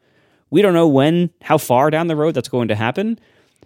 [0.51, 3.19] We don't know when, how far down the road that's going to happen,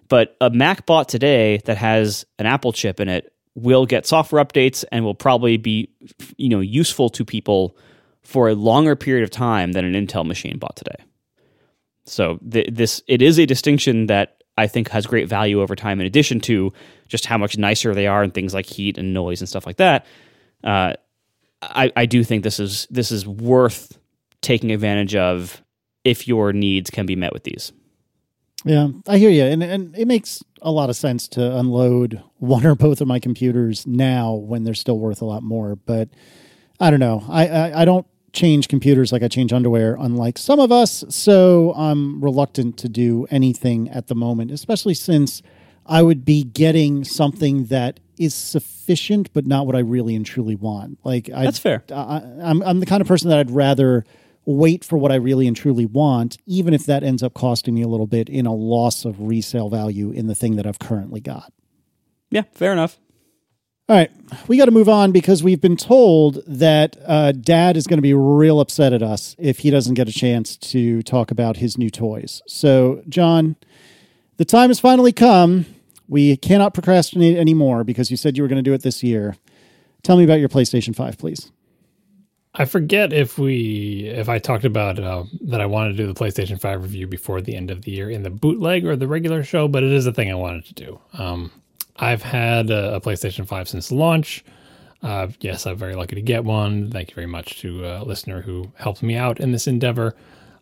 [0.09, 4.45] but a Mac bought today that has an Apple chip in it will get software
[4.45, 5.91] updates and will probably be
[6.37, 7.77] you know useful to people
[8.23, 10.97] for a longer period of time than an Intel machine bought today.
[12.05, 16.01] So th- this it is a distinction that I think has great value over time.
[16.01, 16.73] In addition to
[17.09, 19.77] just how much nicer they are and things like heat and noise and stuff like
[19.77, 20.07] that,
[20.65, 20.95] uh,
[21.63, 23.99] I, I do think this is this is worth
[24.41, 25.63] taking advantage of
[26.05, 27.73] if your needs can be met with these.
[28.65, 32.65] Yeah, I hear you, and and it makes a lot of sense to unload one
[32.67, 35.77] or both of my computers now when they're still worth a lot more.
[35.77, 36.11] But
[36.79, 37.25] I don't know.
[37.29, 41.05] I I, I don't change computers like I change underwear, unlike some of us.
[41.09, 45.43] So I'm reluctant to do anything at the moment, especially since
[45.87, 50.55] I would be getting something that is sufficient, but not what I really and truly
[50.55, 50.99] want.
[51.05, 51.83] Like I, That's fair.
[51.93, 54.05] I, I'm I'm the kind of person that I'd rather
[54.45, 57.83] wait for what I really and truly want, even if that ends up costing me
[57.83, 61.21] a little bit in a loss of resale value in the thing that I've currently
[61.21, 61.53] got.
[62.31, 62.99] Yeah, fair enough.
[63.93, 64.11] All right,
[64.49, 68.03] we got to move on because we've been told that uh, Dad is going to
[68.03, 71.77] be real upset at us if he doesn't get a chance to talk about his
[71.77, 72.41] new toys.
[72.47, 73.55] So, John,
[74.39, 75.67] the time has finally come.
[76.09, 79.37] We cannot procrastinate anymore because you said you were going to do it this year.
[80.03, 81.53] Tell me about your PlayStation 5, please.
[82.55, 86.19] I forget if we if I talked about uh, that I wanted to do the
[86.19, 89.43] PlayStation 5 review before the end of the year in the bootleg or the regular
[89.43, 91.01] show, but it is a thing I wanted to do.
[91.13, 91.53] Um,
[92.03, 94.45] I've had a, a, PlayStation 5 since launch.
[95.05, 96.91] Uh, yes, I'm very lucky to get one.
[96.91, 100.17] Thank you very much to a listener who helped me out in this endeavor.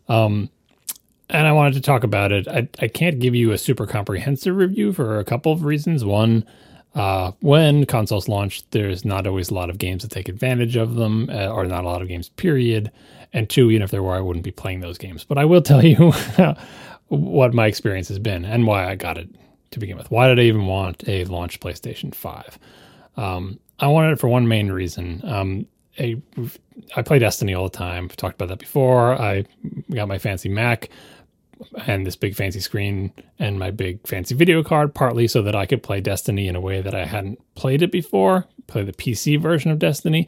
[0.07, 0.51] Um,
[1.31, 2.47] and I wanted to talk about it.
[2.47, 6.05] I, I can't give you a super comprehensive review for a couple of reasons.
[6.05, 6.45] One,
[6.93, 10.93] uh, when consoles launch, there's not always a lot of games that take advantage of
[10.93, 12.91] them, uh, or not a lot of games, period.
[13.33, 15.23] And two, even if there were, I wouldn't be playing those games.
[15.23, 16.11] But I will tell you
[17.07, 19.27] what my experience has been and why I got it
[19.71, 20.11] to begin with.
[20.11, 22.59] Why did I even want a launch PlayStation 5?
[23.17, 25.21] Um, I wanted it for one main reason.
[25.25, 25.67] Um,
[25.99, 26.21] a,
[26.95, 28.05] I play Destiny all the time.
[28.05, 29.13] I've talked about that before.
[29.13, 29.45] I
[29.93, 30.89] got my fancy Mac
[31.85, 35.65] and this big fancy screen and my big fancy video card, partly so that I
[35.65, 39.39] could play Destiny in a way that I hadn't played it before, play the PC
[39.39, 40.27] version of Destiny.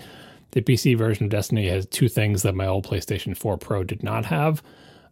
[0.51, 4.03] The PC version of Destiny has two things that my old PlayStation 4 Pro did
[4.03, 4.61] not have.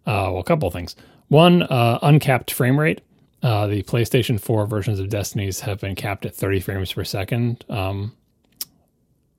[0.05, 0.95] Uh, well, a couple things.
[1.29, 3.01] One, uh, uncapped frame rate.
[3.43, 7.65] Uh, the PlayStation 4 versions of Destinies have been capped at 30 frames per second.
[7.69, 8.15] Um,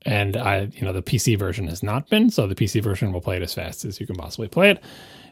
[0.05, 2.29] and I, you know, the PC version has not been.
[2.29, 4.83] So the PC version will play it as fast as you can possibly play it.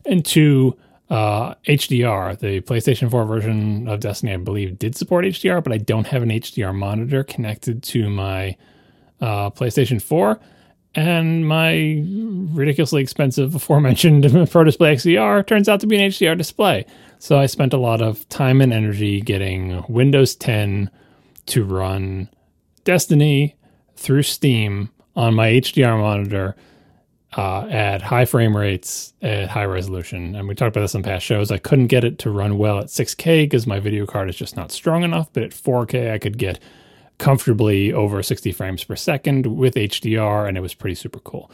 [0.06, 0.78] And two,
[1.12, 2.40] uh, HDR.
[2.40, 6.24] The PlayStation 4 version of Destiny, I believe, did support HDR, but I don't have
[6.24, 8.56] an HDR monitor connected to my
[9.20, 10.40] uh, PlayStation 4.
[10.94, 12.04] And my
[12.54, 16.86] ridiculously expensive aforementioned Pro Display XDR turns out to be an HDR display.
[17.20, 20.90] So I spent a lot of time and energy getting Windows 10
[21.48, 22.30] to run
[22.84, 23.56] Destiny
[23.96, 26.56] through Steam on my HDR monitor
[27.38, 30.36] uh, at high frame rates at high resolution.
[30.36, 31.52] And we talked about this in past shows.
[31.52, 34.58] I couldn't get it to run well at 6K because my video card is just
[34.58, 35.32] not strong enough.
[35.32, 36.60] But at 4K, I could get
[37.22, 41.52] comfortably over 60 frames per second with HDR, and it was pretty super cool.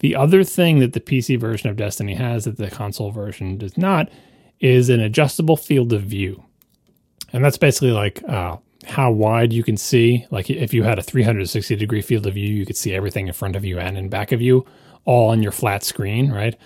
[0.00, 3.76] The other thing that the PC version of Destiny has that the console version does
[3.76, 4.08] not
[4.60, 6.42] is an adjustable field of view.
[7.34, 8.56] And that's basically like uh,
[8.86, 10.26] how wide you can see.
[10.30, 13.34] Like if you had a 360 degree field of view, you could see everything in
[13.34, 14.64] front of you and in back of you,
[15.04, 16.56] all on your flat screen, right?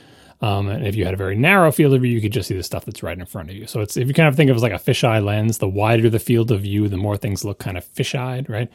[0.44, 2.54] Um, and if you had a very narrow field of view, you could just see
[2.54, 3.66] the stuff that's right in front of you.
[3.66, 5.66] So it's if you kind of think of it as like a fisheye lens, the
[5.66, 8.70] wider the field of view, the more things look kind of fish-eyed, right?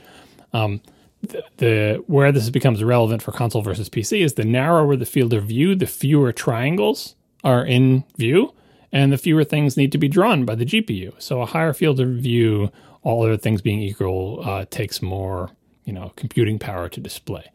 [0.52, 0.82] Um,
[1.22, 5.32] the, the where this becomes relevant for console versus PC is the narrower the field
[5.32, 7.14] of view, the fewer triangles
[7.44, 8.52] are in view,
[8.91, 11.14] and the fewer things need to be drawn by the GPU.
[11.22, 12.72] So a higher field of view,
[13.04, 15.52] all other things being equal, uh, takes more
[15.86, 17.52] you know computing power to display.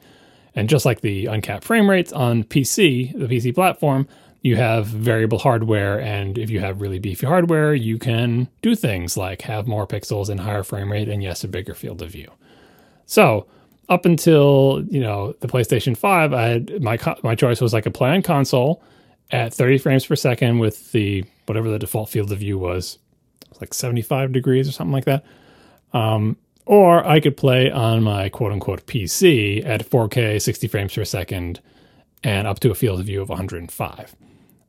[0.54, 4.06] And just like the uncapped frame rates on PC, the PC platform,
[4.40, 6.00] you have variable hardware.
[6.00, 10.28] And if you have really beefy hardware, you can do things like have more pixels
[10.28, 12.30] and higher frame rate, and yes, a bigger field of view.
[13.06, 13.46] So
[13.88, 17.90] up until you know the PlayStation Five, I had my my choice was like a
[17.90, 18.82] play on console
[19.30, 22.98] at 30 frames per second with the whatever the default field of view was,
[23.60, 25.24] like 75 degrees or something like that.
[25.92, 26.36] Um,
[26.66, 31.60] or I could play on my quote unquote PC at 4K, 60 frames per second,
[32.22, 34.16] and up to a field of view of 105.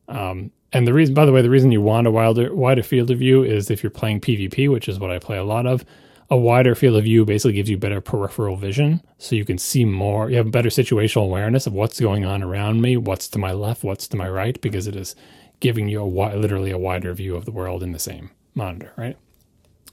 [0.08, 3.10] Um, and the reason, by the way, the reason you want a wider, wider field
[3.10, 5.86] of view is if you're playing PvP, which is what I play a lot of,
[6.30, 9.02] a wider field of view basically gives you better peripheral vision.
[9.18, 12.82] So you can see more, you have better situational awareness of what's going on around
[12.82, 15.16] me, what's to my left, what's to my right, because it is
[15.60, 19.18] giving you a literally a wider view of the world in the same monitor, right?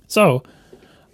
[0.08, 0.42] So,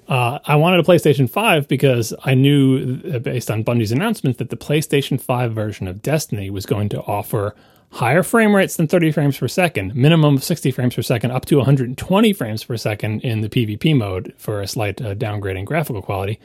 [0.09, 4.49] uh, I wanted a PlayStation 5 because I knew, uh, based on Bungie's announcement, that
[4.49, 7.55] the PlayStation 5 version of Destiny was going to offer
[7.91, 11.45] higher frame rates than 30 frames per second, minimum of 60 frames per second, up
[11.47, 15.67] to 120 frames per second in the PvP mode for a slight uh, downgrade in
[15.67, 16.41] graphical quality,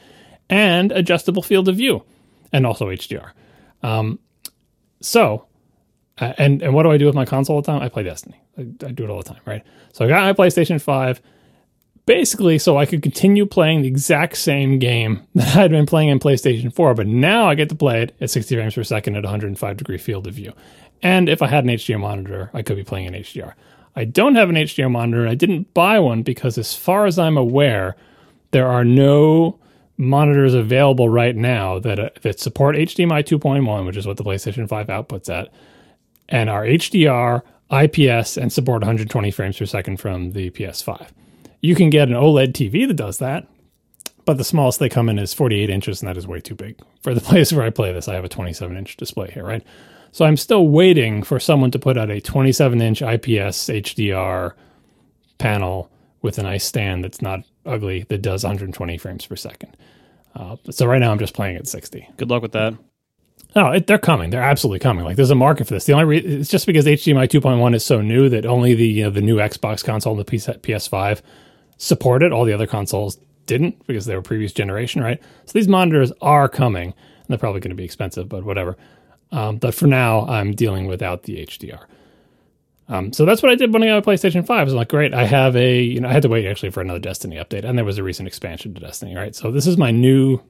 [0.49, 2.03] and adjustable field of view,
[2.51, 3.31] and also HDR.
[3.81, 4.19] Um,
[4.99, 5.47] so,
[6.19, 7.81] uh, and and what do I do with my console all the time?
[7.81, 8.41] I play Destiny.
[8.57, 9.63] I, I do it all the time, right?
[9.93, 11.21] So I got my PlayStation 5
[12.05, 16.19] basically so I could continue playing the exact same game that I'd been playing in
[16.19, 19.23] PlayStation 4, but now I get to play it at 60 frames per second at
[19.23, 20.53] 105 degree field of view.
[21.01, 23.53] And if I had an HDR monitor, I could be playing in HDR.
[23.95, 27.37] I don't have an HDR monitor, I didn't buy one because, as far as I'm
[27.37, 27.95] aware,
[28.51, 29.59] there are no
[29.97, 34.67] monitors available right now that uh, that support HDMI 2.1, which is what the PlayStation
[34.67, 35.53] 5 outputs at,
[36.29, 41.09] and are HDR, IPS, and support 120 frames per second from the PS5.
[41.63, 43.47] You can get an OLED TV that does that,
[44.25, 46.77] but the smallest they come in is 48 inches, and that is way too big.
[47.01, 49.63] For the place where I play this, I have a 27 inch display here, right?
[50.11, 54.51] So I'm still waiting for someone to put out a 27 inch IPS HDR
[55.37, 55.89] panel
[56.21, 59.77] with a nice stand that's not ugly that does 120 frames per second.
[60.35, 62.09] Uh, so right now I'm just playing at 60.
[62.17, 62.73] Good luck with that.
[63.55, 64.31] No, it, they're coming.
[64.31, 65.05] They're absolutely coming.
[65.05, 65.85] Like there's a market for this.
[65.85, 69.03] The only re- it's just because HDMI 2.1 is so new that only the you
[69.05, 71.21] know, the new Xbox console and the PS5
[71.77, 72.31] support it.
[72.31, 75.21] All the other consoles didn't because they were previous generation, right?
[75.45, 78.77] So these monitors are coming, and they're probably going to be expensive, but whatever.
[79.31, 81.85] Um, but for now, I'm dealing without the HDR.
[82.89, 84.49] Um, so that's what I did when I got a PlayStation 5.
[84.59, 86.81] I was like, great, I have a, you know, I had to wait actually for
[86.81, 89.35] another Destiny update, and there was a recent expansion to Destiny, right?
[89.35, 90.41] So this is my new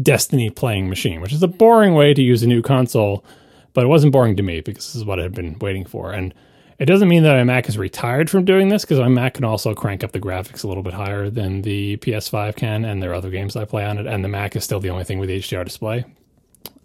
[0.00, 3.24] Destiny playing machine, which is a boring way to use a new console,
[3.72, 6.12] but it wasn't boring to me because this is what I had been waiting for.
[6.12, 6.32] And
[6.78, 9.44] it doesn't mean that my Mac is retired from doing this because my Mac can
[9.44, 13.10] also crank up the graphics a little bit higher than the PS5 can, and there
[13.10, 14.06] are other games I play on it.
[14.06, 16.04] And the Mac is still the only thing with HDR display.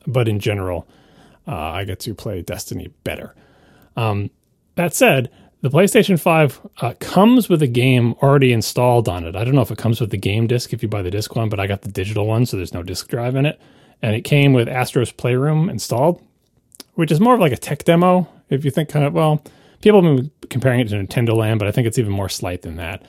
[0.07, 0.87] But in general,
[1.47, 3.35] uh, I get to play Destiny better.
[3.95, 4.31] Um,
[4.75, 5.29] that said,
[5.61, 9.35] the PlayStation 5 uh, comes with a game already installed on it.
[9.35, 11.35] I don't know if it comes with the game disc if you buy the disc
[11.35, 13.61] one, but I got the digital one, so there's no disc drive in it.
[14.01, 16.21] And it came with Astro's Playroom installed,
[16.95, 18.27] which is more of like a tech demo.
[18.49, 19.43] If you think kind of, well,
[19.83, 22.61] people have been comparing it to Nintendo Land, but I think it's even more slight
[22.61, 23.05] than that.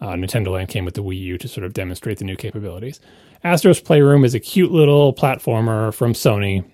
[0.00, 2.98] Uh, Nintendo Land came with the Wii U to sort of demonstrate the new capabilities.
[3.44, 6.64] Astro's Playroom is a cute little platformer from Sony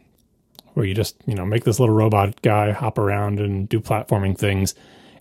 [0.74, 4.38] where you just, you know, make this little robot guy hop around and do platforming
[4.38, 4.74] things.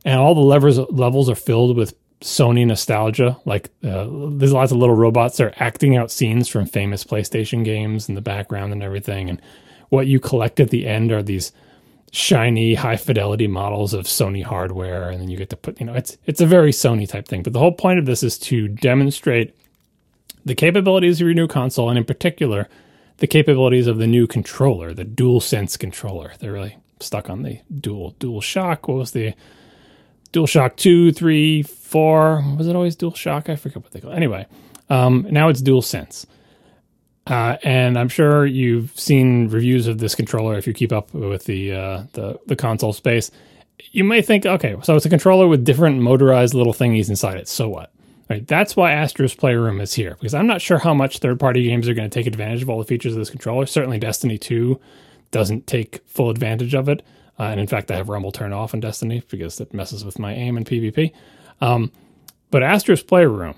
[0.05, 3.35] And all the levers, levels are filled with Sony nostalgia.
[3.45, 7.65] Like uh, there's lots of little robots that are acting out scenes from famous PlayStation
[7.65, 9.27] games in the background and everything.
[9.27, 9.41] And
[9.89, 11.51] what you collect at the end are these
[12.11, 15.93] shiny high fidelity models of Sony hardware and then you get to put you know
[15.93, 17.43] it's it's a very Sony type thing.
[17.43, 19.55] But the whole point of this is to demonstrate
[20.45, 22.67] the capabilities of your new console and in particular
[23.17, 26.33] the capabilities of the new controller the dual sense controller.
[26.39, 28.87] They're really stuck on the dual dual shock.
[28.87, 29.33] What was the
[30.31, 34.11] dual shock 2 3 4 was it always dual shock I forget what they call
[34.11, 34.15] it.
[34.15, 34.45] anyway
[34.89, 36.25] um, now it's dual sense
[37.29, 41.45] uh, and I'm sure you've seen reviews of this controller if you keep up with
[41.45, 43.29] the uh, the the console space.
[43.91, 47.47] You may think, okay, so it's a controller with different motorized little thingies inside it.
[47.47, 47.93] So what?
[48.29, 48.45] Right.
[48.45, 51.95] That's why Astro's Playroom is here because I'm not sure how much third-party games are
[51.95, 53.65] going to take advantage of all the features of this controller.
[53.65, 54.79] Certainly, Destiny 2
[55.31, 57.03] doesn't take full advantage of it,
[57.39, 60.19] uh, and in fact, I have Rumble turned off in Destiny because it messes with
[60.19, 61.11] my aim in PvP.
[61.61, 61.91] Um,
[62.51, 63.55] but Astro's Playroom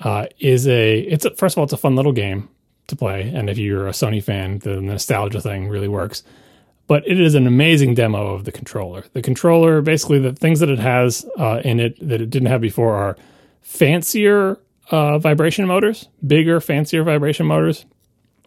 [0.00, 2.48] uh, is a it's a, first of all, it's a fun little game
[2.88, 3.32] to play.
[3.34, 6.22] And if you're a Sony fan, the nostalgia thing really works.
[6.86, 9.04] But it is an amazing demo of the controller.
[9.14, 12.60] The controller, basically, the things that it has uh, in it that it didn't have
[12.60, 13.16] before are
[13.62, 14.58] fancier
[14.90, 17.86] uh, vibration motors, bigger, fancier vibration motors.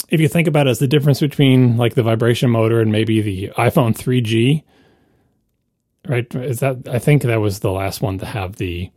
[0.10, 3.22] If you think about it as the difference between like the vibration motor and maybe
[3.22, 4.64] the iPhone 3G,
[6.08, 6.34] right?
[6.36, 8.92] Is that I think that was the last one to have the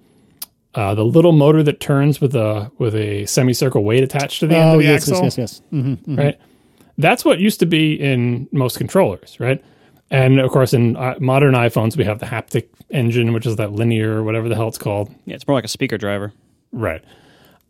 [0.74, 4.54] uh, the little motor that turns with a with a semicircle weight attached to the
[4.56, 5.82] end Oh of the yes, axle, yes, yes, yes.
[5.82, 6.40] Mm-hmm, right?
[6.98, 9.62] That's what used to be in most controllers, right?
[10.10, 13.72] And of course, in uh, modern iPhones, we have the haptic engine, which is that
[13.72, 16.32] linear, whatever the hell it's called, Yeah, it's more like a speaker driver.
[16.72, 17.02] right?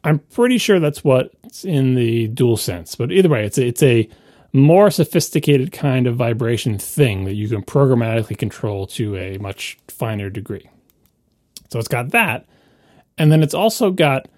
[0.04, 3.82] I'm pretty sure that's what's in the Dual Sense, but either way, it's a, it's
[3.82, 4.08] a
[4.54, 10.30] more sophisticated kind of vibration thing that you can programmatically control to a much finer
[10.30, 10.68] degree.
[11.68, 12.46] So it's got that,
[13.20, 14.28] and then it's also got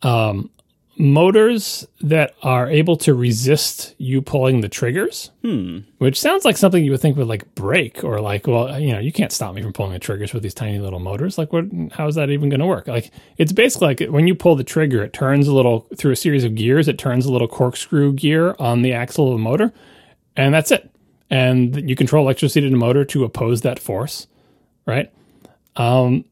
[0.00, 0.48] um,
[0.96, 5.80] motors that are able to resist you pulling the triggers, hmm.
[5.98, 8.98] which sounds like something you would think would like break or like, well, you know,
[8.98, 11.36] you can't stop me from pulling the triggers with these tiny little motors.
[11.36, 11.66] Like, what?
[11.92, 12.88] How is that even going to work?
[12.88, 16.16] Like, it's basically like when you pull the trigger, it turns a little through a
[16.16, 16.88] series of gears.
[16.88, 19.74] It turns a little corkscrew gear on the axle of a motor,
[20.36, 20.90] and that's it.
[21.28, 24.26] And you control electricity in the motor to oppose that force,
[24.86, 25.12] right?
[25.76, 26.24] Um,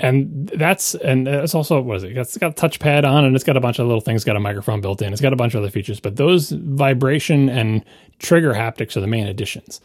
[0.00, 2.16] and that's and it's also what is it?
[2.16, 4.18] It's got a touchpad on, and it's got a bunch of little things.
[4.18, 5.12] It's got a microphone built in.
[5.12, 7.84] It's got a bunch of other features, but those vibration and
[8.18, 9.80] trigger haptics are the main additions.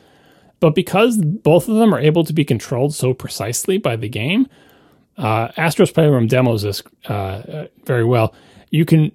[0.60, 4.48] But because both of them are able to be controlled so precisely by the game,
[5.18, 8.34] uh, Astro's Playroom demos this uh, very well.
[8.72, 9.12] You can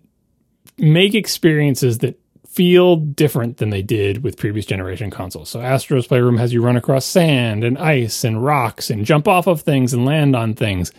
[0.78, 2.18] make experiences that
[2.54, 5.50] feel different than they did with previous generation consoles.
[5.50, 9.48] So Astro's Playroom has you run across sand and ice and rocks and jump off
[9.48, 10.92] of things and land on things.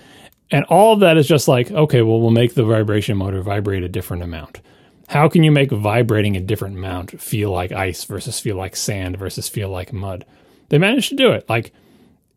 [0.52, 3.84] And all of that is just like, okay, well, we'll make the vibration motor vibrate
[3.84, 4.60] a different amount.
[5.08, 9.18] How can you make vibrating a different amount feel like ice versus feel like sand
[9.18, 10.26] versus feel like mud?
[10.70, 11.48] They managed to do it.
[11.48, 11.72] Like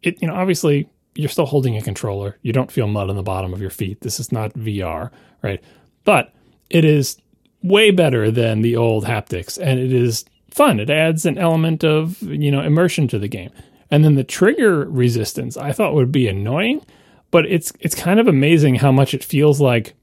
[0.02, 2.38] it, you know, obviously you're still holding a controller.
[2.42, 4.00] You don't feel mud on the bottom of your feet.
[4.00, 5.10] This is not VR,
[5.42, 5.60] right?
[6.04, 6.32] But
[6.70, 7.18] it is
[7.62, 10.80] way better than the old haptics and it is fun.
[10.80, 13.50] It adds an element of you know immersion to the game.
[13.90, 16.84] And then the trigger resistance i thought would be annoying
[17.30, 19.94] but it's it's kind of amazing how much it feels like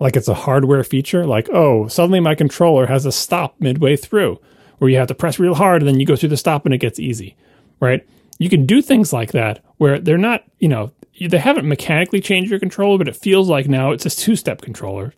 [0.00, 1.26] like it's a hardware feature.
[1.26, 4.40] Like oh suddenly my controller has a stop midway through
[4.78, 6.74] where you have to press real hard and then you go through the stop and
[6.74, 7.36] it gets easy
[7.80, 8.06] right?
[8.38, 12.50] You can do things like that where they're not you know they haven't mechanically changed
[12.50, 15.14] your controller but it feels like now it's a two step controller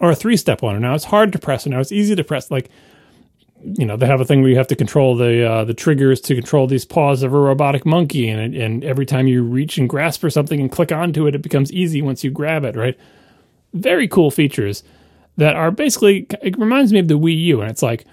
[0.00, 0.80] or a three step one.
[0.80, 2.50] Now it's hard to press, now it's easy to press.
[2.50, 2.70] Like,
[3.62, 6.20] you know, they have a thing where you have to control the uh, the triggers
[6.22, 9.88] to control these paws of a robotic monkey, and and every time you reach and
[9.88, 12.76] grasp for something and click onto it, it becomes easy once you grab it.
[12.76, 12.98] Right?
[13.74, 14.82] Very cool features
[15.36, 16.26] that are basically.
[16.42, 18.04] It reminds me of the Wii U, and it's like,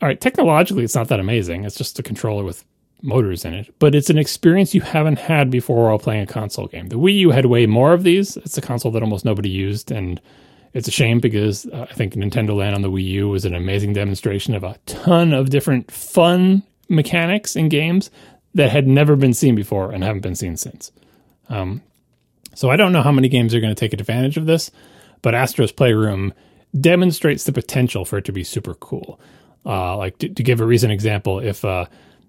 [0.00, 1.64] all right, technologically, it's not that amazing.
[1.64, 2.64] It's just a controller with
[3.02, 6.66] motors in it, but it's an experience you haven't had before while playing a console
[6.66, 6.88] game.
[6.88, 8.36] The Wii U had way more of these.
[8.38, 10.20] It's a console that almost nobody used, and
[10.72, 13.54] it's a shame because uh, I think Nintendo Land on the Wii U was an
[13.54, 18.10] amazing demonstration of a ton of different fun mechanics in games
[18.54, 20.92] that had never been seen before and haven't been seen since.
[21.48, 21.82] Um,
[22.54, 24.70] so I don't know how many games are going to take advantage of this,
[25.22, 26.32] but Astro's Playroom
[26.78, 29.20] demonstrates the potential for it to be super cool.
[29.64, 31.86] Uh, like to, to, give a recent example, if uh,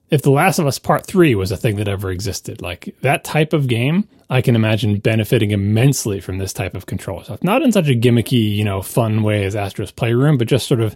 [0.09, 3.23] if The Last of Us Part 3 was a thing that ever existed, like that
[3.23, 7.43] type of game, I can imagine benefiting immensely from this type of control stuff.
[7.43, 10.81] Not in such a gimmicky, you know, fun way as Astro's Playroom, but just sort
[10.81, 10.95] of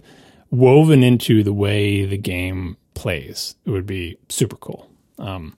[0.50, 3.54] woven into the way the game plays.
[3.64, 4.88] It would be super cool.
[5.18, 5.56] Um,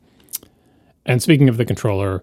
[1.07, 2.23] and speaking of the controller,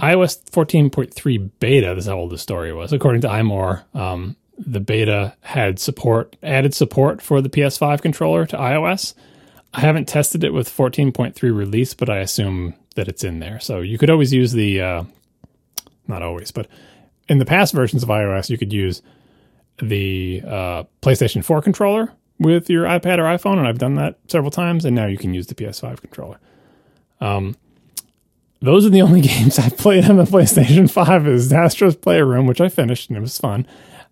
[0.00, 2.92] iOS 14.3 beta, this is how old the story was.
[2.92, 8.56] According to iMore, um, the beta had support, added support for the PS5 controller to
[8.56, 9.14] iOS.
[9.74, 13.58] I haven't tested it with 14.3 release, but I assume that it's in there.
[13.58, 15.04] So you could always use the, uh,
[16.06, 16.68] not always, but
[17.28, 19.02] in the past versions of iOS, you could use
[19.82, 24.50] the uh, PlayStation 4 controller with your iPad or iPhone, and I've done that several
[24.52, 26.38] times, and now you can use the PS5 controller.
[27.20, 27.56] Um,
[28.60, 32.60] those are the only games I've played on the PlayStation 5 is Astro's Playroom, which
[32.60, 33.66] I finished and it was fun,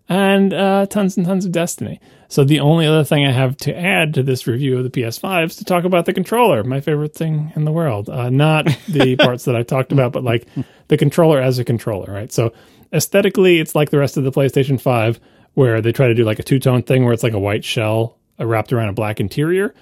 [0.09, 1.99] and uh, tons and tons of Destiny.
[2.27, 5.45] So the only other thing I have to add to this review of the PS5
[5.45, 8.09] is to talk about the controller, my favorite thing in the world.
[8.09, 10.47] Uh, not the parts that I talked about, but like
[10.87, 12.31] the controller as a controller, right?
[12.31, 12.53] So
[12.91, 15.19] aesthetically, it's like the rest of the PlayStation 5,
[15.53, 17.63] where they try to do like a two tone thing where it's like a white
[17.63, 19.73] shell wrapped around a black interior.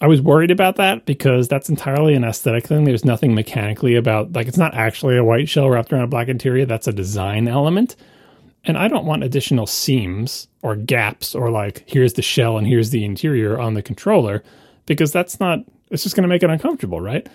[0.00, 2.84] I was worried about that because that's entirely an aesthetic thing.
[2.84, 6.28] There's nothing mechanically about like it's not actually a white shell wrapped around a black
[6.28, 6.66] interior.
[6.66, 7.96] That's a design element.
[8.66, 12.90] And I don't want additional seams or gaps or like here's the shell and here's
[12.90, 14.42] the interior on the controller
[14.86, 15.60] because that's not
[15.90, 17.26] it's just going to make it uncomfortable, right?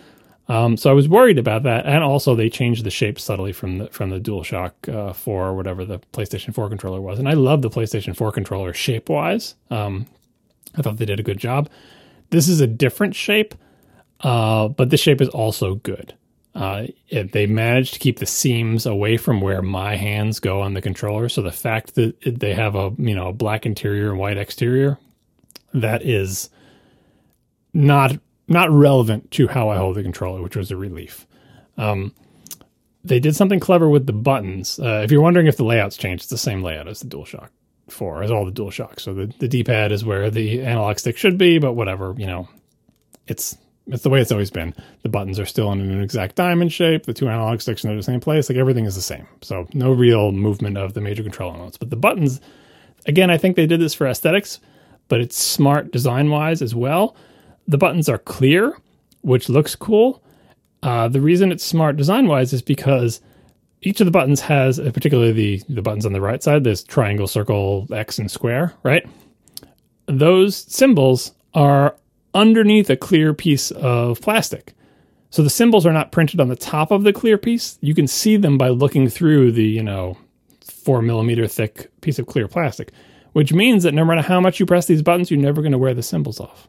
[0.48, 3.78] Um, so I was worried about that, and also they changed the shape subtly from
[3.78, 7.34] the from the DualShock uh, 4 or whatever the PlayStation 4 controller was, and I
[7.34, 9.56] love the PlayStation 4 controller shape wise.
[9.70, 10.08] Um,
[10.76, 11.70] I thought they did a good job.
[12.32, 13.56] This is a different shape,
[14.22, 16.16] uh, but this shape is also good.
[16.54, 20.82] Uh, they managed to keep the seams away from where my hands go on the
[20.82, 21.30] controller.
[21.30, 24.98] So the fact that they have a you know a black interior and white exterior,
[25.74, 26.50] that is
[27.74, 28.18] not
[28.48, 31.26] not relevant to how I hold the controller, which was a relief.
[31.78, 32.14] Um,
[33.04, 34.80] they did something clever with the buttons.
[34.80, 37.50] Uh, if you're wondering if the layout's changed, it's the same layout as the DualShock
[37.90, 39.02] 4, as all the DualShocks.
[39.02, 42.48] So the, the D-pad is where the analog stick should be, but whatever, you know,
[43.26, 43.58] it's
[43.92, 44.74] it's the way it's always been.
[45.04, 47.06] The buttons are still in an exact diamond shape.
[47.06, 48.50] The two analog sticks are in the same place.
[48.50, 49.28] Like everything is the same.
[49.42, 51.78] So no real movement of the major control elements.
[51.78, 52.42] But the buttons,
[53.06, 54.60] again, I think they did this for aesthetics,
[55.08, 57.16] but it's smart design wise as well.
[57.68, 58.78] The buttons are clear,
[59.22, 60.24] which looks cool.
[60.84, 63.22] Uh, the reason it's smart design wise is because
[63.82, 66.84] each of the buttons has, uh, particularly the, the buttons on the right side, this
[66.84, 69.08] triangle, circle, X, and square, right?
[70.06, 71.96] Those symbols are
[72.34, 74.74] underneath a clear piece of plastic.
[75.30, 77.78] So the symbols are not printed on the top of the clear piece.
[77.82, 80.18] You can see them by looking through the, you know,
[80.62, 82.92] four millimeter thick piece of clear plastic,
[83.34, 85.78] which means that no matter how much you press these buttons, you're never going to
[85.78, 86.68] wear the symbols off.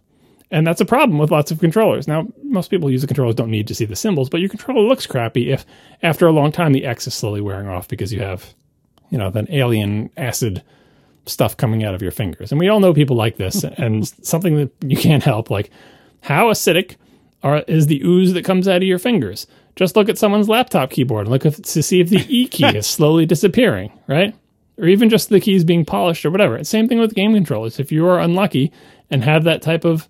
[0.52, 2.06] And that's a problem with lots of controllers.
[2.06, 4.86] Now, most people use the controllers don't need to see the symbols, but your controller
[4.86, 5.64] looks crappy if
[6.02, 8.54] after a long time the X is slowly wearing off because you have,
[9.08, 10.62] you know, that alien acid
[11.26, 12.50] stuff coming out of your fingers.
[12.50, 15.70] And we all know people like this and something that you can't help like
[16.22, 16.96] how acidic
[17.42, 19.46] are is the ooze that comes out of your fingers?
[19.74, 22.66] Just look at someone's laptop keyboard and look if, to see if the E key
[22.66, 24.34] is slowly disappearing, right?
[24.78, 26.62] Or even just the keys being polished or whatever.
[26.64, 27.80] Same thing with game controllers.
[27.80, 28.72] If you are unlucky
[29.10, 30.08] and have that type of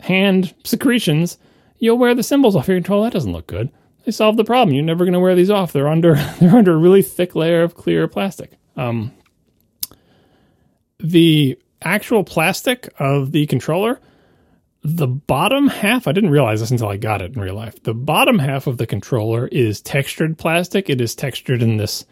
[0.00, 1.38] hand secretions,
[1.78, 3.06] you'll wear the symbols off your controller.
[3.06, 3.70] That doesn't look good.
[4.04, 4.74] They solved the problem.
[4.74, 5.72] You're never going to wear these off.
[5.72, 8.52] They're under they're under a really thick layer of clear plastic.
[8.76, 9.12] Um,
[10.98, 14.00] the actual plastic of the controller,
[14.82, 17.82] the bottom half, I didn't realize this until I got it in real life.
[17.82, 20.88] The bottom half of the controller is textured plastic.
[20.88, 22.04] It is textured in this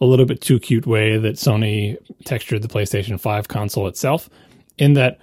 [0.00, 4.28] a little bit too cute way that Sony textured the PlayStation 5 console itself,
[4.76, 5.18] in that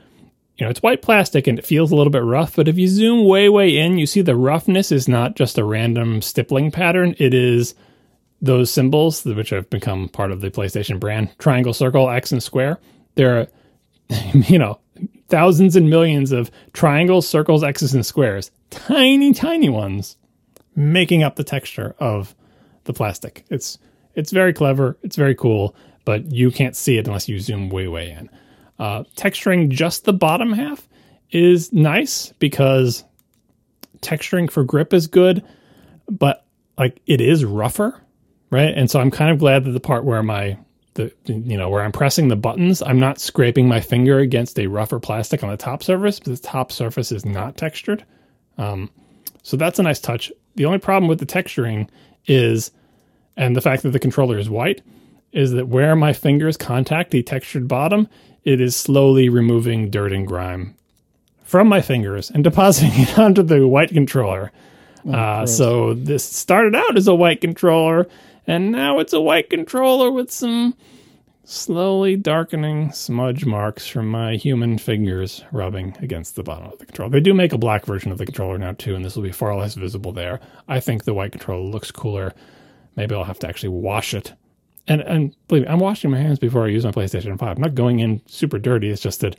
[0.57, 2.87] you know, it's white plastic and it feels a little bit rough, but if you
[2.87, 7.15] zoom way, way in, you see the roughness is not just a random stippling pattern.
[7.17, 7.73] It is
[8.43, 12.77] those symbols, which have become part of the PlayStation brand triangle, circle, X, and square.
[13.15, 13.47] There are,
[14.33, 14.79] you know,
[15.29, 20.17] thousands and millions of triangles, circles, X's, and squares, tiny, tiny ones,
[20.75, 22.35] making up the texture of
[22.83, 23.45] the plastic.
[23.49, 23.79] It's
[24.13, 27.87] it's very clever, it's very cool, but you can't see it unless you zoom way,
[27.87, 28.29] way in.
[28.77, 30.87] Uh, texturing just the bottom half
[31.31, 33.05] is nice because
[34.01, 35.43] texturing for grip is good,
[36.09, 36.45] but
[36.77, 38.02] like it is rougher,
[38.53, 38.77] right?
[38.77, 40.57] And so I'm kind of glad that the part where my
[40.93, 44.67] the you know where I'm pressing the buttons, I'm not scraping my finger against a
[44.67, 48.05] rougher plastic on the top surface, but the top surface is not textured.
[48.59, 48.91] Um,
[49.41, 50.31] so that's a nice touch.
[50.55, 51.89] The only problem with the texturing
[52.27, 52.69] is,
[53.35, 54.81] and the fact that the controller is white,
[55.31, 58.07] is that where my fingers contact the textured bottom,
[58.43, 60.75] it is slowly removing dirt and grime
[61.43, 64.51] from my fingers and depositing it onto the white controller.
[65.11, 68.07] uh, so this started out as a white controller,
[68.47, 70.75] and now it's a white controller with some
[71.45, 77.11] slowly darkening smudge marks from my human fingers rubbing against the bottom of the controller.
[77.11, 79.31] They do make a black version of the controller now too, and this will be
[79.31, 80.39] far less visible there.
[80.67, 82.33] I think the white controller looks cooler.
[82.95, 84.33] Maybe I'll have to actually wash it.
[84.87, 87.57] And and believe me, I'm washing my hands before I use my PlayStation 5.
[87.57, 88.89] I'm not going in super dirty.
[88.89, 89.37] It's just that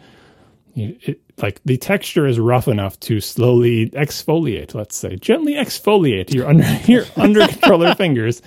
[0.74, 6.32] you, it, like the texture is rough enough to slowly exfoliate, let's say, gently exfoliate
[6.34, 8.42] your under your under controller fingers,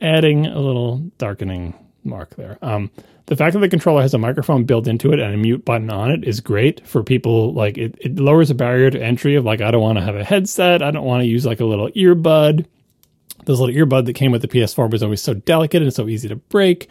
[0.00, 1.74] adding a little darkening
[2.04, 2.58] mark there.
[2.62, 2.90] Um,
[3.26, 5.88] the fact that the controller has a microphone built into it and a mute button
[5.90, 7.52] on it is great for people.
[7.52, 10.16] Like it, it lowers the barrier to entry of like I don't want to have
[10.16, 10.82] a headset.
[10.82, 12.66] I don't want to use like a little earbud.
[13.44, 16.28] This little earbud that came with the PS4 was always so delicate and so easy
[16.28, 16.88] to break.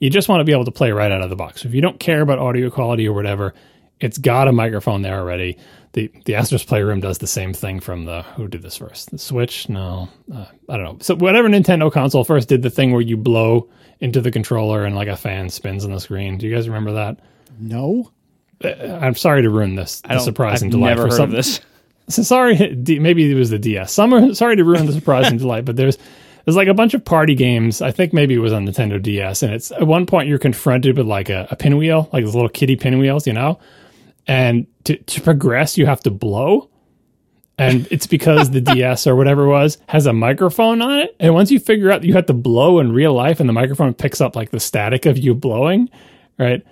[0.00, 1.64] You just want to be able to play right out of the box.
[1.64, 3.54] If you don't care about audio quality or whatever,
[4.02, 5.58] it's got a microphone there already.
[5.92, 9.10] The the Astro's Playroom does the same thing from the who did this first?
[9.10, 9.68] The Switch?
[9.68, 10.96] No, uh, I don't know.
[11.00, 13.68] So whatever Nintendo console first did the thing where you blow
[14.00, 16.38] into the controller and like a fan spins on the screen.
[16.38, 17.18] Do you guys remember that?
[17.58, 18.10] No.
[18.64, 18.68] Uh,
[19.00, 21.30] I'm sorry to ruin this the surprise I've and delight never for heard some.
[21.30, 21.60] of this.
[22.08, 22.56] So sorry,
[22.98, 23.92] maybe it was the DS.
[23.92, 25.96] Some are sorry to ruin the surprise and delight, but there's
[26.44, 27.80] there's like a bunch of party games.
[27.80, 30.98] I think maybe it was on Nintendo DS, and it's at one point you're confronted
[30.98, 33.60] with like a, a pinwheel, like those little kitty pinwheels, you know,
[34.26, 36.68] and to to progress you have to blow.
[37.58, 41.14] And it's because the DS or whatever it was has a microphone on it.
[41.20, 43.52] And once you figure out that you have to blow in real life and the
[43.52, 45.88] microphone picks up like the static of you blowing,
[46.38, 46.64] right?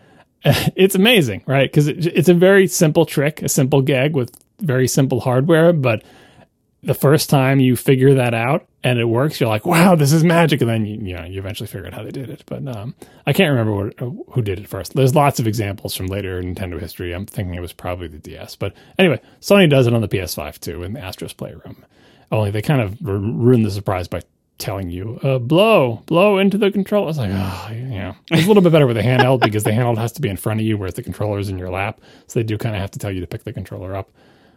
[0.74, 1.70] It's amazing, right?
[1.70, 5.74] Because it, it's a very simple trick, a simple gag with very simple hardware.
[5.74, 6.02] But
[6.82, 10.24] the first time you figure that out and it works, you're like, wow, this is
[10.24, 10.60] magic.
[10.60, 12.42] And then you, you know, you eventually figure out how they did it.
[12.46, 12.94] But um,
[13.26, 13.98] I can't remember what,
[14.30, 14.94] who did it first.
[14.94, 17.12] There's lots of examples from later Nintendo history.
[17.12, 18.56] I'm thinking it was probably the DS.
[18.56, 21.84] But anyway, Sony does it on the PS5 too in the Astro's Playroom.
[22.32, 24.22] Only they kind of ruin the surprise by
[24.56, 27.08] telling you, uh, blow, blow into the controller.
[27.08, 27.68] It's like, oh,
[28.10, 30.28] know, it's a little bit better with the handheld because the handheld has to be
[30.28, 32.00] in front of you, whereas the controller is in your lap.
[32.26, 34.10] So they do kind of have to tell you to pick the controller up.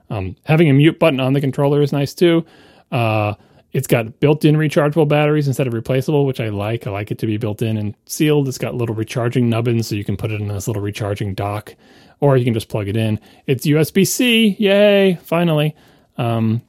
[0.10, 2.46] Um, having a mute button on the controller is nice too.
[2.92, 3.36] Uh,
[3.74, 6.86] it's got built-in rechargeable batteries instead of replaceable, which I like.
[6.86, 8.48] I like it to be built in and sealed.
[8.48, 11.76] It's got little recharging nubbins, so you can put it in this little recharging dock,
[12.20, 13.20] or you can just plug it in.
[13.48, 15.16] It's USB-C, yay!
[15.24, 15.76] Finally,
[16.18, 16.62] um,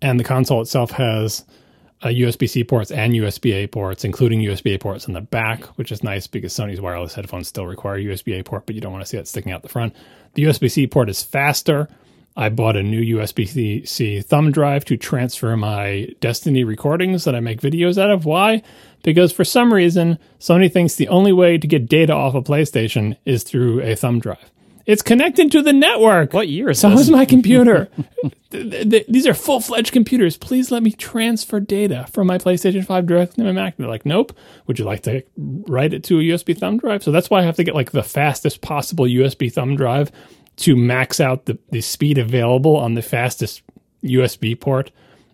[0.00, 1.44] and the console itself has
[2.02, 6.26] uh, USB-C ports and USB-A ports, including USB-A ports in the back, which is nice
[6.26, 9.28] because Sony's wireless headphones still require USB-A port, but you don't want to see that
[9.28, 9.94] sticking out the front.
[10.34, 11.88] The USB-C port is faster.
[12.36, 17.60] I bought a new USB-C thumb drive to transfer my Destiny recordings that I make
[17.60, 18.24] videos out of.
[18.24, 18.62] Why?
[19.04, 23.16] Because for some reason, Sony thinks the only way to get data off a PlayStation
[23.24, 24.50] is through a thumb drive.
[24.86, 26.34] It's connected to the network.
[26.34, 27.00] What year is So this?
[27.02, 27.88] is my computer.
[28.50, 30.36] Th- th- th- These are full fledged computers.
[30.36, 33.76] Please let me transfer data from my PlayStation 5 directly to my Mac.
[33.78, 34.36] They're like, nope.
[34.66, 37.02] Would you like to write it to a USB thumb drive?
[37.02, 40.12] So that's why I have to get like the fastest possible USB thumb drive
[40.56, 43.62] to max out the, the speed available on the fastest
[44.02, 44.90] USB port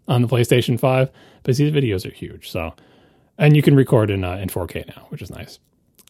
[0.08, 1.10] on the PlayStation 5.
[1.42, 2.50] But these videos are huge.
[2.50, 2.74] So,
[3.38, 5.58] and you can record in, uh, in 4K now, which is nice.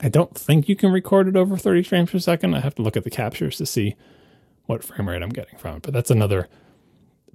[0.03, 2.55] I don't think you can record it over 30 frames per second.
[2.55, 3.97] I have to look at the captures to see
[4.67, 5.83] what frame rate I'm getting from it.
[5.83, 6.49] But that's another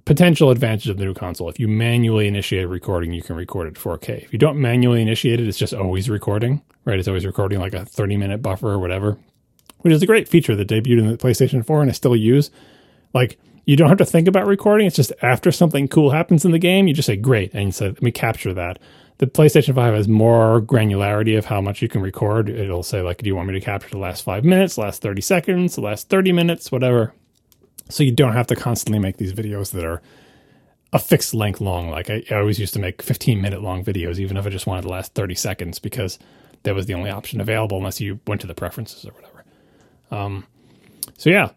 [0.04, 1.48] potential advantage of the new console.
[1.48, 4.22] If you manually initiate a recording, you can record it 4K.
[4.22, 6.98] If you don't manually initiate it, it's just always recording, right?
[6.98, 9.18] It's always recording like a 30 minute buffer or whatever,
[9.86, 12.50] which is a great feature that debuted in the PlayStation 4 and I still use.
[13.14, 14.88] Like, you don't have to think about recording.
[14.88, 17.54] It's just after something cool happens in the game, you just say, great.
[17.54, 18.80] And say, let me capture that.
[19.18, 22.50] The PlayStation 5 has more granularity of how much you can record.
[22.50, 25.22] It'll say, like, do you want me to capture the last five minutes, last 30
[25.22, 27.14] seconds, the last 30 minutes, whatever.
[27.88, 30.02] So you don't have to constantly make these videos that are
[30.92, 31.90] a fixed length long.
[31.90, 34.66] Like I, I always used to make 15 minute long videos, even if I just
[34.66, 36.18] wanted the last 30 seconds, because
[36.64, 39.35] that was the only option available unless you went to the preferences or whatever.
[40.10, 40.46] Um,
[41.18, 41.50] so yeah,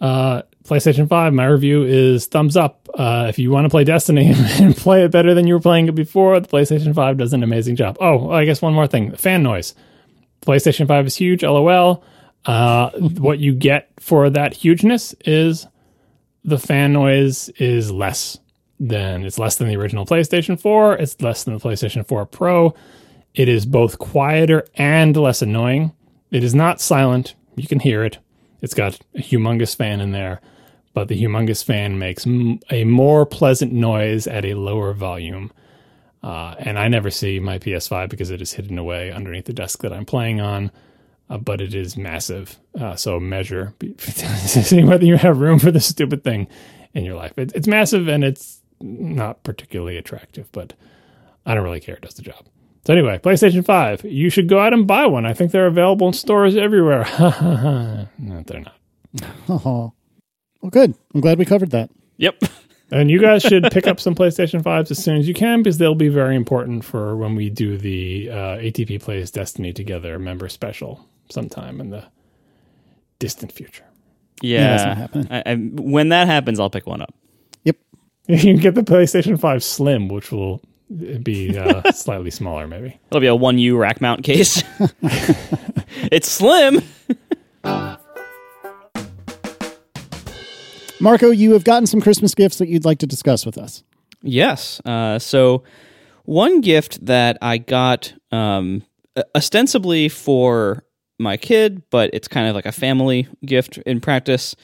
[0.00, 2.88] uh, PlayStation 5, my review is thumbs up.
[2.94, 5.88] Uh, if you want to play Destiny and play it better than you were playing
[5.88, 7.96] it before, the PlayStation 5 does an amazing job.
[8.00, 9.74] Oh, I guess one more thing fan noise.
[10.42, 12.04] PlayStation 5 is huge, lol.
[12.44, 15.66] Uh, what you get for that hugeness is
[16.44, 18.38] the fan noise is less
[18.80, 20.94] than it's less than the original PlayStation 4.
[20.96, 22.74] It's less than the PlayStation 4 Pro.
[23.34, 25.92] It is both quieter and less annoying.
[26.30, 27.34] It is not silent.
[27.56, 28.18] You can hear it.
[28.60, 30.40] It's got a humongous fan in there,
[30.94, 35.50] but the humongous fan makes m- a more pleasant noise at a lower volume.
[36.22, 39.80] Uh, and I never see my PS5 because it is hidden away underneath the desk
[39.82, 40.70] that I'm playing on.
[41.28, 42.58] uh, but it is massive.
[42.80, 46.46] Uh, so measure seeing whether you have room for this stupid thing
[46.94, 47.36] in your life.
[47.38, 50.74] It, it's massive and it's not particularly attractive, but
[51.46, 51.96] I don't really care.
[51.96, 52.44] It does the job.
[52.84, 54.04] So anyway, PlayStation 5.
[54.04, 55.24] You should go out and buy one.
[55.24, 57.06] I think they're available in stores everywhere.
[58.18, 58.76] no, they're not.
[59.48, 59.92] Oh,
[60.60, 60.94] well, good.
[61.14, 61.90] I'm glad we covered that.
[62.18, 62.42] Yep.
[62.92, 65.78] And you guys should pick up some PlayStation 5s as soon as you can because
[65.78, 70.46] they'll be very important for when we do the uh, ATP Plays Destiny Together member
[70.50, 72.04] special sometime in the
[73.18, 73.84] distant future.
[74.42, 75.08] Yeah.
[75.10, 75.30] that's.
[75.30, 77.14] I, I, when that happens, I'll pick one up.
[77.64, 77.76] Yep.
[78.28, 80.60] You can get the PlayStation 5 Slim, which will
[81.22, 82.98] be uh, slightly smaller, maybe.
[83.10, 84.62] It'll be a one U rack mount case.
[86.10, 86.82] it's slim.
[91.00, 93.82] Marco, you have gotten some Christmas gifts that you'd like to discuss with us.
[94.22, 94.80] Yes.
[94.84, 95.64] Uh, so,
[96.24, 98.84] one gift that I got um,
[99.34, 100.84] ostensibly for
[101.18, 104.54] my kid, but it's kind of like a family gift in practice.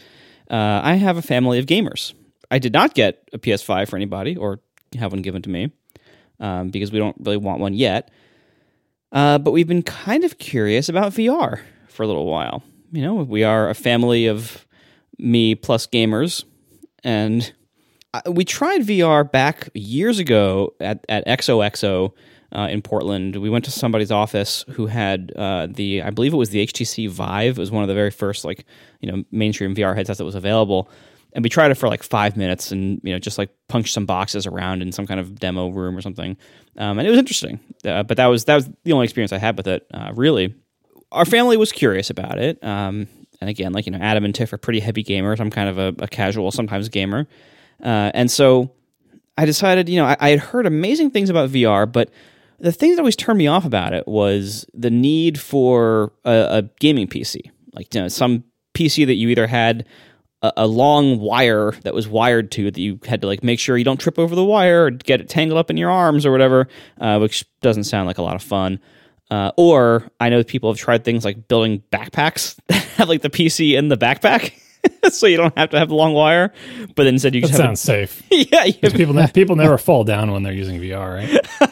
[0.49, 2.15] Uh, I have a family of gamers.
[2.51, 4.61] I did not get a PS5 for anybody or
[4.97, 5.73] have one given to me
[6.41, 8.11] um, because we don't really want one yet.
[9.13, 12.63] Uh, but we've been kind of curious about VR for a little while.
[12.93, 14.67] You know, we are a family of
[15.19, 16.45] me plus gamers,
[17.05, 17.53] and
[18.27, 22.13] we tried VR back years ago at, at XOXO
[22.53, 23.37] uh, in Portland.
[23.37, 27.09] We went to somebody's office who had uh, the, I believe it was the HTC
[27.11, 27.59] Vive.
[27.59, 28.65] It was one of the very first like
[29.01, 30.91] you know mainstream VR headsets that was available.
[31.35, 34.07] And we tried it for like five minutes, and you know, just like punched some
[34.07, 36.37] boxes around in some kind of demo room or something,
[36.79, 37.61] um, and it was interesting.
[37.85, 39.87] Uh, but that was that was the only experience I had with it.
[39.93, 40.55] Uh, really,
[41.13, 42.63] our family was curious about it.
[42.65, 43.09] Um,
[43.41, 45.39] and again, like you know, Adam and Tiff are pretty heavy gamers.
[45.39, 47.29] I'm kind of a, a casual, sometimes gamer,
[47.83, 48.73] uh, and so
[49.37, 52.11] I decided, you know, I, I had heard amazing things about VR, but
[52.59, 56.63] the thing that always turned me off about it was the need for a, a
[56.81, 58.45] gaming PC, like you know, some
[58.75, 59.87] PC that you either had
[60.43, 63.77] a, a long wire that was wired to that you had to like make sure
[63.77, 66.31] you don't trip over the wire or get it tangled up in your arms or
[66.33, 66.69] whatever,
[67.01, 68.79] uh, which doesn't sound like a lot of fun.
[69.31, 73.29] Uh, or I know people have tried things like building backpacks that have like the
[73.31, 74.53] PC in the backpack,
[75.13, 76.53] so you don't have to have the long wire.
[76.95, 78.23] But instead you That just have sounds safe.
[78.31, 81.69] yeah, have- People, ne- people never fall down when they're using VR, right?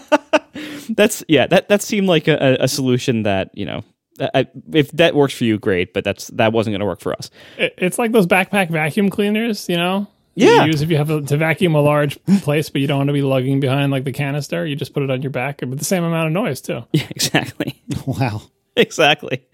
[0.91, 3.83] that's yeah that that seemed like a, a solution that you know
[4.21, 5.93] I, if that works for you, great.
[5.95, 7.31] But that's that wasn't going to work for us.
[7.59, 10.07] It's like those backpack vacuum cleaners, you know?
[10.35, 10.65] Yeah.
[10.65, 13.09] You use if you have a, to vacuum a large place, but you don't want
[13.09, 14.67] to be lugging behind like the canister.
[14.67, 16.85] You just put it on your back with the same amount of noise too.
[16.93, 18.43] Yeah, exactly, Wow.
[18.77, 19.47] exactly.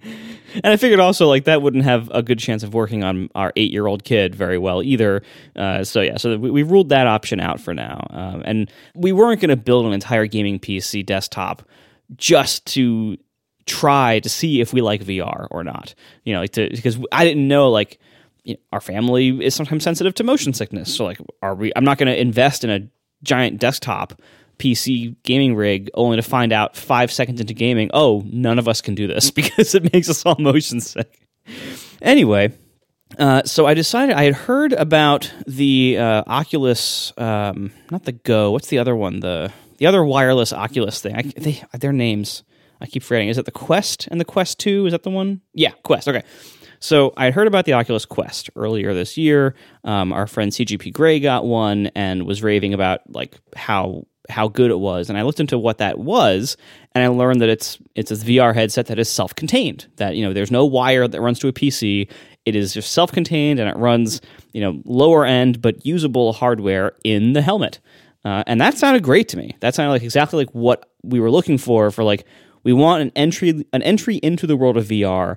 [0.54, 3.52] And I figured also like that wouldn't have a good chance of working on our
[3.54, 5.22] eight-year-old kid very well either.
[5.54, 8.04] Uh, so yeah, so we, we ruled that option out for now.
[8.10, 11.62] Um, and we weren't going to build an entire gaming PC desktop
[12.16, 13.16] just to
[13.66, 15.94] try to see if we like VR or not.
[16.24, 17.98] You know, like to because I didn't know like
[18.44, 20.94] you know, our family is sometimes sensitive to motion sickness.
[20.94, 21.72] So like, are we?
[21.76, 22.88] I'm not going to invest in a
[23.22, 24.20] giant desktop
[24.58, 28.80] PC gaming rig only to find out five seconds into gaming, oh, none of us
[28.80, 31.26] can do this because it makes us all motion sick.
[32.00, 32.52] Anyway.
[33.18, 38.52] Uh, so I decided I had heard about the uh, Oculus, um, not the Go.
[38.52, 39.20] What's the other one?
[39.20, 41.16] The the other wireless Oculus thing.
[41.16, 42.42] I, they their names.
[42.82, 43.28] I keep forgetting.
[43.28, 44.86] Is it the Quest and the Quest Two?
[44.86, 45.40] Is that the one?
[45.54, 46.08] Yeah, Quest.
[46.08, 46.22] Okay.
[46.80, 49.54] So I had heard about the Oculus Quest earlier this year.
[49.84, 54.70] Um, our friend CGP Grey got one and was raving about like how how good
[54.70, 55.08] it was.
[55.08, 56.56] And I looked into what that was,
[56.92, 59.86] and I learned that it's it's a VR headset that is self contained.
[59.96, 62.10] That you know there's no wire that runs to a PC.
[62.44, 64.20] It is just self contained, and it runs
[64.52, 67.78] you know lower end but usable hardware in the helmet.
[68.24, 69.56] Uh, and that sounded great to me.
[69.60, 71.92] That sounded like exactly like what we were looking for.
[71.92, 72.24] For like
[72.64, 75.36] we want an entry an entry into the world of VR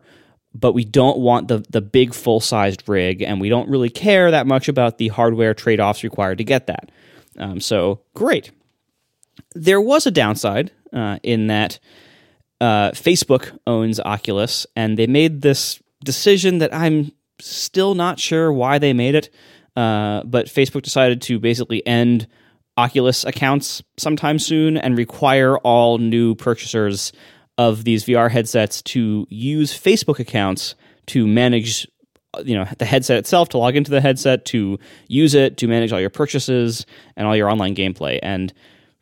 [0.55, 4.31] but we don't want the the big full sized rig, and we don't really care
[4.31, 6.91] that much about the hardware trade offs required to get that.
[7.37, 8.51] Um, so great.
[9.53, 11.79] There was a downside uh, in that
[12.61, 18.79] uh, Facebook owns Oculus, and they made this decision that I'm still not sure why
[18.79, 19.29] they made it.
[19.75, 22.27] Uh, but Facebook decided to basically end
[22.77, 27.13] Oculus accounts sometime soon and require all new purchasers
[27.57, 30.75] of these VR headsets to use Facebook accounts
[31.07, 31.87] to manage
[32.43, 34.77] you know the headset itself to log into the headset to
[35.07, 36.85] use it to manage all your purchases
[37.15, 38.19] and all your online gameplay.
[38.21, 38.53] And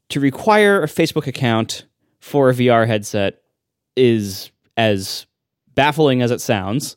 [0.09, 1.85] to require a Facebook account
[2.19, 3.41] for a VR headset
[3.95, 5.25] is as
[5.73, 6.95] baffling as it sounds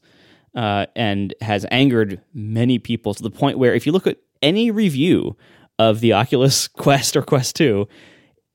[0.55, 4.71] uh, and has angered many people to the point where if you look at any
[4.71, 5.37] review
[5.79, 7.87] of the Oculus Quest or Quest 2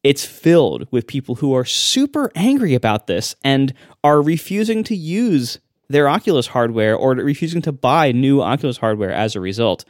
[0.03, 3.73] it's filled with people who are super angry about this and
[4.03, 9.35] are refusing to use their Oculus hardware or refusing to buy new Oculus hardware as
[9.35, 9.85] a result.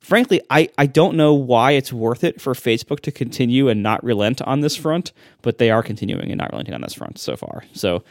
[0.00, 4.02] Frankly, I, I don't know why it's worth it for Facebook to continue and not
[4.02, 5.12] relent on this front,
[5.42, 7.64] but they are continuing and not relenting on this front so far.
[7.72, 8.02] So,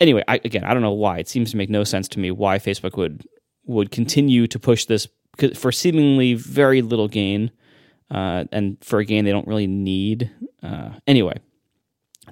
[0.00, 1.18] anyway, I, again, I don't know why.
[1.18, 3.26] It seems to make no sense to me why Facebook would
[3.64, 5.08] would continue to push this
[5.54, 7.50] for seemingly very little gain,
[8.10, 10.30] uh, and for a gain they don't really need.
[10.62, 11.38] Uh, anyway,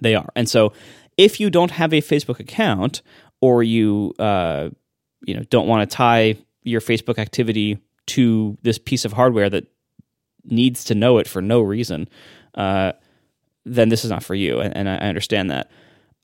[0.01, 0.73] they are, and so
[1.17, 3.03] if you don't have a Facebook account
[3.41, 4.71] or you uh,
[5.27, 9.67] you know don't want to tie your Facebook activity to this piece of hardware that
[10.45, 12.09] needs to know it for no reason,
[12.55, 12.93] uh,
[13.65, 15.71] then this is not for you, and, and, I understand that.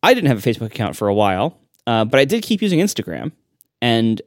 [0.02, 2.80] I didn't have a Facebook account for a while, uh, but I did keep using
[2.80, 3.32] Instagram,
[3.80, 4.20] and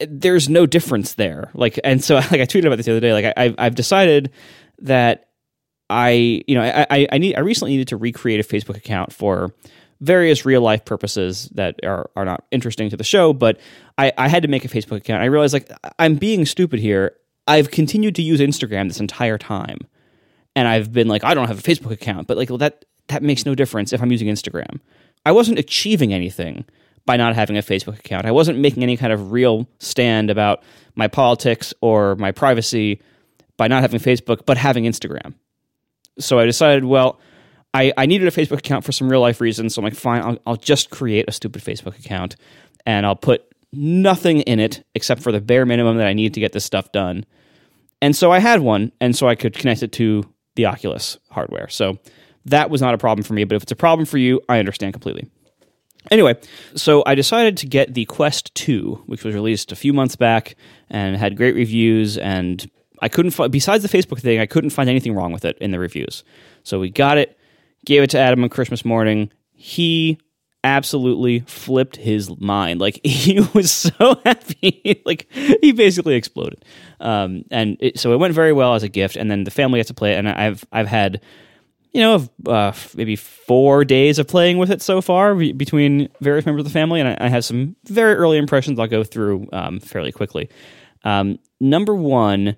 [0.00, 1.50] there's no difference there.
[1.54, 3.12] Like, and so like I tweeted about this the other day.
[3.12, 4.30] Like, I, I've decided
[4.80, 5.28] that
[5.90, 9.54] I, you know, I, I need I recently needed to recreate a Facebook account for
[10.00, 13.58] various real life purposes that are, are not interesting to the show, but
[13.96, 15.22] I, I had to make a Facebook account.
[15.22, 17.16] I realized like I'm being stupid here.
[17.46, 19.78] I've continued to use Instagram this entire time.
[20.54, 23.22] And I've been like, I don't have a Facebook account, but like well, that that
[23.22, 24.80] makes no difference if I'm using Instagram.
[25.24, 26.64] I wasn't achieving anything
[27.08, 28.26] by not having a Facebook account.
[28.26, 30.62] I wasn't making any kind of real stand about
[30.94, 33.00] my politics or my privacy
[33.56, 35.32] by not having Facebook, but having Instagram.
[36.18, 37.18] So I decided, well,
[37.72, 39.74] I, I needed a Facebook account for some real life reasons.
[39.74, 42.36] So I'm like, fine, I'll, I'll just create a stupid Facebook account
[42.84, 46.40] and I'll put nothing in it except for the bare minimum that I need to
[46.40, 47.24] get this stuff done.
[48.02, 50.24] And so I had one, and so I could connect it to
[50.56, 51.70] the Oculus hardware.
[51.70, 52.00] So
[52.44, 53.44] that was not a problem for me.
[53.44, 55.30] But if it's a problem for you, I understand completely.
[56.10, 56.36] Anyway,
[56.74, 60.56] so I decided to get the Quest 2, which was released a few months back
[60.88, 62.16] and had great reviews.
[62.16, 62.68] And
[63.02, 65.70] I couldn't, find, besides the Facebook thing, I couldn't find anything wrong with it in
[65.70, 66.24] the reviews.
[66.62, 67.38] So we got it,
[67.84, 69.30] gave it to Adam on Christmas morning.
[69.52, 70.18] He
[70.64, 72.80] absolutely flipped his mind.
[72.80, 75.02] Like he was so happy.
[75.04, 76.64] like he basically exploded.
[77.00, 79.16] Um, and it, so it went very well as a gift.
[79.16, 80.18] And then the family got to play it.
[80.18, 81.20] And I've I've had
[81.92, 86.60] you know uh, maybe four days of playing with it so far between various members
[86.60, 87.00] of the family.
[87.00, 88.78] And I, I have some very early impressions.
[88.78, 90.48] I'll go through um, fairly quickly.
[91.04, 92.56] Um, number one,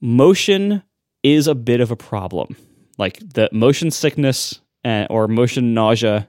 [0.00, 0.82] motion
[1.22, 2.56] is a bit of a problem.
[2.98, 6.28] Like the motion sickness uh, or motion nausea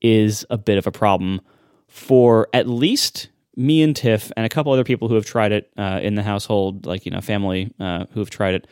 [0.00, 1.40] is a bit of a problem
[1.88, 5.72] for at least me and Tiff and a couple other people who have tried it
[5.78, 8.66] uh, in the household, like you know, family uh, who have tried it.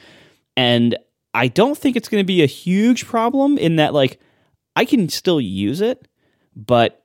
[0.56, 0.96] And
[1.34, 4.20] I don't think it's going to be a huge problem in that, like,
[4.76, 6.08] I can still use it,
[6.54, 7.04] but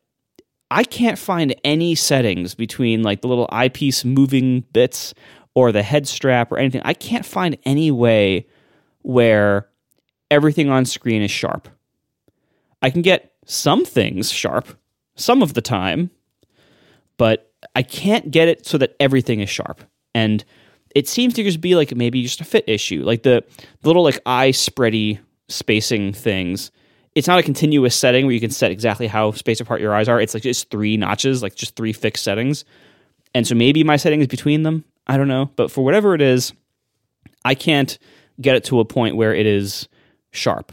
[0.69, 5.13] I can't find any settings between like the little eyepiece moving bits
[5.55, 6.81] or the head strap or anything.
[6.83, 8.47] I can't find any way
[9.01, 9.69] where
[10.29, 11.69] everything on screen is sharp.
[12.81, 14.77] I can get some things sharp
[15.15, 16.11] some of the time,
[17.17, 19.83] but I can't get it so that everything is sharp.
[20.13, 20.43] And
[20.95, 23.03] it seems to just be like maybe just a fit issue.
[23.03, 23.43] Like the,
[23.81, 26.71] the little like eye spready spacing things.
[27.15, 30.07] It's not a continuous setting where you can set exactly how spaced apart your eyes
[30.07, 30.21] are.
[30.21, 32.63] It's like just three notches, like just three fixed settings.
[33.33, 34.85] And so maybe my setting is between them.
[35.07, 35.49] I don't know.
[35.55, 36.53] But for whatever it is,
[37.43, 37.97] I can't
[38.39, 39.87] get it to a point where it is
[40.31, 40.71] sharp.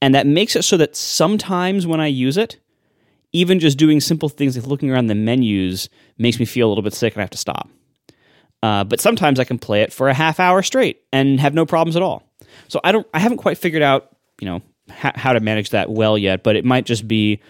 [0.00, 2.58] And that makes it so that sometimes when I use it,
[3.32, 5.88] even just doing simple things like looking around the menus
[6.18, 7.68] makes me feel a little bit sick and I have to stop.
[8.62, 11.64] Uh, but sometimes I can play it for a half hour straight and have no
[11.64, 12.22] problems at all.
[12.68, 15.90] So I don't, I haven't quite figured out, you know, ha- how to manage that
[15.90, 16.42] well yet.
[16.42, 17.40] But it might just be,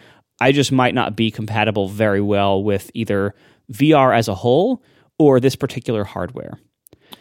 [0.40, 3.34] I just might not be compatible very well with either
[3.72, 4.82] VR as a whole
[5.18, 6.58] or this particular hardware.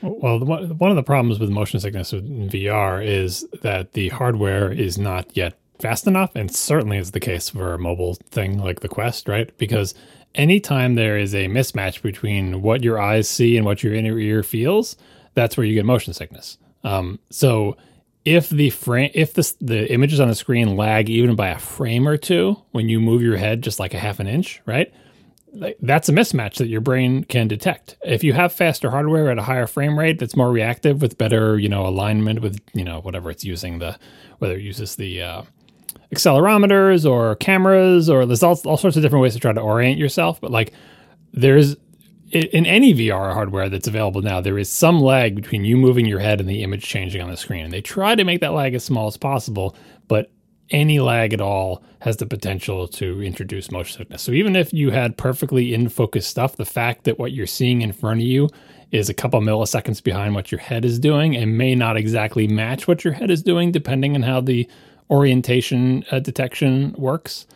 [0.02, 4.98] Well, one of the problems with motion sickness in VR is that the hardware is
[4.98, 8.90] not yet fast enough, and certainly is the case for a mobile thing like the
[8.90, 9.56] Quest, right?
[9.58, 9.94] Because
[10.36, 14.44] anytime there is a mismatch between what your eyes see and what your inner ear
[14.44, 14.96] feels,
[15.34, 16.58] that's where you get motion sickness.
[16.84, 17.78] Um, so
[18.26, 22.08] if the frame, if the the images on the screen lag even by a frame
[22.08, 24.94] or two when you move your head just like a half an inch, right?
[25.82, 27.98] that's a mismatch that your brain can detect.
[28.04, 31.58] If you have faster hardware at a higher frame rate that's more reactive with better,
[31.58, 33.98] you know, alignment with, you know, whatever it's using the
[34.40, 35.42] whether it uses the uh,
[36.14, 40.00] accelerometers or cameras or there's all, all sorts of different ways to try to orient
[40.00, 40.74] yourself, but like
[41.34, 41.76] there's
[42.32, 46.20] in any VR hardware that's available now, there is some lag between you moving your
[46.20, 47.66] head and the image changing on the screen.
[47.66, 49.76] And they try to make that lag as small as possible,
[50.08, 50.32] but
[50.70, 54.22] any lag at all has the potential to introduce motion sickness.
[54.22, 57.82] So even if you had perfectly in focus stuff, the fact that what you're seeing
[57.82, 58.50] in front of you
[58.92, 62.88] is a couple milliseconds behind what your head is doing and may not exactly match
[62.88, 64.70] what your head is doing depending on how the
[65.10, 67.48] orientation uh, detection works.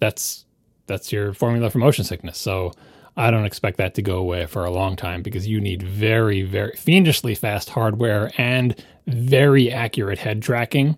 [0.00, 0.44] That's
[0.86, 2.38] that's your formula for motion sickness.
[2.38, 2.72] So
[3.18, 6.42] I don't expect that to go away for a long time because you need very,
[6.42, 8.76] very fiendishly fast hardware and
[9.08, 10.96] very accurate head tracking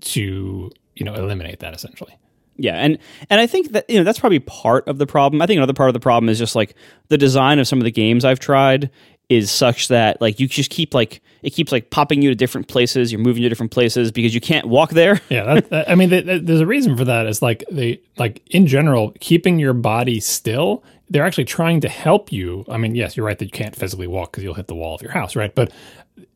[0.00, 2.16] to, you know, eliminate that essentially.
[2.56, 2.98] Yeah, and
[3.30, 5.40] and I think that you know that's probably part of the problem.
[5.40, 6.74] I think another part of the problem is just like
[7.08, 8.90] the design of some of the games I've tried
[9.30, 12.68] is such that like you just keep like it keeps like popping you to different
[12.68, 13.10] places.
[13.12, 15.20] You're moving to different places because you can't walk there.
[15.30, 17.26] Yeah, that, that, I mean, there's a reason for that.
[17.26, 20.82] It's like they like in general keeping your body still.
[21.08, 22.64] They're actually trying to help you.
[22.68, 24.96] I mean, yes, you're right that you can't physically walk because you'll hit the wall
[24.96, 25.54] of your house, right?
[25.54, 25.72] But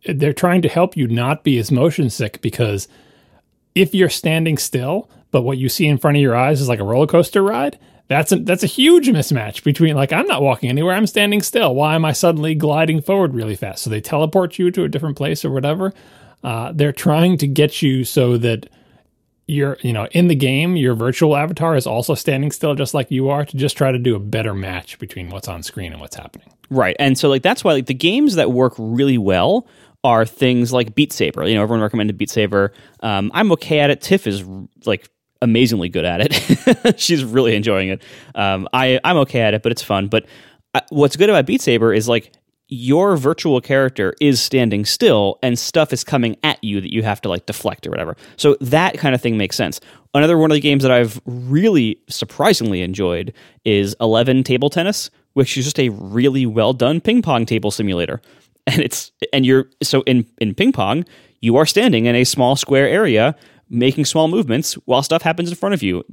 [0.07, 2.87] they're trying to help you not be as motion sick because
[3.75, 6.79] if you're standing still, but what you see in front of your eyes is like
[6.79, 10.69] a roller coaster ride, that's a, that's a huge mismatch between like I'm not walking
[10.69, 11.75] anywhere, I'm standing still.
[11.75, 13.83] Why am I suddenly gliding forward really fast?
[13.83, 15.93] So they teleport you to a different place or whatever.
[16.43, 18.69] Uh, they're trying to get you so that
[19.47, 23.11] you're you know in the game your virtual avatar is also standing still just like
[23.11, 26.01] you are to just try to do a better match between what's on screen and
[26.01, 29.67] what's happening right and so like that's why like the games that work really well
[30.03, 33.91] are things like beat saber you know everyone recommended beat saber um, i'm okay at
[33.91, 34.43] it tiff is
[34.87, 35.11] like
[35.45, 36.99] amazingly good at it.
[37.01, 38.03] She's really enjoying it.
[38.35, 40.09] Um, I I'm okay at it, but it's fun.
[40.09, 40.27] But
[40.75, 42.33] I, uh, what's good about Beat Saber is like
[42.69, 47.21] your virtual character is standing still and stuff is coming at you that you have
[47.21, 48.17] to like deflect or whatever.
[48.37, 49.81] So that kind of thing makes sense.
[50.15, 53.35] Another one of the games that I've really surprisingly enjoyed
[53.65, 58.21] is 11 Table Tennis, which is just a really well done ping pong table simulator.
[58.67, 61.05] And it's and you're so in in ping pong,
[61.43, 63.37] you are standing in a small square area
[63.75, 66.05] making small movements while stuff happens in front of you.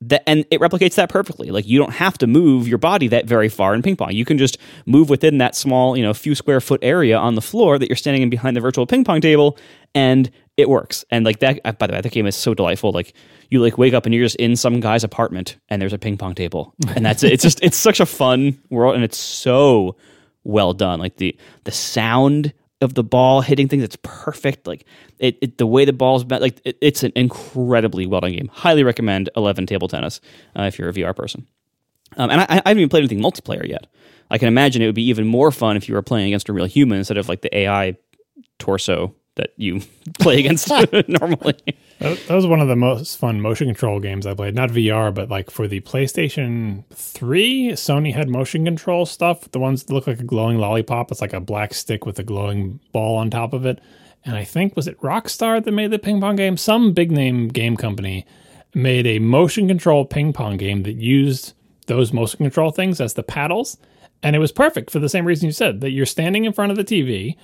[0.00, 1.50] That, and it replicates that perfectly.
[1.50, 4.12] Like you don't have to move your body that very far in ping pong.
[4.12, 7.42] You can just move within that small, you know, few square foot area on the
[7.42, 9.58] floor that you're standing in behind the virtual ping pong table,
[9.96, 11.04] and it works.
[11.10, 12.92] And like that, uh, by the way, that game is so delightful.
[12.92, 13.12] Like
[13.50, 16.16] you like wake up and you're just in some guy's apartment, and there's a ping
[16.16, 17.32] pong table, and that's it.
[17.32, 19.96] It's just it's such a fun world, and it's so
[20.44, 21.00] well done.
[21.00, 23.82] Like the the sound of the ball hitting things.
[23.82, 24.66] It's perfect.
[24.66, 24.84] Like
[25.18, 28.50] it, it the way the ball's bent, like it, it's an incredibly well done game.
[28.52, 30.20] Highly recommend Eleven Table Tennis
[30.56, 31.46] uh, if you're a VR person.
[32.16, 33.86] Um, and I, I, haven't even played anything multiplayer yet.
[34.30, 36.52] I can imagine it would be even more fun if you were playing against a
[36.52, 37.96] real human instead of like the AI
[38.58, 39.80] torso that you
[40.20, 40.68] play against
[41.08, 41.56] normally.
[42.00, 44.54] That, was one of the most fun motion control games I played.
[44.54, 49.50] Not VR, but like for the PlayStation 3, Sony had motion control stuff.
[49.50, 51.10] The ones that look like a glowing lollipop.
[51.10, 53.80] It's like a black stick with a glowing ball on top of it.
[54.24, 56.56] And I think, was it Rockstar that made the ping pong game?
[56.56, 58.26] Some big name game company
[58.74, 61.54] made a motion control ping pong game that used
[61.86, 63.78] those motion control things as the paddles.
[64.22, 66.70] And it was perfect for the same reason you said that you're standing in front
[66.70, 67.36] of the TV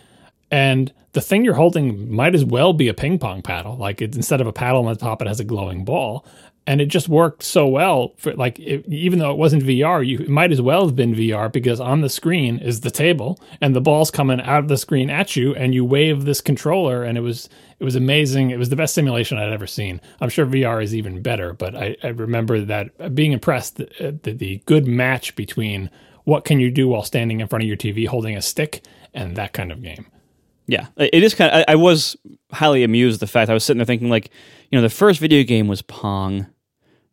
[0.51, 3.77] and the thing you're holding might as well be a ping pong paddle.
[3.77, 6.27] Like it, instead of a paddle on the top, it has a glowing ball.
[6.67, 10.19] And it just worked so well for like, it, even though it wasn't VR, you
[10.19, 13.77] it might as well have been VR because on the screen is the table and
[13.77, 17.19] the ball's coming out of the screen at you and you wave this controller and
[17.19, 18.51] it was, it was amazing.
[18.51, 20.01] It was the best simulation I'd ever seen.
[20.21, 24.13] I'm sure VR is even better, but I, I remember that being impressed that, uh,
[24.23, 25.91] the, the good match between
[26.25, 29.37] what can you do while standing in front of your TV holding a stick and
[29.37, 30.07] that kind of game.
[30.67, 31.65] Yeah, it is kind of.
[31.69, 32.17] I, I, was
[32.51, 34.31] highly amused the fact I was sitting there thinking like,
[34.71, 36.47] you know, the first video game was Pong,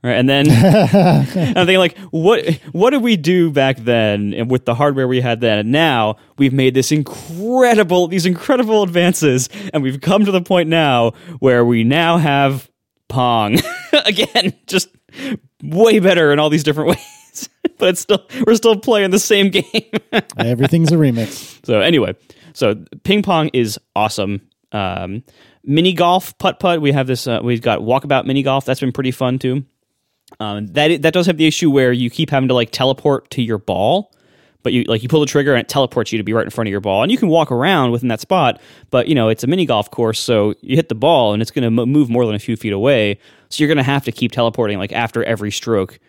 [0.04, 0.14] right?
[0.14, 4.74] And then I'm thinking like, what what did we do back then and with the
[4.74, 5.60] hardware we had then?
[5.60, 10.70] And now we've made this incredible these incredible advances, and we've come to the point
[10.70, 12.70] now where we now have
[13.10, 13.60] Pong
[14.06, 14.88] again, just
[15.62, 17.50] way better in all these different ways.
[17.78, 19.92] but it's still we're still playing the same game.
[20.38, 21.66] Everything's a remix.
[21.66, 22.16] So anyway.
[22.54, 24.42] So ping pong is awesome.
[24.72, 25.24] Um,
[25.64, 26.82] mini golf, putt putt.
[26.82, 27.28] We have this.
[27.28, 28.66] Uh, we've got walkabout mini golf.
[28.66, 29.66] That's been pretty fun too.
[30.40, 33.42] Um, that that does have the issue where you keep having to like teleport to
[33.42, 34.14] your ball,
[34.64, 36.50] but you like you pull the trigger and it teleports you to be right in
[36.50, 38.62] front of your ball, and you can walk around within that spot.
[38.92, 41.52] But you know it's a mini golf course, so you hit the ball and it's
[41.52, 43.20] going to move more than a few feet away.
[43.50, 46.00] So you're going to have to keep teleporting like after every stroke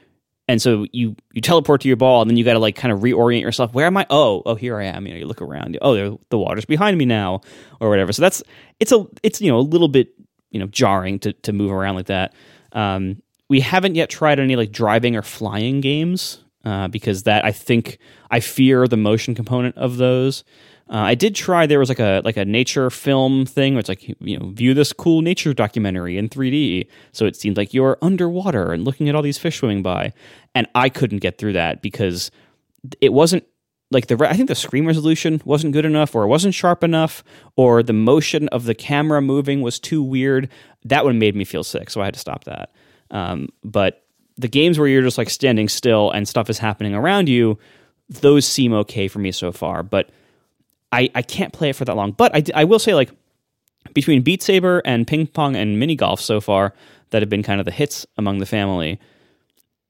[0.49, 2.93] and so you you teleport to your ball and then you got to like kind
[2.93, 3.73] of reorient yourself.
[3.73, 4.07] Where am i?
[4.11, 5.07] Oh oh here i am.
[5.07, 5.79] You know you look around.
[5.81, 7.41] Oh the water's behind me now
[7.81, 8.13] or whatever.
[8.13, 8.43] So that's
[8.81, 10.15] it's a it's you know a little bit
[10.51, 12.35] you know jarring to to move around like that.
[12.73, 17.53] Um, we haven't yet tried any like driving or flying games uh, because that i
[17.53, 17.99] think
[18.31, 20.45] i fear the motion component of those
[20.91, 21.67] uh, I did try.
[21.67, 24.75] There was like a like a nature film thing where it's like you know view
[24.75, 26.87] this cool nature documentary in 3D.
[27.13, 30.13] So it seemed like you're underwater and looking at all these fish swimming by,
[30.55, 32.31] and I couldn't get through that because
[33.01, 33.45] it wasn't
[33.91, 37.23] like the I think the screen resolution wasn't good enough, or it wasn't sharp enough,
[37.57, 40.49] or the motion of the camera moving was too weird.
[40.85, 42.71] That one made me feel sick, so I had to stop that.
[43.11, 44.05] Um, but
[44.37, 47.59] the games where you're just like standing still and stuff is happening around you,
[48.09, 49.83] those seem okay for me so far.
[49.83, 50.11] But
[50.93, 52.13] I I can't play it for that long.
[52.13, 53.11] But I I will say like
[53.95, 56.75] between Beat Saber and ping pong and mini golf so far
[57.11, 58.99] that have been kind of the hits among the family,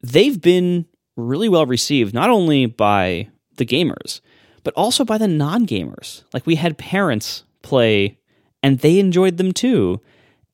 [0.03, 4.21] they've been really well received not only by the gamers,
[4.65, 6.25] but also by the non gamers.
[6.33, 8.19] Like we had parents play
[8.63, 10.01] and they enjoyed them too.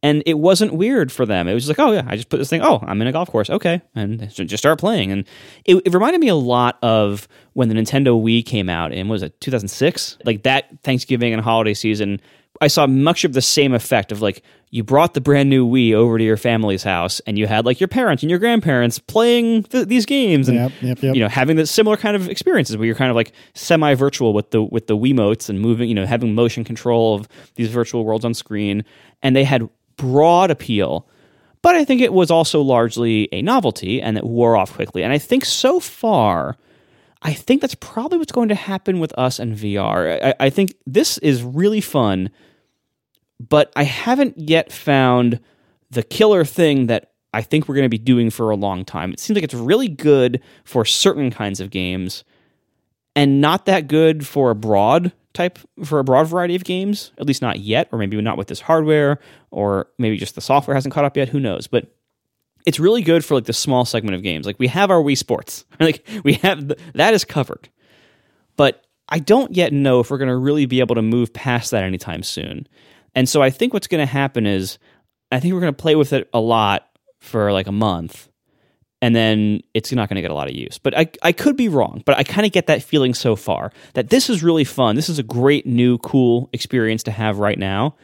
[0.03, 1.49] And it wasn't weird for them.
[1.49, 3.31] It was like, oh, yeah, I just put this thing, oh, I'm in a golf
[3.31, 3.51] course.
[3.51, 3.83] Okay.
[3.97, 5.11] And just start playing.
[5.11, 5.25] And
[5.65, 9.25] it, it reminded me a lot of when the Nintendo Wii came out in, was
[9.25, 10.19] it 2006?
[10.25, 12.21] Like that Thanksgiving and holiday season
[12.61, 15.95] I saw much of the same effect of like you brought the brand new Wii
[15.95, 19.63] over to your family's house and you had like your parents and your grandparents playing
[19.65, 21.15] th- these games and Yep, yep, yep.
[21.15, 24.33] you know having the similar kind of experiences where you're kind of like semi virtual
[24.33, 28.05] with the with the Wiimotes and moving you know having motion control of these virtual
[28.05, 28.85] worlds on screen
[29.23, 29.69] and they had
[29.99, 31.07] broad appeal
[31.61, 35.13] but I think it was also largely a novelty and it wore off quickly and
[35.13, 36.57] I think so far
[37.23, 40.23] I think that's probably what's going to happen with us and VR.
[40.23, 42.31] I, I think this is really fun,
[43.41, 45.41] but I haven't yet found
[45.91, 49.13] the killer thing that I think we're going to be doing for a long time.
[49.13, 52.25] It seems like it's really good for certain kinds of games
[53.17, 57.27] and not that good for a broad type for a broad variety of games, at
[57.27, 59.19] least not yet, or maybe not with this hardware,
[59.51, 61.67] or maybe just the software hasn't caught up yet, who knows.
[61.67, 61.95] But
[62.67, 64.47] it's really good for like the small segment of games.
[64.47, 67.69] Like we have our Wii Sports, like we have that is covered,
[68.57, 71.71] but I don't yet know if we're going to really be able to move past
[71.71, 72.67] that anytime soon.
[73.15, 74.79] And so I think what's going to happen is
[75.33, 76.87] I think we're going to play with it a lot
[77.21, 78.29] for like a month,
[79.01, 80.79] and then it's not going to get a lot of use.
[80.79, 83.73] But I I could be wrong, but I kind of get that feeling so far
[83.95, 84.97] that this is really fun.
[84.97, 87.97] This is a great new cool experience to have right now,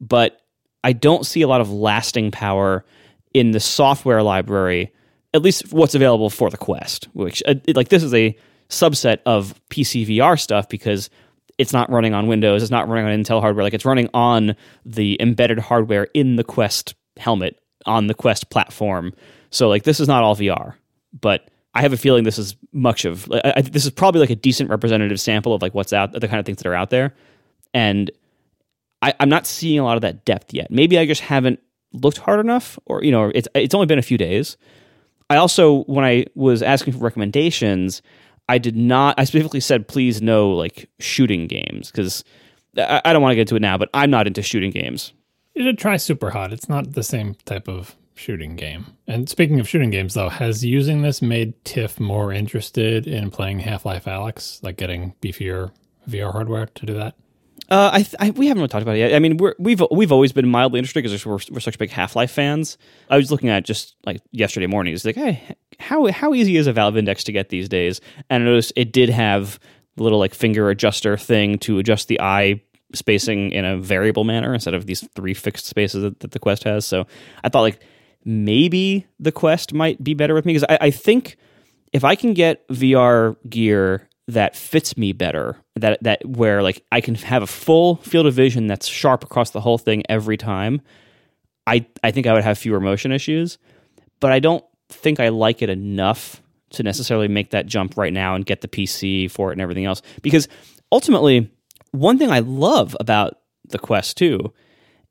[0.00, 0.40] but
[0.84, 2.84] I don't see a lot of lasting power
[3.32, 4.92] in the software library,
[5.32, 8.36] at least what's available for the Quest, which uh, like this is a
[8.68, 11.10] subset of PC VR stuff because
[11.58, 14.56] it's not running on Windows, it's not running on Intel hardware, like it's running on
[14.84, 19.12] the embedded hardware in the Quest helmet on the Quest platform.
[19.52, 20.74] So like this is not all VR,
[21.18, 24.30] but I have a feeling this is much of I, I, this is probably like
[24.30, 26.90] a decent representative sample of like what's out the kind of things that are out
[26.90, 27.14] there,
[27.72, 28.10] and
[29.00, 30.70] I, I'm not seeing a lot of that depth yet.
[30.70, 31.60] Maybe I just haven't
[31.92, 34.56] looked hard enough, or you know, it's it's only been a few days.
[35.30, 38.02] I also, when I was asking for recommendations,
[38.48, 39.18] I did not.
[39.18, 42.24] I specifically said, please no like shooting games because
[42.76, 45.12] I, I don't want to get into it now, but I'm not into shooting games.
[45.54, 46.52] You should try SUPERHOT.
[46.52, 48.86] It's not the same type of shooting game.
[49.06, 53.60] And speaking of shooting games, though, has using this made Tiff more interested in playing
[53.60, 55.70] Half Life Alyx, like getting beefier
[56.08, 57.14] VR hardware to do that?
[57.70, 59.14] Uh, I, I, we haven't really talked about it yet.
[59.14, 62.14] I mean, we're, we've we've always been mildly interested because we're, we're such big Half
[62.16, 62.76] Life fans.
[63.08, 64.92] I was looking at just like yesterday morning.
[64.92, 68.00] It's like, hey, how how easy is a Valve Index to get these days?
[68.28, 69.58] And I noticed it did have
[69.96, 72.60] the little like finger adjuster thing to adjust the eye
[72.94, 76.64] spacing in a variable manner instead of these three fixed spaces that, that the Quest
[76.64, 76.84] has.
[76.84, 77.06] So
[77.42, 77.80] I thought like
[78.24, 81.36] maybe the Quest might be better with me because I, I think
[81.92, 87.00] if I can get VR gear that fits me better that that where like I
[87.00, 90.80] can have a full field of vision that's sharp across the whole thing every time
[91.66, 93.58] I I think I would have fewer motion issues.
[94.20, 98.34] But I don't think I like it enough to necessarily make that jump right now
[98.34, 100.02] and get the PC for it and everything else.
[100.22, 100.48] Because
[100.90, 101.50] ultimately
[101.90, 103.38] one thing I love about
[103.68, 104.52] the Quest 2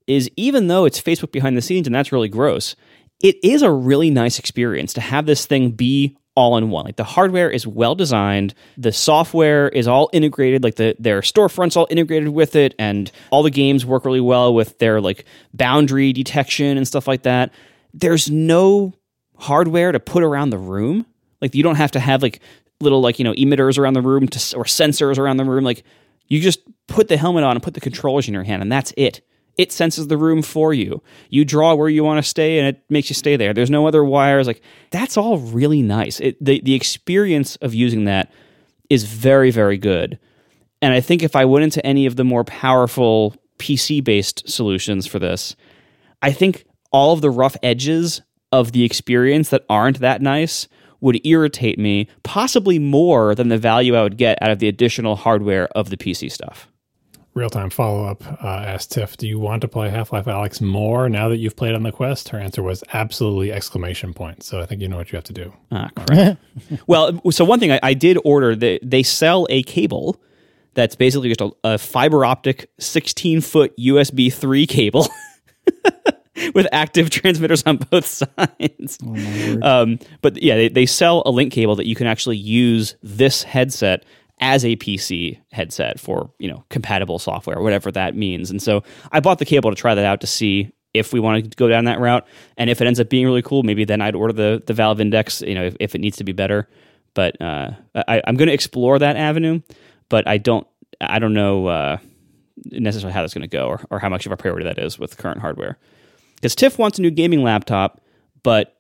[0.08, 2.76] is even though it's Facebook behind the scenes and that's really gross
[3.22, 6.85] it is a really nice experience to have this thing be all in one.
[6.85, 11.76] Like the hardware is well designed, the software is all integrated, like the their storefronts
[11.76, 16.14] all integrated with it, and all the games work really well with their like boundary
[16.14, 17.53] detection and stuff like that.
[17.93, 18.93] There's no
[19.38, 21.06] hardware to put around the room.
[21.41, 22.39] Like you don't have to have like
[22.80, 25.64] little like you know emitters around the room to, or sensors around the room.
[25.64, 25.84] Like
[26.27, 28.93] you just put the helmet on and put the controllers in your hand, and that's
[28.95, 29.22] it
[29.57, 31.02] it senses the room for you.
[31.30, 33.53] You draw where you want to stay and it makes you stay there.
[33.53, 34.48] There's no other wires.
[34.48, 34.61] Like
[34.91, 36.19] that's all really nice.
[36.19, 38.32] It, the the experience of using that
[38.90, 40.19] is very very good.
[40.82, 45.06] And I think if I went into any of the more powerful PC based solutions
[45.06, 45.56] for this,
[46.22, 48.22] I think all of the rough edges
[48.52, 50.68] of the experience that aren't that nice
[50.99, 55.15] would irritate me possibly more than the value I would get out of the additional
[55.15, 56.70] hardware of the PC stuff.
[57.34, 60.60] Real time follow up uh, asked Tiff, "Do you want to play Half Life Alyx
[60.60, 64.44] more now that you've played on the Quest?" Her answer was absolutely exclamation point.
[64.44, 65.53] So I think you know what you have to do.
[65.72, 66.41] Ah, correct.
[66.88, 70.22] well, so one thing I, I did order, they, they sell a cable
[70.74, 75.08] that's basically just a, a fiber optic 16 foot USB 3 cable.
[76.56, 78.06] with active transmitters on both
[78.38, 78.98] sides.
[79.62, 83.44] um, but yeah, they, they sell a link cable that you can actually use this
[83.44, 84.03] headset
[84.41, 88.51] as a PC headset for you know compatible software, whatever that means.
[88.51, 91.43] And so I bought the cable to try that out to see if we want
[91.43, 92.27] to go down that route.
[92.57, 94.99] And if it ends up being really cool, maybe then I'd order the the Valve
[94.99, 95.41] Index.
[95.41, 96.68] You know, if, if it needs to be better.
[97.13, 99.61] But uh, I, I'm going to explore that avenue.
[100.09, 100.68] But I don't
[100.99, 101.97] I don't know uh,
[102.65, 104.99] necessarily how that's going to go or, or how much of a priority that is
[104.99, 105.77] with current hardware.
[106.35, 108.01] Because Tiff wants a new gaming laptop,
[108.41, 108.76] but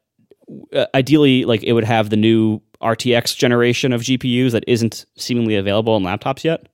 [0.73, 5.55] uh, ideally, like it would have the new RTX generation of GPUs that isn't seemingly
[5.55, 6.67] available on laptops yet.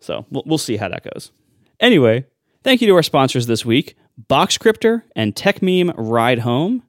[0.00, 1.30] So we'll, we'll see how that goes.
[1.78, 2.26] Anyway,
[2.62, 3.96] thank you to our sponsors this week,
[4.28, 6.82] Boxcryptor and Techmeme Ride Home.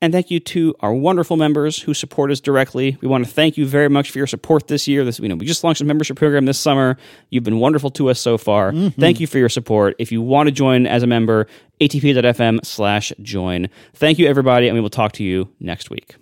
[0.00, 2.98] And thank you to our wonderful members who support us directly.
[3.00, 5.04] We want to thank you very much for your support this year.
[5.04, 6.96] This, you know, we just launched a membership program this summer.
[7.30, 8.72] You've been wonderful to us so far.
[8.72, 9.00] Mm-hmm.
[9.00, 9.94] Thank you for your support.
[9.98, 11.46] If you want to join as a member,
[11.80, 13.68] atp.fm slash join.
[13.94, 16.16] Thank you, everybody, and we will talk to you next week.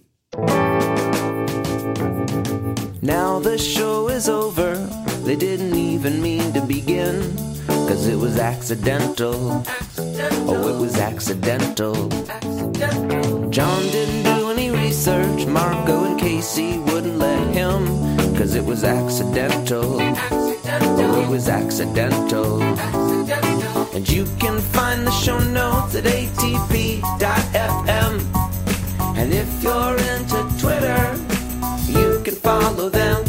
[3.04, 4.76] Now the show is over.
[5.26, 7.36] They didn't even mean to begin.
[7.66, 9.62] Cause it was accidental.
[10.48, 12.08] Oh, it was accidental.
[13.50, 15.44] John didn't do any research.
[15.44, 17.84] Marco and Casey wouldn't let him.
[18.38, 19.98] Cause it was accidental.
[20.00, 22.62] Oh, it was accidental.
[23.94, 27.04] And you can find the show notes at atp.fm.
[29.18, 31.13] And if you're into Twitter,
[32.44, 33.24] follow them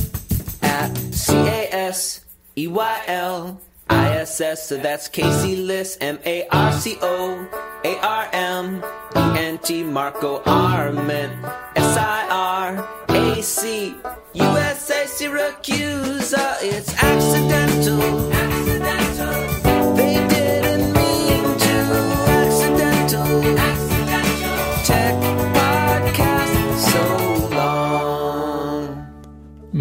[0.61, 2.25] at C A S
[2.55, 3.59] E Y L
[3.89, 4.67] I S S.
[4.67, 7.47] So that's Casey Liss, M A R C O
[7.83, 8.83] A R M
[9.15, 11.33] E N T, Marco Arment,
[11.75, 13.95] S I R A C
[14.33, 16.57] U S A, Siracusa.
[16.61, 16.93] It's.
[17.01, 18.34] Accidental.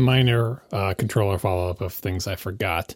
[0.05, 2.94] Minor uh, controller follow up of things I forgot.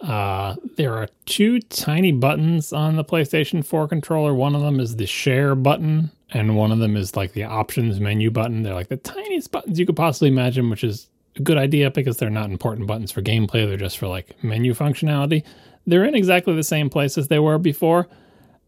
[0.00, 4.32] Uh, there are two tiny buttons on the PlayStation 4 controller.
[4.32, 7.98] One of them is the share button, and one of them is like the options
[7.98, 8.62] menu button.
[8.62, 12.16] They're like the tiniest buttons you could possibly imagine, which is a good idea because
[12.16, 13.66] they're not important buttons for gameplay.
[13.66, 15.42] They're just for like menu functionality.
[15.86, 18.08] They're in exactly the same place as they were before,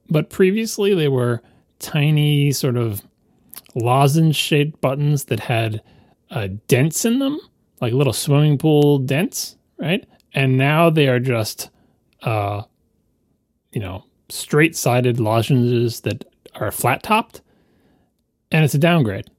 [0.08, 1.42] but previously they were
[1.78, 3.02] tiny, sort of
[3.74, 5.82] lozenge shaped buttons that had
[6.30, 7.38] uh, dents in them,
[7.80, 10.06] like little swimming pool dents, right?
[10.34, 11.70] and now they are just
[12.22, 12.62] uh
[13.72, 16.24] you know straight sided lozenges that
[16.54, 17.40] are flat topped
[18.52, 19.30] and it's a downgrade.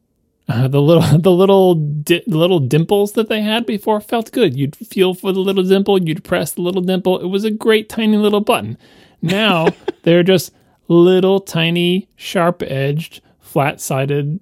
[0.47, 4.57] Uh, the little the little di- little dimples that they had before felt good.
[4.57, 7.19] You'd feel for the little dimple you'd press the little dimple.
[7.19, 8.77] It was a great tiny little button.
[9.21, 9.67] Now
[10.03, 10.53] they're just
[10.87, 14.39] little tiny sharp edged flat sided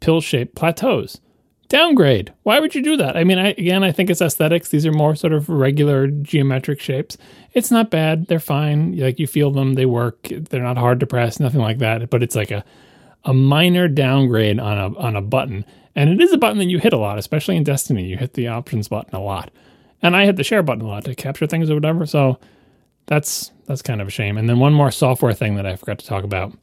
[0.00, 1.20] pill shaped plateaus
[1.68, 2.32] downgrade.
[2.42, 3.16] Why would you do that?
[3.16, 4.68] I mean, I, again, I think it's aesthetics.
[4.68, 7.16] These are more sort of regular geometric shapes.
[7.52, 8.26] It's not bad.
[8.26, 8.96] They're fine.
[8.96, 10.22] Like you feel them, they work.
[10.28, 12.10] They're not hard to press, nothing like that.
[12.10, 12.64] But it's like a
[13.24, 15.64] a minor downgrade on a on a button.
[15.94, 18.04] And it is a button that you hit a lot, especially in Destiny.
[18.04, 19.50] You hit the options button a lot.
[20.02, 22.06] And I hit the share button a lot to capture things or whatever.
[22.06, 22.38] So
[23.06, 24.36] that's that's kind of a shame.
[24.36, 26.56] And then one more software thing that I forgot to talk about.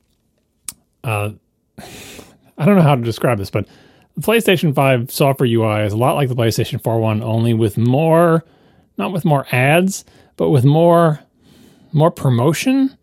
[1.03, 1.31] Uh,
[2.57, 3.67] I don't know how to describe this, but
[4.15, 7.77] the PlayStation 5 software UI is a lot like the PlayStation 4 one, only with
[7.77, 8.43] more,
[8.97, 10.05] not with more ads,
[10.37, 11.19] but with more,
[11.91, 12.95] more promotion.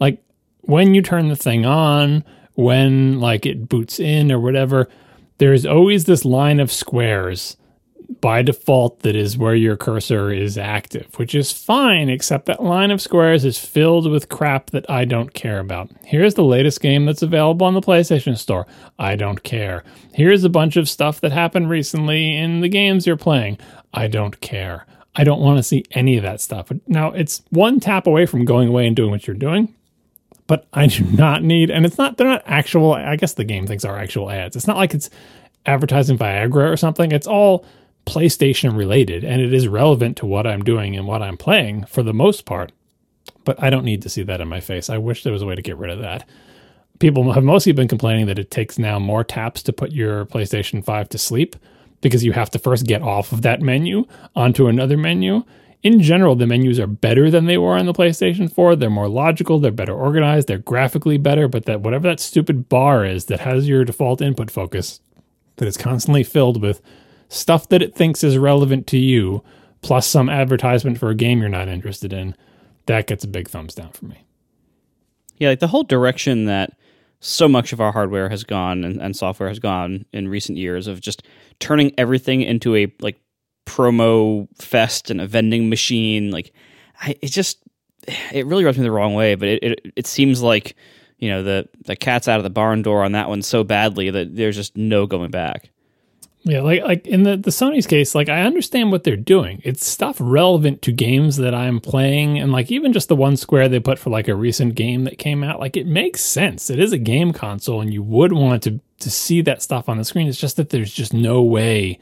[0.00, 0.22] Like
[0.62, 2.24] when you turn the thing on,
[2.54, 4.88] when like it boots in or whatever,
[5.38, 7.56] there's always this line of squares
[8.20, 12.90] by default that is where your cursor is active, which is fine, except that line
[12.90, 15.90] of squares is filled with crap that I don't care about.
[16.04, 18.66] Here's the latest game that's available on the PlayStation Store.
[18.98, 19.84] I don't care.
[20.12, 23.58] Here's a bunch of stuff that happened recently in the games you're playing.
[23.92, 24.86] I don't care.
[25.16, 26.72] I don't want to see any of that stuff.
[26.86, 29.72] Now, it's one tap away from going away and doing what you're doing,
[30.46, 33.66] but I do not need, and it's not, they're not actual, I guess the game
[33.66, 34.56] things are actual ads.
[34.56, 35.10] It's not like it's
[35.66, 37.12] advertising Viagra or something.
[37.12, 37.64] It's all
[38.06, 42.02] PlayStation related and it is relevant to what I'm doing and what I'm playing for
[42.02, 42.72] the most part.
[43.44, 44.88] But I don't need to see that in my face.
[44.88, 46.28] I wish there was a way to get rid of that.
[46.98, 50.84] People have mostly been complaining that it takes now more taps to put your PlayStation
[50.84, 51.56] 5 to sleep
[52.00, 54.04] because you have to first get off of that menu
[54.36, 55.42] onto another menu.
[55.82, 58.76] in general, the menus are better than they were on the PlayStation 4.
[58.76, 63.04] They're more logical, they're better organized, they're graphically better, but that whatever that stupid bar
[63.04, 65.00] is that has your default input focus,
[65.56, 66.80] that is constantly filled with
[67.34, 69.42] stuff that it thinks is relevant to you,
[69.82, 72.36] plus some advertisement for a game you're not interested in,
[72.86, 74.24] that gets a big thumbs down for me.
[75.38, 76.78] Yeah, like the whole direction that
[77.20, 80.86] so much of our hardware has gone and, and software has gone in recent years
[80.86, 81.22] of just
[81.58, 83.18] turning everything into a like
[83.66, 86.30] promo fest and a vending machine.
[86.30, 86.52] Like,
[87.00, 87.58] I, it just
[88.32, 89.34] it really rubs me the wrong way.
[89.34, 90.76] But it, it it seems like
[91.18, 94.10] you know the the cat's out of the barn door on that one so badly
[94.10, 95.70] that there's just no going back.
[96.46, 99.62] Yeah, like like in the the Sony's case, like I understand what they're doing.
[99.64, 103.66] It's stuff relevant to games that I'm playing, and like even just the one square
[103.66, 106.68] they put for like a recent game that came out, like it makes sense.
[106.68, 109.96] It is a game console, and you would want to to see that stuff on
[109.96, 110.28] the screen.
[110.28, 111.98] It's just that there's just no way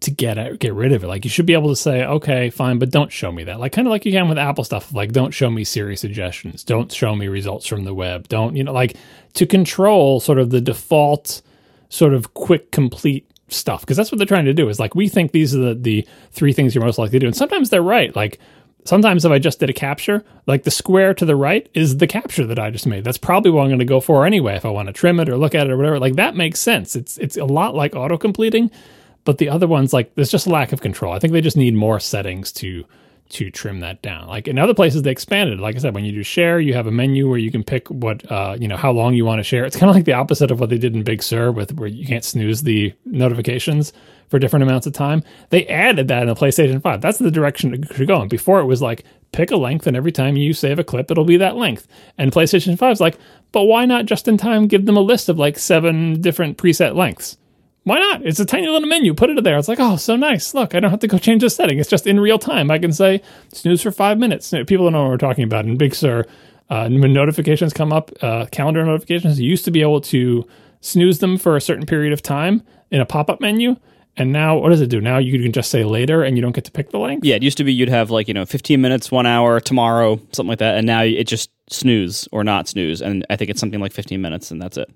[0.00, 1.06] to get it, get rid of it.
[1.06, 3.60] Like you should be able to say, okay, fine, but don't show me that.
[3.60, 4.92] Like kind of like you can with Apple stuff.
[4.92, 6.64] Like don't show me Siri suggestions.
[6.64, 8.26] Don't show me results from the web.
[8.26, 8.96] Don't you know like
[9.34, 11.40] to control sort of the default
[11.88, 15.08] sort of quick complete stuff because that's what they're trying to do is like we
[15.08, 17.26] think these are the, the three things you're most likely to do.
[17.26, 18.38] And sometimes they're right like
[18.84, 22.06] sometimes if i just did a capture like the square to the right is the
[22.06, 23.04] capture that i just made.
[23.04, 25.28] That's probably what i'm going to go for anyway if i want to trim it
[25.28, 25.98] or look at it or whatever.
[25.98, 26.96] Like that makes sense.
[26.96, 28.70] It's it's a lot like auto completing
[29.24, 31.12] but the other ones like there's just a lack of control.
[31.12, 32.84] I think they just need more settings to
[33.30, 34.28] to trim that down.
[34.28, 35.60] Like in other places, they expanded.
[35.60, 37.88] Like I said, when you do share, you have a menu where you can pick
[37.88, 39.64] what uh, you know how long you want to share.
[39.64, 41.88] It's kind of like the opposite of what they did in Big Sur, with where
[41.88, 43.92] you can't snooze the notifications
[44.28, 45.22] for different amounts of time.
[45.50, 47.00] They added that in the PlayStation Five.
[47.00, 48.20] That's the direction it should go.
[48.20, 51.10] And before it was like pick a length, and every time you save a clip,
[51.10, 51.86] it'll be that length.
[52.18, 53.18] And PlayStation Five is like,
[53.52, 56.94] but why not just in time give them a list of like seven different preset
[56.94, 57.36] lengths?
[57.86, 58.26] Why not?
[58.26, 59.14] It's a tiny little menu.
[59.14, 59.56] Put it there.
[59.56, 60.54] It's like, oh, so nice.
[60.54, 61.78] Look, I don't have to go change the setting.
[61.78, 62.68] It's just in real time.
[62.68, 63.22] I can say
[63.52, 64.50] snooze for five minutes.
[64.66, 65.66] People don't know what we're talking about.
[65.66, 66.24] And Big Sur,
[66.68, 70.44] uh, when notifications come up, uh, calendar notifications, you used to be able to
[70.80, 73.76] snooze them for a certain period of time in a pop up menu.
[74.16, 75.00] And now, what does it do?
[75.00, 77.24] Now you can just say later, and you don't get to pick the length.
[77.24, 80.16] Yeah, it used to be you'd have like you know 15 minutes, one hour, tomorrow,
[80.32, 83.60] something like that, and now it just snooze or not snooze, and I think it's
[83.60, 84.90] something like 15 minutes, and that's it.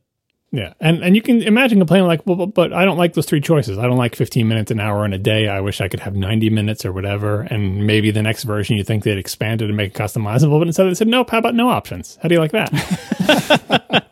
[0.52, 3.26] Yeah, and and you can imagine complaining like, well, but, but I don't like those
[3.26, 3.78] three choices.
[3.78, 5.46] I don't like 15 minutes, an hour, and a day.
[5.46, 7.42] I wish I could have 90 minutes or whatever.
[7.42, 10.88] And maybe the next version you think they'd expanded and make it customizable, but instead
[10.88, 11.30] they said, nope.
[11.30, 12.18] How about no options?
[12.20, 12.72] How do you like that?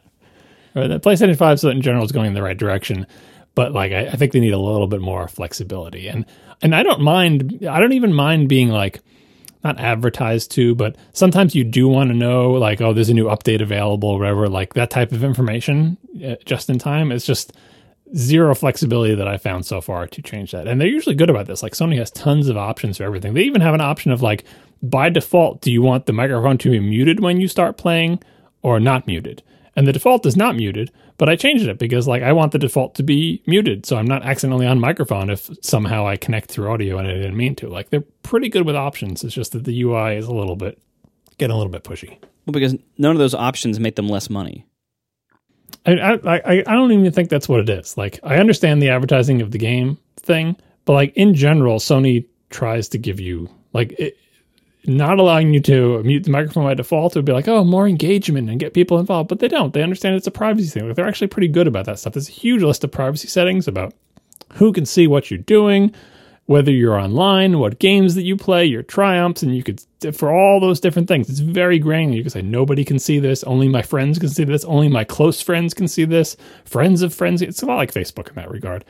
[0.77, 3.09] right, the PlayStation 5 so in general is going in the right direction,
[3.57, 6.07] but like I, I think they need a little bit more flexibility.
[6.07, 6.25] And
[6.63, 7.67] and I don't mind.
[7.69, 9.01] I don't even mind being like
[9.65, 13.27] not advertised to, but sometimes you do want to know, like, oh, there's a new
[13.27, 17.11] update available, whatever, like that type of information uh, just in time.
[17.11, 17.53] It's just
[18.17, 20.67] zero flexibility that I found so far to change that.
[20.67, 21.63] And they're usually good about this.
[21.63, 23.35] Like Sony has tons of options for everything.
[23.35, 24.45] They even have an option of like,
[24.83, 28.23] by default, do you want the microphone to be muted when you start playing
[28.63, 29.43] or not muted?
[29.79, 32.59] And the default is not muted, but I changed it because like I want the
[32.59, 36.69] default to be muted, so I'm not accidentally on microphone if somehow I connect through
[36.69, 37.69] audio and I didn't mean to.
[37.69, 39.23] Like they're pretty good with options.
[39.23, 40.83] It's just that the UI is a little bit
[41.39, 42.19] getting a little bit pushy.
[42.45, 44.67] Well, because none of those options make them less money.
[45.87, 47.97] I I I, I don't even think that's what it is.
[47.97, 50.57] Like I understand the advertising of the game thing,
[50.87, 54.17] but like in general, Sony tries to give you like it,
[54.89, 58.51] not allowing you to mute the microphone by default would be like, oh, more engagement
[58.51, 59.29] and get people involved.
[59.29, 59.73] But they don't.
[59.73, 60.87] They understand it's a privacy thing.
[60.87, 62.15] Like they're actually pretty good about that stuff.
[62.15, 63.95] There's a huge list of privacy settings about
[64.55, 65.95] who can see what you're doing,
[66.47, 69.85] whether you're online, what games that you play, your triumphs, and you could
[70.15, 71.29] for all those different things.
[71.29, 72.17] It's very granular.
[72.17, 75.05] You can say nobody can see this, only my friends can see this, only my
[75.05, 77.43] close friends can see this, friends of friends.
[77.43, 78.85] It's a lot like Facebook in that regard.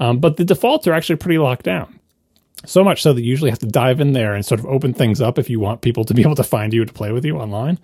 [0.00, 2.00] Um, but the defaults are actually pretty locked down.
[2.64, 4.94] So much so that you usually have to dive in there and sort of open
[4.94, 7.24] things up if you want people to be able to find you to play with
[7.24, 7.78] you online.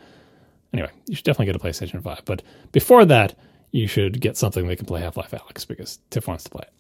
[0.73, 2.23] Anyway, you should definitely get a PlayStation 5.
[2.25, 2.43] But
[2.73, 3.35] before that,
[3.73, 6.63] you should get something that can play Half Life Alyx because Tiff wants to play
[6.63, 6.73] it.